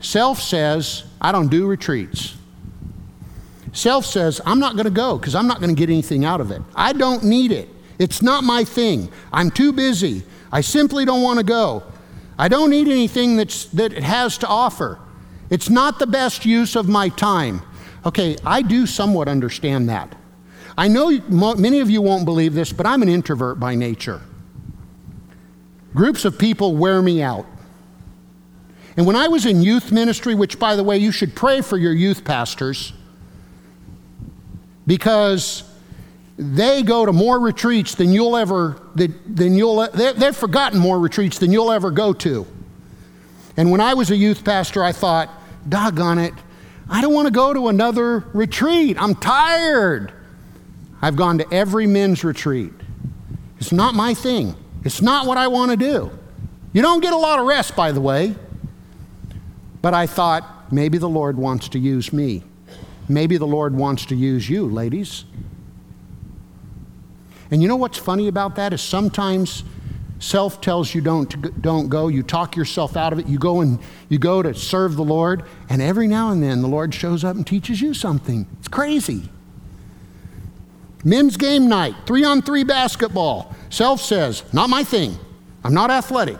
Self 0.00 0.40
says, 0.40 1.04
I 1.20 1.32
don't 1.32 1.48
do 1.48 1.66
retreats. 1.66 2.36
Self 3.72 4.04
says, 4.04 4.40
I'm 4.44 4.58
not 4.58 4.74
going 4.74 4.84
to 4.84 4.90
go 4.90 5.18
because 5.18 5.34
I'm 5.34 5.46
not 5.46 5.60
going 5.60 5.74
to 5.74 5.78
get 5.78 5.90
anything 5.90 6.24
out 6.24 6.40
of 6.40 6.50
it. 6.50 6.62
I 6.74 6.92
don't 6.92 7.24
need 7.24 7.52
it. 7.52 7.68
It's 7.98 8.22
not 8.22 8.44
my 8.44 8.64
thing. 8.64 9.10
I'm 9.32 9.50
too 9.50 9.72
busy. 9.72 10.22
I 10.52 10.60
simply 10.60 11.04
don't 11.04 11.22
want 11.22 11.38
to 11.38 11.44
go. 11.44 11.82
I 12.38 12.48
don't 12.48 12.70
need 12.70 12.88
anything 12.88 13.36
that's, 13.36 13.64
that 13.66 13.92
it 13.92 14.02
has 14.02 14.38
to 14.38 14.46
offer. 14.46 14.98
It's 15.50 15.70
not 15.70 15.98
the 15.98 16.06
best 16.06 16.44
use 16.44 16.76
of 16.76 16.88
my 16.88 17.08
time. 17.08 17.62
Okay, 18.04 18.36
I 18.44 18.62
do 18.62 18.86
somewhat 18.86 19.28
understand 19.28 19.88
that. 19.88 20.14
I 20.76 20.88
know 20.88 21.10
many 21.28 21.80
of 21.80 21.90
you 21.90 22.00
won't 22.00 22.24
believe 22.24 22.54
this, 22.54 22.72
but 22.72 22.86
I'm 22.86 23.02
an 23.02 23.08
introvert 23.08 23.58
by 23.58 23.74
nature. 23.74 24.20
Groups 25.94 26.24
of 26.24 26.38
people 26.38 26.76
wear 26.76 27.02
me 27.02 27.22
out. 27.22 27.46
And 28.96 29.06
when 29.06 29.16
I 29.16 29.28
was 29.28 29.46
in 29.46 29.62
youth 29.62 29.90
ministry, 29.90 30.34
which 30.34 30.58
by 30.58 30.76
the 30.76 30.84
way, 30.84 30.98
you 30.98 31.12
should 31.12 31.34
pray 31.34 31.60
for 31.60 31.76
your 31.76 31.92
youth 31.92 32.24
pastors 32.24 32.92
because 34.86 35.64
they 36.36 36.82
go 36.82 37.04
to 37.04 37.12
more 37.12 37.40
retreats 37.40 37.94
than 37.94 38.12
you'll 38.12 38.36
ever, 38.36 38.80
than 38.94 39.56
you'll, 39.56 39.88
they've 39.90 40.36
forgotten 40.36 40.78
more 40.78 40.98
retreats 40.98 41.38
than 41.38 41.52
you'll 41.52 41.72
ever 41.72 41.90
go 41.90 42.12
to. 42.12 42.46
And 43.58 43.72
when 43.72 43.80
I 43.80 43.94
was 43.94 44.12
a 44.12 44.16
youth 44.16 44.44
pastor, 44.44 44.84
I 44.84 44.92
thought, 44.92 45.28
doggone 45.68 46.18
it, 46.18 46.32
I 46.88 47.02
don't 47.02 47.12
want 47.12 47.26
to 47.26 47.32
go 47.32 47.52
to 47.52 47.66
another 47.66 48.24
retreat. 48.32 48.96
I'm 49.02 49.16
tired. 49.16 50.12
I've 51.02 51.16
gone 51.16 51.38
to 51.38 51.52
every 51.52 51.86
men's 51.88 52.22
retreat. 52.22 52.72
It's 53.58 53.72
not 53.72 53.96
my 53.96 54.14
thing, 54.14 54.54
it's 54.84 55.02
not 55.02 55.26
what 55.26 55.36
I 55.36 55.48
want 55.48 55.72
to 55.72 55.76
do. 55.76 56.10
You 56.72 56.82
don't 56.82 57.00
get 57.00 57.12
a 57.12 57.16
lot 57.16 57.40
of 57.40 57.46
rest, 57.46 57.74
by 57.74 57.90
the 57.90 58.00
way. 58.00 58.36
But 59.82 59.92
I 59.92 60.06
thought, 60.06 60.72
maybe 60.72 60.98
the 60.98 61.08
Lord 61.08 61.36
wants 61.36 61.68
to 61.70 61.78
use 61.78 62.12
me. 62.12 62.44
Maybe 63.08 63.38
the 63.38 63.46
Lord 63.46 63.74
wants 63.74 64.06
to 64.06 64.14
use 64.14 64.48
you, 64.48 64.66
ladies. 64.66 65.24
And 67.50 67.60
you 67.60 67.66
know 67.66 67.76
what's 67.76 67.98
funny 67.98 68.28
about 68.28 68.54
that 68.56 68.72
is 68.72 68.82
sometimes 68.82 69.64
self 70.18 70.60
tells 70.60 70.94
you 70.94 71.00
don't, 71.00 71.60
don't 71.62 71.88
go. 71.88 72.08
You 72.08 72.22
talk 72.22 72.56
yourself 72.56 72.96
out 72.96 73.12
of 73.12 73.18
it. 73.18 73.26
You 73.26 73.38
go 73.38 73.60
and 73.60 73.78
you 74.08 74.18
go 74.18 74.42
to 74.42 74.54
serve 74.54 74.96
the 74.96 75.04
Lord, 75.04 75.44
and 75.68 75.80
every 75.80 76.06
now 76.06 76.30
and 76.30 76.42
then 76.42 76.62
the 76.62 76.68
Lord 76.68 76.94
shows 76.94 77.24
up 77.24 77.36
and 77.36 77.46
teaches 77.46 77.80
you 77.80 77.94
something. 77.94 78.46
It's 78.58 78.68
crazy. 78.68 79.28
Men's 81.04 81.36
game 81.36 81.68
night, 81.68 81.94
three 82.06 82.24
on 82.24 82.42
three 82.42 82.64
basketball. 82.64 83.54
Self 83.70 84.00
says, 84.00 84.42
not 84.52 84.68
my 84.68 84.84
thing. 84.84 85.16
I'm 85.64 85.74
not 85.74 85.90
athletic. 85.90 86.38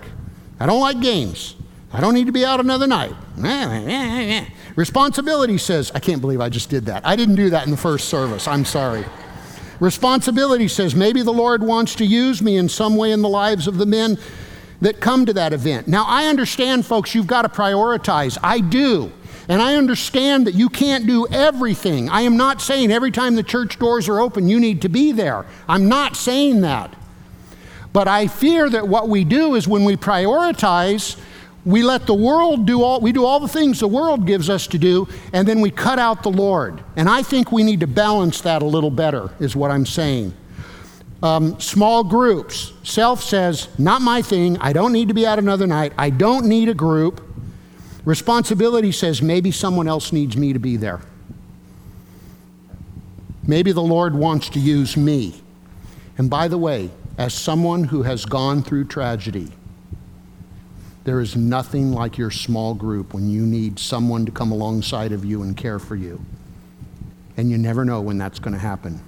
I 0.61 0.67
don't 0.67 0.81
like 0.81 1.01
games. 1.01 1.55
I 1.93 2.01
don't 2.01 2.15
need 2.15 2.27
to 2.27 2.33
be 2.33 2.45
out 2.45 2.61
another 2.61 2.87
night. 2.87 3.15
Responsibility 4.77 5.59
says, 5.59 5.91
I 5.95 6.01
can't 6.01 6.21
believe 6.21 6.41
I 6.41 6.49
just 6.49 6.69
did 6.69 6.87
that. 6.87 7.07
I 7.07 7.17
didn't 7.17 7.37
do 7.37 7.51
that 7.51 7.65
in 7.65 7.71
the 7.71 7.77
first 7.77 8.09
service. 8.09 8.47
I'm 8.47 8.65
sorry. 8.65 9.05
Responsibility 9.81 10.69
says, 10.69 10.95
maybe 10.95 11.23
the 11.23 11.33
Lord 11.33 11.63
wants 11.63 11.95
to 11.97 12.05
use 12.05 12.43
me 12.43 12.57
in 12.57 12.69
some 12.69 12.97
way 12.97 13.13
in 13.13 13.23
the 13.23 13.29
lives 13.29 13.67
of 13.67 13.79
the 13.79 13.87
men 13.87 14.19
that 14.81 15.01
come 15.01 15.27
to 15.27 15.33
that 15.33 15.53
event. 15.53 15.89
Now, 15.89 16.05
I 16.07 16.27
understand, 16.27 16.87
folks, 16.87 17.15
you've 17.15 17.27
got 17.27 17.43
to 17.43 17.49
prioritize. 17.49 18.39
I 18.43 18.61
do. 18.61 19.13
And 19.49 19.63
I 19.63 19.77
understand 19.77 20.47
that 20.47 20.55
you 20.55 20.69
can't 20.69 21.07
do 21.07 21.27
everything. 21.29 22.09
I 22.11 22.23
am 22.23 22.37
not 22.37 22.61
saying 22.61 22.93
every 22.93 23.11
time 23.11 23.35
the 23.35 23.43
church 23.43 23.79
doors 23.79 24.09
are 24.09 24.21
open, 24.21 24.49
you 24.49 24.61
need 24.61 24.83
to 24.83 24.89
be 24.89 25.11
there. 25.13 25.47
I'm 25.69 25.89
not 25.89 26.17
saying 26.17 26.61
that. 26.61 26.95
But 27.93 28.09
I 28.09 28.27
fear 28.27 28.69
that 28.69 28.87
what 28.87 29.09
we 29.09 29.25
do 29.25 29.55
is 29.55 29.67
when 29.67 29.85
we 29.85 29.97
prioritize, 29.97 31.19
we 31.69 31.83
let 31.83 32.07
the 32.07 32.15
world 32.15 32.65
do 32.65 32.83
all 32.83 32.99
we 32.99 33.13
do 33.13 33.27
all 33.27 33.39
the 33.39 33.47
things 33.47 33.79
the 33.79 33.87
world 33.87 34.27
gives 34.27 34.49
us 34.49 34.67
to 34.67 34.79
do 34.79 35.07
and 35.35 35.47
then 35.47 35.61
we 35.61 35.71
cut 35.71 35.99
out 35.99 36.23
the 36.23 36.31
lord. 36.31 36.83
And 36.97 37.11
i 37.11 37.23
think 37.23 37.53
we 37.53 37.63
need 37.63 37.81
to 37.81 37.87
balance 37.87 38.41
that 38.41 38.63
a 38.63 38.65
little 38.65 38.91
better 38.91 39.31
is 39.39 39.55
what 39.55 39.71
i'm 39.71 39.85
saying. 39.85 40.35
Um, 41.23 41.61
small 41.61 42.05
groups. 42.05 42.73
Self 42.85 43.23
says 43.23 43.69
not 43.77 44.01
my 44.01 44.23
thing. 44.23 44.57
I 44.59 44.73
don't 44.73 44.93
need 44.93 45.09
to 45.09 45.15
be 45.15 45.27
out 45.27 45.39
another 45.39 45.67
night. 45.67 45.93
I 45.99 46.11
don't 46.11 46.47
need 46.47 46.71
a 46.71 46.75
group. 46.75 47.21
Responsibility 48.05 48.91
says 48.91 49.21
maybe 49.21 49.51
someone 49.51 49.89
else 49.89 50.11
needs 50.11 50.37
me 50.37 50.55
to 50.55 50.59
be 50.59 50.77
there. 50.77 51.01
Maybe 53.47 53.73
the 53.73 53.83
lord 53.83 54.15
wants 54.15 54.49
to 54.51 54.59
use 54.59 54.97
me. 54.97 55.43
And 56.17 56.31
by 56.31 56.49
the 56.49 56.57
way 56.57 56.91
as 57.19 57.35
someone 57.35 57.85
who 57.85 58.05
has 58.05 58.25
gone 58.25 58.63
through 58.63 58.85
tragedy 58.85 59.53
there 61.09 61.21
is 61.23 61.35
nothing 61.35 61.91
like 61.91 62.19
your 62.19 62.31
small 62.31 62.75
group 62.75 63.15
when 63.15 63.31
you 63.31 63.47
need 63.47 63.79
someone 63.79 64.27
to 64.27 64.31
come 64.31 64.53
alongside 64.53 65.11
of 65.11 65.25
you 65.25 65.41
and 65.41 65.57
care 65.57 65.79
for 65.79 65.97
you. 65.97 66.21
And 67.39 67.51
you 67.51 67.57
never 67.57 67.83
know 67.83 68.03
when 68.03 68.19
that's 68.19 68.39
going 68.39 68.53
to 68.53 68.61
happen. 68.61 69.03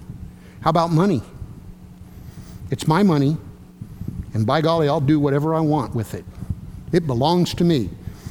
How 0.62 0.70
about 0.70 0.90
money? 0.90 1.20
It's 2.70 2.88
my 2.88 3.03
money, 3.03 3.36
and 4.32 4.46
by 4.46 4.62
golly, 4.62 4.88
I'll 4.88 5.03
do 5.03 5.20
whatever 5.20 5.55
I 5.55 5.61
want 5.61 5.94
with 5.94 6.14
it. 6.14 6.24
It 6.90 7.07
belongs 7.07 7.53
to 7.57 7.64
me. 7.64 7.90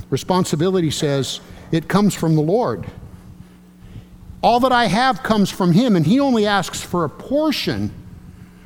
Responsibility 0.09 0.89
says 0.89 1.39
it 1.71 1.87
comes 1.87 2.15
from 2.15 2.33
the 2.33 2.41
Lord. 2.41 2.87
All 4.41 4.59
that 4.61 4.71
I 4.71 4.87
have 4.87 5.21
comes 5.21 5.51
from 5.51 5.73
Him, 5.73 5.95
and 5.95 6.07
He 6.07 6.19
only 6.19 6.47
asks 6.47 6.81
for 6.81 7.05
a 7.05 7.09
portion 7.09 7.93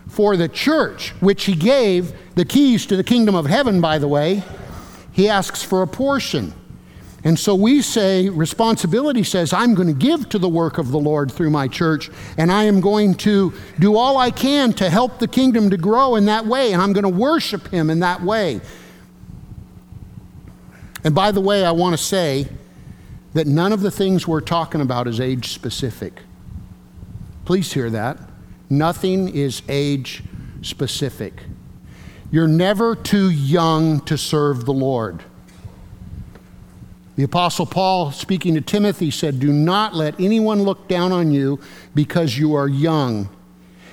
for 0.08 0.38
the 0.38 0.48
church, 0.48 1.10
which 1.20 1.44
He 1.44 1.56
gave 1.56 2.14
the 2.36 2.46
keys 2.46 2.86
to 2.86 2.96
the 2.96 3.04
kingdom 3.04 3.36
of 3.36 3.48
heaven, 3.48 3.82
by 3.82 3.98
the 4.00 4.08
way 4.08 4.44
he 5.14 5.30
asks 5.30 5.64
for 5.64 5.82
a 5.82 5.88
portion. 5.88 6.54
And 7.24 7.40
so 7.40 7.56
we 7.56 7.82
say, 7.82 8.28
responsibility 8.28 9.24
says, 9.24 9.54
I'm 9.54 9.76
going 9.76 9.88
to 9.88 9.94
give 9.94 10.28
to 10.30 10.38
the 10.38 10.50
work 10.50 10.78
of 10.78 10.92
the 10.92 11.00
Lord 11.00 11.32
through 11.32 11.52
my 11.52 11.70
church, 11.70 12.10
and 12.38 12.52
I 12.52 12.64
am 12.64 12.82
going 12.82 13.16
to 13.16 13.54
do 13.80 13.96
all 13.96 14.18
I 14.18 14.30
can 14.30 14.74
to 14.74 14.90
help 14.90 15.20
the 15.20 15.28
kingdom 15.28 15.70
to 15.70 15.78
grow 15.78 16.16
in 16.16 16.26
that 16.26 16.46
way, 16.46 16.74
and 16.74 16.82
I'm 16.82 16.92
going 16.92 17.04
to 17.04 17.10
worship 17.10 17.70
Him 17.70 17.90
in 17.90 18.02
that 18.02 18.22
way. 18.22 18.60
And 21.06 21.16
by 21.16 21.32
the 21.32 21.40
way, 21.40 21.64
I 21.64 21.72
want 21.72 21.98
to 21.98 22.04
say 22.04 22.48
that 23.34 23.48
none 23.48 23.72
of 23.72 23.82
the 23.82 23.92
things 23.92 24.28
we're 24.28 24.42
talking 24.42 24.82
about 24.82 25.08
is 25.08 25.22
age 25.22 25.54
specific. 25.54 26.20
Please 27.46 27.72
hear 27.72 27.90
that. 27.90 28.18
Nothing 28.70 29.30
is 29.30 29.62
age 29.70 30.24
specific. 30.62 31.44
You're 32.34 32.48
never 32.48 32.96
too 32.96 33.30
young 33.30 34.00
to 34.06 34.18
serve 34.18 34.66
the 34.66 34.74
Lord. 34.74 35.22
The 37.16 37.22
Apostle 37.22 37.68
Paul, 37.68 38.12
speaking 38.12 38.56
to 38.56 38.62
Timothy, 38.62 39.12
said, 39.12 39.40
Do 39.40 39.54
not 39.54 39.94
let 39.94 40.20
anyone 40.20 40.64
look 40.64 40.88
down 40.88 41.12
on 41.12 41.30
you 41.30 41.60
because 41.94 42.36
you 42.36 42.56
are 42.56 42.68
young. 42.68 43.30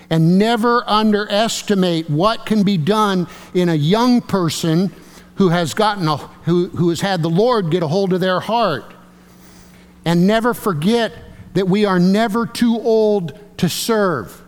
And 0.08 0.38
never 0.38 0.88
underestimate 0.88 2.08
what 2.08 2.46
can 2.46 2.62
be 2.62 2.78
done 2.78 3.28
in 3.52 3.68
a 3.68 3.74
young 3.74 4.22
person 4.22 4.90
who 5.34 5.50
has, 5.50 5.74
gotten 5.74 6.08
a, 6.08 6.16
who, 6.16 6.68
who 6.68 6.88
has 6.88 7.02
had 7.02 7.20
the 7.20 7.28
Lord 7.28 7.70
get 7.70 7.82
a 7.82 7.88
hold 7.88 8.14
of 8.14 8.20
their 8.20 8.40
heart. 8.40 8.90
And 10.06 10.26
never 10.26 10.54
forget 10.54 11.12
that 11.52 11.68
we 11.68 11.84
are 11.84 11.98
never 11.98 12.46
too 12.46 12.80
old 12.80 13.38
to 13.58 13.68
serve. 13.68 14.42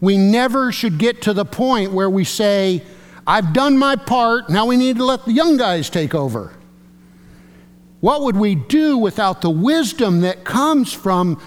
We 0.00 0.18
never 0.18 0.70
should 0.70 0.98
get 0.98 1.22
to 1.22 1.32
the 1.32 1.44
point 1.44 1.90
where 1.90 2.08
we 2.08 2.22
say, 2.22 2.84
I've 3.26 3.52
done 3.52 3.78
my 3.78 3.96
part, 3.96 4.50
now 4.50 4.66
we 4.66 4.76
need 4.76 4.96
to 4.96 5.04
let 5.04 5.24
the 5.24 5.32
young 5.32 5.56
guys 5.56 5.88
take 5.88 6.14
over. 6.14 6.52
What 8.00 8.22
would 8.22 8.36
we 8.36 8.54
do 8.54 8.98
without 8.98 9.40
the 9.40 9.48
wisdom 9.48 10.20
that 10.20 10.44
comes 10.44 10.92
from 10.92 11.40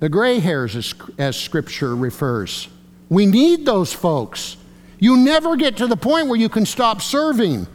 the 0.00 0.10
gray 0.10 0.38
hairs, 0.38 0.76
as, 0.76 0.92
as 1.16 1.34
Scripture 1.34 1.96
refers? 1.96 2.68
We 3.08 3.24
need 3.24 3.64
those 3.64 3.92
folks. 3.92 4.58
You 4.98 5.16
never 5.16 5.56
get 5.56 5.78
to 5.78 5.86
the 5.86 5.96
point 5.96 6.28
where 6.28 6.38
you 6.38 6.50
can 6.50 6.66
stop 6.66 7.00
serving. 7.00 7.66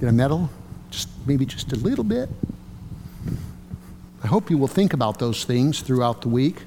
Did 0.00 0.08
I 0.08 0.12
meddle? 0.12 0.50
Just 0.90 1.08
maybe 1.26 1.46
just 1.46 1.72
a 1.72 1.76
little 1.76 2.04
bit. 2.04 2.28
I 4.24 4.26
hope 4.26 4.50
you 4.50 4.58
will 4.58 4.66
think 4.66 4.92
about 4.92 5.20
those 5.20 5.44
things 5.44 5.82
throughout 5.82 6.22
the 6.22 6.28
week. 6.28 6.62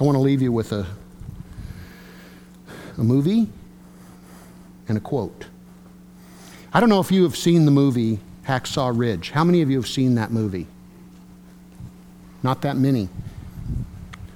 I 0.00 0.04
want 0.04 0.16
to 0.16 0.20
leave 0.20 0.40
you 0.40 0.50
with 0.50 0.72
a, 0.72 0.86
a 2.96 3.04
movie 3.04 3.48
and 4.88 4.96
a 4.96 5.00
quote. 5.00 5.44
I 6.72 6.80
don't 6.80 6.88
know 6.88 7.00
if 7.00 7.12
you 7.12 7.22
have 7.24 7.36
seen 7.36 7.66
the 7.66 7.70
movie 7.70 8.18
Hacksaw 8.46 8.96
Ridge. 8.96 9.30
How 9.30 9.44
many 9.44 9.60
of 9.60 9.68
you 9.68 9.76
have 9.76 9.88
seen 9.88 10.14
that 10.14 10.30
movie? 10.30 10.66
Not 12.42 12.62
that 12.62 12.78
many. 12.78 13.10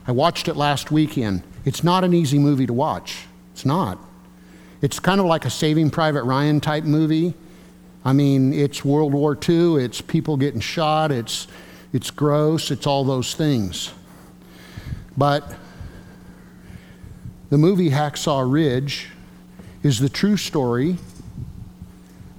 I 0.06 0.12
watched 0.12 0.48
it 0.48 0.54
last 0.54 0.90
weekend. 0.90 1.42
It's 1.64 1.82
not 1.82 2.04
an 2.04 2.12
easy 2.12 2.38
movie 2.38 2.66
to 2.66 2.74
watch. 2.74 3.24
It's 3.54 3.64
not. 3.64 3.98
It's 4.82 5.00
kind 5.00 5.18
of 5.18 5.26
like 5.26 5.46
a 5.46 5.50
Saving 5.50 5.88
Private 5.88 6.24
Ryan 6.24 6.60
type 6.60 6.84
movie. 6.84 7.32
I 8.04 8.12
mean, 8.12 8.52
it's 8.52 8.84
World 8.84 9.14
War 9.14 9.38
II, 9.48 9.82
it's 9.82 10.02
people 10.02 10.36
getting 10.36 10.60
shot, 10.60 11.10
it's, 11.10 11.46
it's 11.94 12.10
gross, 12.10 12.70
it's 12.70 12.86
all 12.86 13.02
those 13.02 13.34
things. 13.34 13.92
But 15.16 15.54
the 17.50 17.58
movie 17.58 17.90
Hacksaw 17.90 18.50
Ridge 18.50 19.08
is 19.82 20.00
the 20.00 20.08
true 20.08 20.36
story 20.36 20.98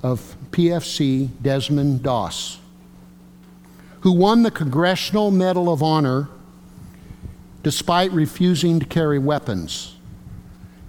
of 0.04 0.36
PFC 0.52 1.30
Desmond 1.42 2.04
Doss, 2.04 2.60
who 4.02 4.12
won 4.12 4.44
the 4.44 4.52
Congressional 4.52 5.32
Medal 5.32 5.72
of 5.72 5.82
Honor 5.82 6.28
despite 7.64 8.12
refusing 8.12 8.80
to 8.80 8.86
carry 8.86 9.18
weapons. 9.18 9.96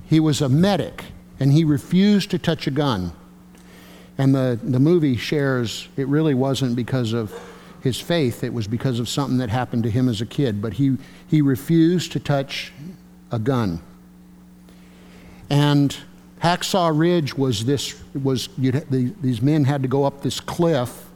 He 0.09 0.21
was 0.21 0.43
a 0.43 0.49
medic 0.49 1.05
and 1.41 1.53
he 1.53 1.65
refused 1.65 2.31
to 2.31 2.39
touch 2.39 2.67
a 2.67 2.71
gun. 2.71 3.13
And 4.19 4.35
the, 4.35 4.59
the 4.63 4.79
movie 4.81 5.17
shares 5.17 5.89
it 5.97 6.09
really 6.09 6.35
wasn't 6.35 6.77
because 6.77 7.13
of 7.13 7.33
his 7.87 8.01
faith, 8.01 8.45
it 8.45 8.53
was 8.53 8.67
because 8.67 9.01
of 9.01 9.09
something 9.09 9.39
that 9.39 9.49
happened 9.49 9.85
to 9.85 9.91
him 9.91 10.09
as 10.09 10.21
a 10.21 10.27
kid. 10.27 10.61
But 10.61 10.75
he, 10.75 10.99
he 11.27 11.41
refused 11.41 12.13
to 12.13 12.21
touch 12.21 12.73
a 13.31 13.39
gun. 13.39 13.81
And 15.49 15.97
Hacksaw 16.43 16.97
Ridge 16.97 17.37
was 17.37 17.65
this 17.65 18.03
was 18.15 18.49
the, 18.59 19.15
these 19.23 19.41
men 19.41 19.65
had 19.65 19.83
to 19.83 19.89
go 19.89 20.05
up 20.05 20.23
this 20.23 20.41
cliff 20.41 21.07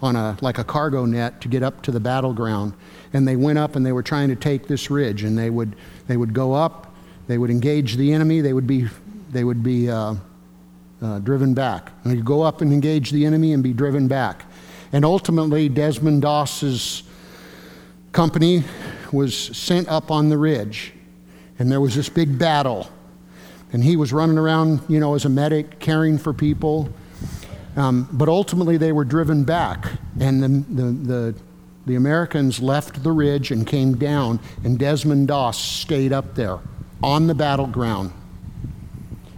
on 0.00 0.16
a 0.16 0.36
like 0.40 0.58
a 0.58 0.64
cargo 0.64 1.04
net 1.04 1.40
to 1.40 1.48
get 1.48 1.62
up 1.62 1.82
to 1.82 1.90
the 1.90 2.00
battleground, 2.00 2.72
and 3.12 3.26
they 3.26 3.36
went 3.36 3.58
up 3.58 3.76
and 3.76 3.84
they 3.84 3.92
were 3.92 4.02
trying 4.02 4.28
to 4.28 4.36
take 4.36 4.66
this 4.66 4.90
ridge, 4.90 5.22
and 5.22 5.36
they 5.36 5.50
would 5.50 5.76
they 6.06 6.16
would 6.16 6.32
go 6.32 6.52
up, 6.52 6.94
they 7.26 7.38
would 7.38 7.50
engage 7.50 7.96
the 7.96 8.12
enemy, 8.12 8.40
they 8.40 8.52
would 8.52 8.66
be 8.66 8.88
they 9.30 9.44
would 9.44 9.62
be 9.62 9.90
uh, 9.90 10.14
uh, 11.02 11.18
driven 11.20 11.52
back, 11.54 11.90
and 12.02 12.12
they'd 12.12 12.24
go 12.24 12.42
up 12.42 12.60
and 12.60 12.72
engage 12.72 13.10
the 13.10 13.26
enemy 13.26 13.52
and 13.52 13.62
be 13.62 13.72
driven 13.72 14.08
back, 14.08 14.44
and 14.94 15.04
ultimately 15.04 15.68
Desmond 15.68 16.22
Doss's 16.22 17.02
company 18.12 18.64
was 19.12 19.36
sent 19.36 19.88
up 19.88 20.10
on 20.10 20.30
the 20.30 20.38
ridge, 20.38 20.94
and 21.58 21.70
there 21.70 21.82
was 21.82 21.94
this 21.94 22.08
big 22.08 22.38
battle 22.38 22.88
and 23.74 23.82
he 23.82 23.96
was 23.96 24.12
running 24.12 24.38
around, 24.38 24.80
you 24.88 25.00
know, 25.00 25.16
as 25.16 25.24
a 25.24 25.28
medic, 25.28 25.80
caring 25.80 26.16
for 26.16 26.32
people. 26.32 26.88
Um, 27.74 28.08
but 28.12 28.28
ultimately, 28.28 28.76
they 28.76 28.92
were 28.92 29.04
driven 29.04 29.42
back, 29.42 29.98
and 30.20 30.40
the, 30.40 30.48
the, 30.48 30.82
the, 30.92 31.34
the 31.84 31.94
Americans 31.96 32.62
left 32.62 33.02
the 33.02 33.10
ridge 33.10 33.50
and 33.50 33.66
came 33.66 33.96
down, 33.96 34.38
and 34.62 34.78
Desmond 34.78 35.26
Doss 35.26 35.58
stayed 35.58 36.12
up 36.12 36.36
there 36.36 36.60
on 37.02 37.26
the 37.26 37.34
battleground. 37.34 38.12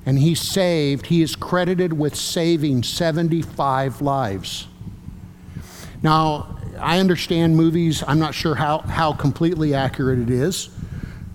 And 0.05 0.19
he 0.19 0.35
saved, 0.35 1.07
he 1.07 1.23
is 1.23 1.35
credited 1.35 1.95
with 1.95 2.15
saving 2.15 2.83
75 2.83 4.03
lives. 4.03 4.69
Now, 6.07 6.57
I 6.79 7.01
understand 7.01 7.57
movies, 7.57 8.05
I'm 8.07 8.21
not 8.21 8.33
sure 8.33 8.55
how, 8.55 8.79
how 8.79 9.13
completely 9.13 9.75
accurate 9.75 10.21
it 10.21 10.31
is, 10.31 10.69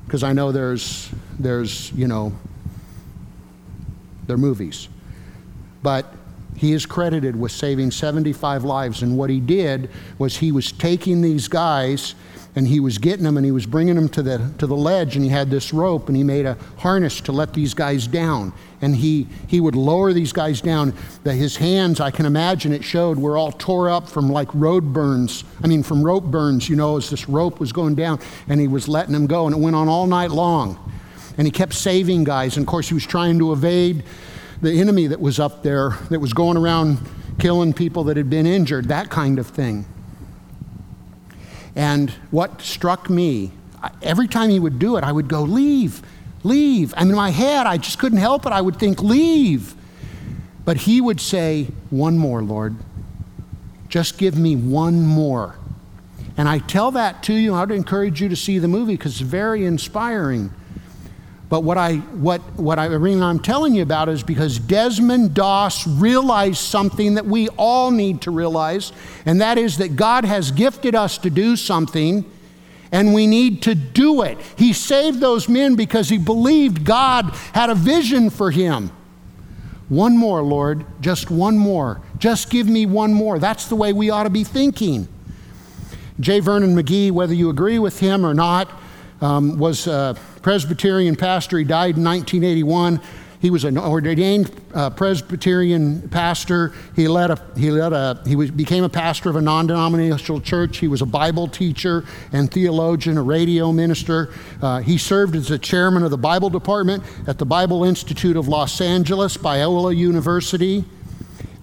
because 0.05 0.23
I 0.23 0.31
know 0.31 0.53
there's, 0.53 1.09
there's, 1.37 1.91
you 1.91 2.07
know, 2.07 2.31
they're 4.27 4.37
movies. 4.37 4.87
But 5.83 6.05
he 6.55 6.71
is 6.71 6.85
credited 6.85 7.35
with 7.35 7.51
saving 7.51 7.91
75 7.91 8.63
lives. 8.63 9.01
And 9.01 9.17
what 9.17 9.29
he 9.29 9.41
did 9.41 9.89
was 10.17 10.37
he 10.37 10.53
was 10.53 10.71
taking 10.71 11.21
these 11.21 11.49
guys 11.49 12.15
and 12.55 12.67
he 12.67 12.79
was 12.79 12.97
getting 12.97 13.23
them 13.23 13.37
and 13.37 13.45
he 13.45 13.51
was 13.51 13.65
bringing 13.65 13.95
them 13.95 14.09
to 14.09 14.21
the, 14.21 14.51
to 14.57 14.67
the 14.67 14.75
ledge 14.75 15.15
and 15.15 15.23
he 15.23 15.31
had 15.31 15.49
this 15.49 15.73
rope 15.73 16.09
and 16.09 16.17
he 16.17 16.23
made 16.23 16.45
a 16.45 16.57
harness 16.77 17.21
to 17.21 17.31
let 17.31 17.53
these 17.53 17.73
guys 17.73 18.07
down. 18.07 18.51
And 18.81 18.95
he, 18.95 19.27
he 19.47 19.61
would 19.61 19.75
lower 19.75 20.11
these 20.11 20.33
guys 20.33 20.59
down. 20.59 20.93
That 21.23 21.35
his 21.35 21.55
hands 21.57 21.99
i 21.99 22.11
can 22.11 22.25
imagine 22.25 22.73
it 22.73 22.83
showed 22.83 23.17
were 23.17 23.37
all 23.37 23.51
tore 23.51 23.89
up 23.89 24.09
from 24.09 24.29
like 24.29 24.53
road 24.53 24.91
burns. 24.91 25.45
I 25.63 25.67
mean 25.67 25.81
from 25.81 26.03
rope 26.03 26.25
burns 26.25 26.67
you 26.67 26.75
know 26.75 26.97
as 26.97 27.09
this 27.09 27.29
rope 27.29 27.59
was 27.59 27.71
going 27.71 27.95
down. 27.95 28.19
And 28.49 28.59
he 28.59 28.67
was 28.67 28.89
letting 28.89 29.13
them 29.13 29.27
go 29.27 29.45
and 29.45 29.55
it 29.55 29.59
went 29.59 29.75
on 29.75 29.87
all 29.87 30.07
night 30.07 30.31
long. 30.31 30.77
And 31.37 31.47
he 31.47 31.51
kept 31.51 31.73
saving 31.73 32.25
guys. 32.25 32.57
And 32.57 32.65
of 32.65 32.67
course 32.67 32.89
he 32.89 32.93
was 32.93 33.05
trying 33.05 33.39
to 33.39 33.53
evade 33.53 34.03
the 34.61 34.73
enemy 34.73 35.07
that 35.07 35.21
was 35.21 35.39
up 35.39 35.63
there 35.63 35.91
that 36.09 36.19
was 36.19 36.33
going 36.33 36.57
around 36.57 36.99
killing 37.39 37.73
people 37.73 38.03
that 38.03 38.17
had 38.17 38.29
been 38.29 38.45
injured, 38.45 38.89
that 38.89 39.09
kind 39.09 39.39
of 39.39 39.47
thing. 39.47 39.85
And 41.75 42.09
what 42.31 42.61
struck 42.61 43.09
me, 43.09 43.51
every 44.01 44.27
time 44.27 44.49
he 44.49 44.59
would 44.59 44.79
do 44.79 44.97
it, 44.97 45.03
I 45.03 45.11
would 45.11 45.27
go, 45.27 45.41
Leave, 45.41 46.01
leave. 46.43 46.93
And 46.97 47.09
in 47.09 47.15
my 47.15 47.29
head, 47.29 47.67
I 47.67 47.77
just 47.77 47.99
couldn't 47.99 48.19
help 48.19 48.45
it. 48.45 48.51
I 48.51 48.61
would 48.61 48.77
think, 48.77 49.01
Leave. 49.01 49.75
But 50.65 50.77
he 50.77 51.01
would 51.01 51.21
say, 51.21 51.67
One 51.89 52.17
more, 52.17 52.41
Lord. 52.41 52.75
Just 53.89 54.17
give 54.17 54.37
me 54.37 54.55
one 54.55 55.01
more. 55.01 55.55
And 56.37 56.47
I 56.47 56.59
tell 56.59 56.91
that 56.91 57.23
to 57.23 57.33
you. 57.33 57.53
I'd 57.55 57.71
encourage 57.71 58.21
you 58.21 58.29
to 58.29 58.35
see 58.35 58.57
the 58.57 58.67
movie 58.67 58.93
because 58.93 59.19
it's 59.19 59.29
very 59.29 59.65
inspiring. 59.65 60.51
But 61.51 61.65
what 61.65 61.77
I 61.77 61.97
what 61.97 62.39
what 62.57 62.79
I 62.79 62.87
mean 62.97 63.21
I'm 63.21 63.37
telling 63.37 63.75
you 63.75 63.83
about 63.83 64.07
is 64.07 64.23
because 64.23 64.57
Desmond 64.57 65.33
Doss 65.33 65.85
realized 65.85 66.59
something 66.59 67.15
that 67.15 67.25
we 67.25 67.49
all 67.49 67.91
need 67.91 68.21
to 68.21 68.31
realize, 68.31 68.93
and 69.25 69.41
that 69.41 69.57
is 69.57 69.75
that 69.79 69.97
God 69.97 70.23
has 70.23 70.49
gifted 70.51 70.95
us 70.95 71.17
to 71.17 71.29
do 71.29 71.57
something 71.57 72.23
and 72.93 73.13
we 73.13 73.27
need 73.27 73.63
to 73.63 73.75
do 73.75 74.21
it. 74.21 74.37
He 74.55 74.71
saved 74.71 75.19
those 75.19 75.49
men 75.49 75.75
because 75.75 76.07
he 76.07 76.17
believed 76.17 76.85
God 76.85 77.25
had 77.53 77.69
a 77.69 77.75
vision 77.75 78.29
for 78.29 78.51
him. 78.51 78.89
One 79.89 80.17
more, 80.17 80.41
Lord, 80.41 80.85
just 81.01 81.29
one 81.29 81.57
more. 81.57 81.99
Just 82.17 82.49
give 82.49 82.67
me 82.67 82.85
one 82.85 83.13
more. 83.13 83.39
That's 83.39 83.67
the 83.67 83.75
way 83.75 83.91
we 83.91 84.09
ought 84.09 84.23
to 84.23 84.29
be 84.29 84.45
thinking. 84.45 85.09
J. 86.17 86.39
Vernon 86.39 86.77
McGee, 86.77 87.11
whether 87.11 87.33
you 87.33 87.49
agree 87.49 87.77
with 87.77 87.99
him 87.99 88.25
or 88.25 88.33
not, 88.33 88.71
um, 89.21 89.57
was 89.57 89.87
a 89.87 90.15
Presbyterian 90.41 91.15
pastor. 91.15 91.57
He 91.57 91.63
died 91.63 91.97
in 91.97 92.03
1981. 92.03 92.99
He 93.41 93.49
was 93.49 93.63
an 93.63 93.75
ordained 93.75 94.51
uh, 94.73 94.91
Presbyterian 94.91 96.07
pastor. 96.09 96.73
He 96.95 97.07
led 97.07 97.31
a 97.31 97.41
he 97.57 97.71
led 97.71 97.91
a 97.91 98.21
he 98.25 98.35
was, 98.35 98.51
became 98.51 98.83
a 98.83 98.89
pastor 98.89 99.31
of 99.31 99.35
a 99.35 99.41
non-denominational 99.41 100.41
church. 100.41 100.77
He 100.77 100.87
was 100.87 101.01
a 101.01 101.07
Bible 101.07 101.47
teacher 101.47 102.05
and 102.33 102.51
theologian, 102.51 103.17
a 103.17 103.23
radio 103.23 103.71
minister. 103.71 104.31
Uh, 104.61 104.79
he 104.79 104.99
served 104.99 105.35
as 105.35 105.47
the 105.47 105.57
chairman 105.57 106.03
of 106.03 106.11
the 106.11 106.19
Bible 106.19 106.51
department 106.51 107.03
at 107.27 107.39
the 107.39 107.45
Bible 107.45 107.83
Institute 107.83 108.37
of 108.37 108.47
Los 108.47 108.79
Angeles, 108.79 109.37
Biola 109.37 109.95
University 109.95 110.85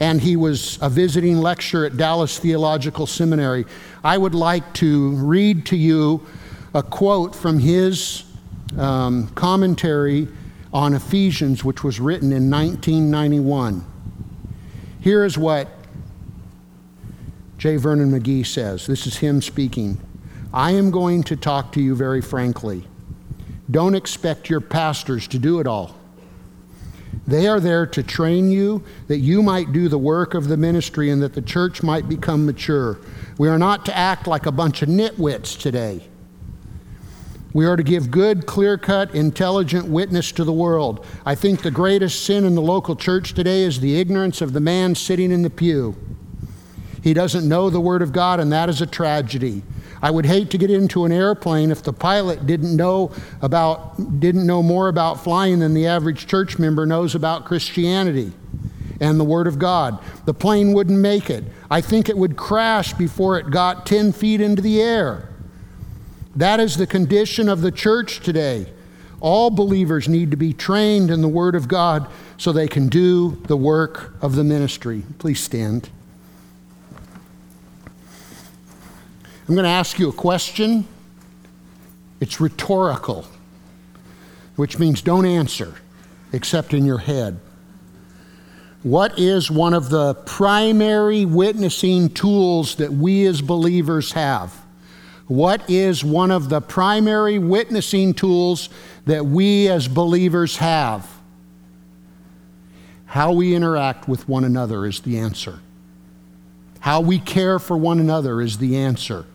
and 0.01 0.21
he 0.21 0.37
was 0.37 0.79
a 0.81 0.89
visiting 0.89 1.39
lecturer 1.39 1.87
at 1.87 1.97
Dallas 1.97 2.39
Theological 2.39 3.07
Seminary. 3.07 3.67
I 4.05 4.17
would 4.17 4.35
like 4.35 4.73
to 4.75 5.11
read 5.17 5.67
to 5.67 5.77
you 5.77 6.25
a 6.75 6.83
quote 6.83 7.35
from 7.35 7.59
his 7.59 8.25
um, 8.77 9.29
commentary 9.29 10.29
on 10.73 10.95
Ephesians, 10.95 11.65
which 11.65 11.83
was 11.83 11.99
written 11.99 12.33
in 12.33 12.51
1991. 12.51 13.85
Here 15.01 15.25
is 15.25 15.39
what 15.39 15.69
J. 17.57 17.77
Vernon 17.77 18.11
McGee 18.11 18.47
says. 18.47 18.87
This 18.87 19.07
is 19.07 19.17
him 19.17 19.41
speaking. 19.41 20.01
I 20.53 20.73
am 20.73 20.91
going 20.91 21.23
to 21.25 21.37
talk 21.37 21.73
to 21.73 21.81
you 21.81 21.95
very 21.95 22.21
frankly. 22.21 22.85
Don't 23.71 23.95
expect 23.95 24.49
your 24.49 24.61
pastors 24.61 25.29
to 25.29 25.39
do 25.39 25.61
it 25.61 25.67
all. 25.67 25.95
They 27.27 27.47
are 27.47 27.61
there 27.61 27.87
to 27.87 28.03
train 28.03 28.51
you 28.51 28.83
that 29.09 29.19
you 29.19 29.43
might 29.43 29.73
do 29.73 29.89
the 29.89 29.99
work 29.99 30.33
of 30.33 30.49
the 30.49 30.57
ministry 30.57 31.11
and 31.11 31.23
that 31.23 31.35
the 31.35 31.43
church 31.43 31.83
might 31.83 32.09
become 32.09 32.47
mature. 32.47 32.99
We 33.37 33.49
are 33.49 33.59
not 33.59 33.85
to 33.87 33.97
act 33.97 34.27
like 34.27 34.47
a 34.47 34.53
bunch 34.53 34.81
of 34.81 34.89
nitwits 34.89 35.59
today. 35.59 36.08
We 37.59 37.67
are 37.67 37.75
to 37.75 37.83
give 37.83 38.13
good, 38.13 38.47
clear 38.47 38.79
cut, 38.79 39.17
intelligent 39.17 39.87
witness 39.87 40.31
to 40.31 40.45
the 40.45 40.53
world. 40.53 41.05
I 41.27 41.35
think 41.35 41.61
the 41.61 41.73
greatest 41.73 42.25
sin 42.25 42.45
in 42.45 42.55
the 42.55 42.63
local 42.63 42.95
church 42.95 43.35
today 43.35 43.63
is 43.63 43.81
the 43.81 43.99
ignorance 43.99 44.41
of 44.41 44.53
the 44.53 44.61
man 44.61 44.95
sitting 44.95 45.33
in 45.33 45.43
the 45.43 45.51
pew. 45.51 45.97
He 47.03 47.13
doesn't 47.13 47.49
know 47.49 47.69
the 47.69 47.81
Word 47.81 48.01
of 48.01 48.13
God, 48.13 48.39
and 48.39 48.53
that 48.53 48.69
is 48.69 48.81
a 48.81 48.87
tragedy. 48.87 49.65
I 50.01 50.13
would 50.13 50.25
hate 50.25 50.51
to 50.51 50.59
get 50.59 50.71
into 50.71 51.05
an 51.05 51.11
airplane 51.11 51.73
if 51.73 51.83
the 51.83 51.93
pilot 51.93 52.47
didn't 52.47 52.77
know 52.77 53.11
about 53.43 54.21
didn't 54.21 54.47
know 54.47 54.63
more 54.63 54.87
about 54.87 55.25
flying 55.25 55.59
than 55.59 55.75
the 55.75 55.89
average 55.89 56.29
church 56.29 56.61
member 56.61 56.87
knows 56.87 57.17
about 57.17 57.45
Christianity 57.45 58.31
and 59.01 59.19
the 59.19 59.25
Word 59.25 59.49
of 59.49 59.59
God. 59.59 59.99
The 60.27 60.35
plane 60.35 60.75
wouldn't 60.75 61.01
make 61.01 61.29
it. 61.29 61.43
I 61.73 61.81
think 61.81 62.09
it 62.09 62.17
would 62.17 62.37
crash 62.37 62.93
before 62.93 63.37
it 63.37 63.51
got 63.51 63.85
10 63.85 64.13
feet 64.13 64.41
into 64.41 64.63
the 64.63 64.81
air. 64.81 65.29
That 66.39 66.61
is 66.61 66.77
the 66.77 66.87
condition 66.87 67.49
of 67.49 67.63
the 67.63 67.73
church 67.73 68.21
today. 68.21 68.67
All 69.21 69.51
believers 69.51 70.09
need 70.09 70.31
to 70.31 70.37
be 70.37 70.53
trained 70.53 71.11
in 71.11 71.21
the 71.21 71.29
Word 71.29 71.57
of 71.57 71.67
God 71.67 72.09
so 72.37 72.53
they 72.53 72.69
can 72.69 72.89
do 72.89 73.43
the 73.49 73.57
work 73.57 74.15
of 74.23 74.37
the 74.37 74.45
ministry. 74.45 75.03
Please 75.19 75.41
stand. 75.41 75.91
I'm 79.49 79.57
going 79.57 79.65
to 79.65 79.69
ask 79.69 79.99
you 79.99 80.11
a 80.11 80.13
question. 80.13 80.87
It's 82.21 82.41
rhetorical, 82.41 83.27
which 84.55 84.79
means 84.79 85.03
don't 85.03 85.27
answer 85.27 85.75
except 86.33 86.73
in 86.73 86.85
your 86.85 86.99
head. 86.99 87.41
What 88.85 89.19
is 89.19 89.51
one 89.51 89.75
of 89.75 89.91
the 89.91 90.15
primary 90.15 91.25
witnessing 91.25 92.11
tools 92.11 92.77
that 92.77 92.93
we 92.93 93.27
as 93.27 93.43
believers 93.43 94.13
have? 94.13 94.55
What 95.29 95.69
is 95.69 96.03
one 96.03 96.31
of 96.31 96.49
the 96.49 96.63
primary 96.63 97.39
witnessing 97.39 98.15
tools 98.15 98.71
that 99.05 99.27
we 99.27 99.69
as 99.69 99.87
believers 99.87 100.57
have? 100.57 101.09
How 103.05 103.33
we 103.33 103.55
interact 103.55 104.09
with 104.09 104.27
one 104.27 104.45
another 104.45 104.87
is 104.87 105.01
the 105.01 105.19
answer. 105.19 105.61
How 106.81 107.01
we 107.03 107.19
care 107.19 107.59
for 107.59 107.77
one 107.77 108.01
another 108.01 108.41
is 108.41 108.57
the 108.57 108.77
answer. 108.77 109.27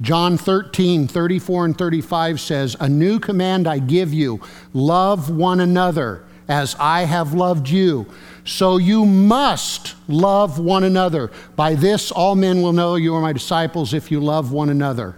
John 0.00 0.36
13, 0.38 1.06
34 1.06 1.64
and 1.66 1.78
35 1.78 2.40
says, 2.40 2.76
A 2.80 2.88
new 2.88 3.18
command 3.18 3.66
I 3.66 3.78
give 3.78 4.12
you 4.12 4.40
love 4.72 5.30
one 5.30 5.60
another 5.60 6.24
as 6.48 6.76
I 6.78 7.04
have 7.04 7.32
loved 7.32 7.68
you. 7.68 8.06
So 8.44 8.76
you 8.76 9.06
must 9.06 9.94
love 10.08 10.58
one 10.58 10.84
another. 10.84 11.30
By 11.56 11.74
this, 11.74 12.10
all 12.10 12.34
men 12.34 12.60
will 12.60 12.72
know 12.72 12.96
you 12.96 13.14
are 13.14 13.20
my 13.20 13.32
disciples 13.32 13.94
if 13.94 14.10
you 14.10 14.20
love 14.20 14.52
one 14.52 14.68
another. 14.68 15.16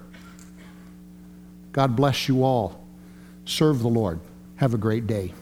God 1.72 1.96
bless 1.96 2.28
you 2.28 2.44
all. 2.44 2.86
Serve 3.44 3.80
the 3.80 3.88
Lord. 3.88 4.20
Have 4.56 4.74
a 4.74 4.78
great 4.78 5.06
day. 5.06 5.32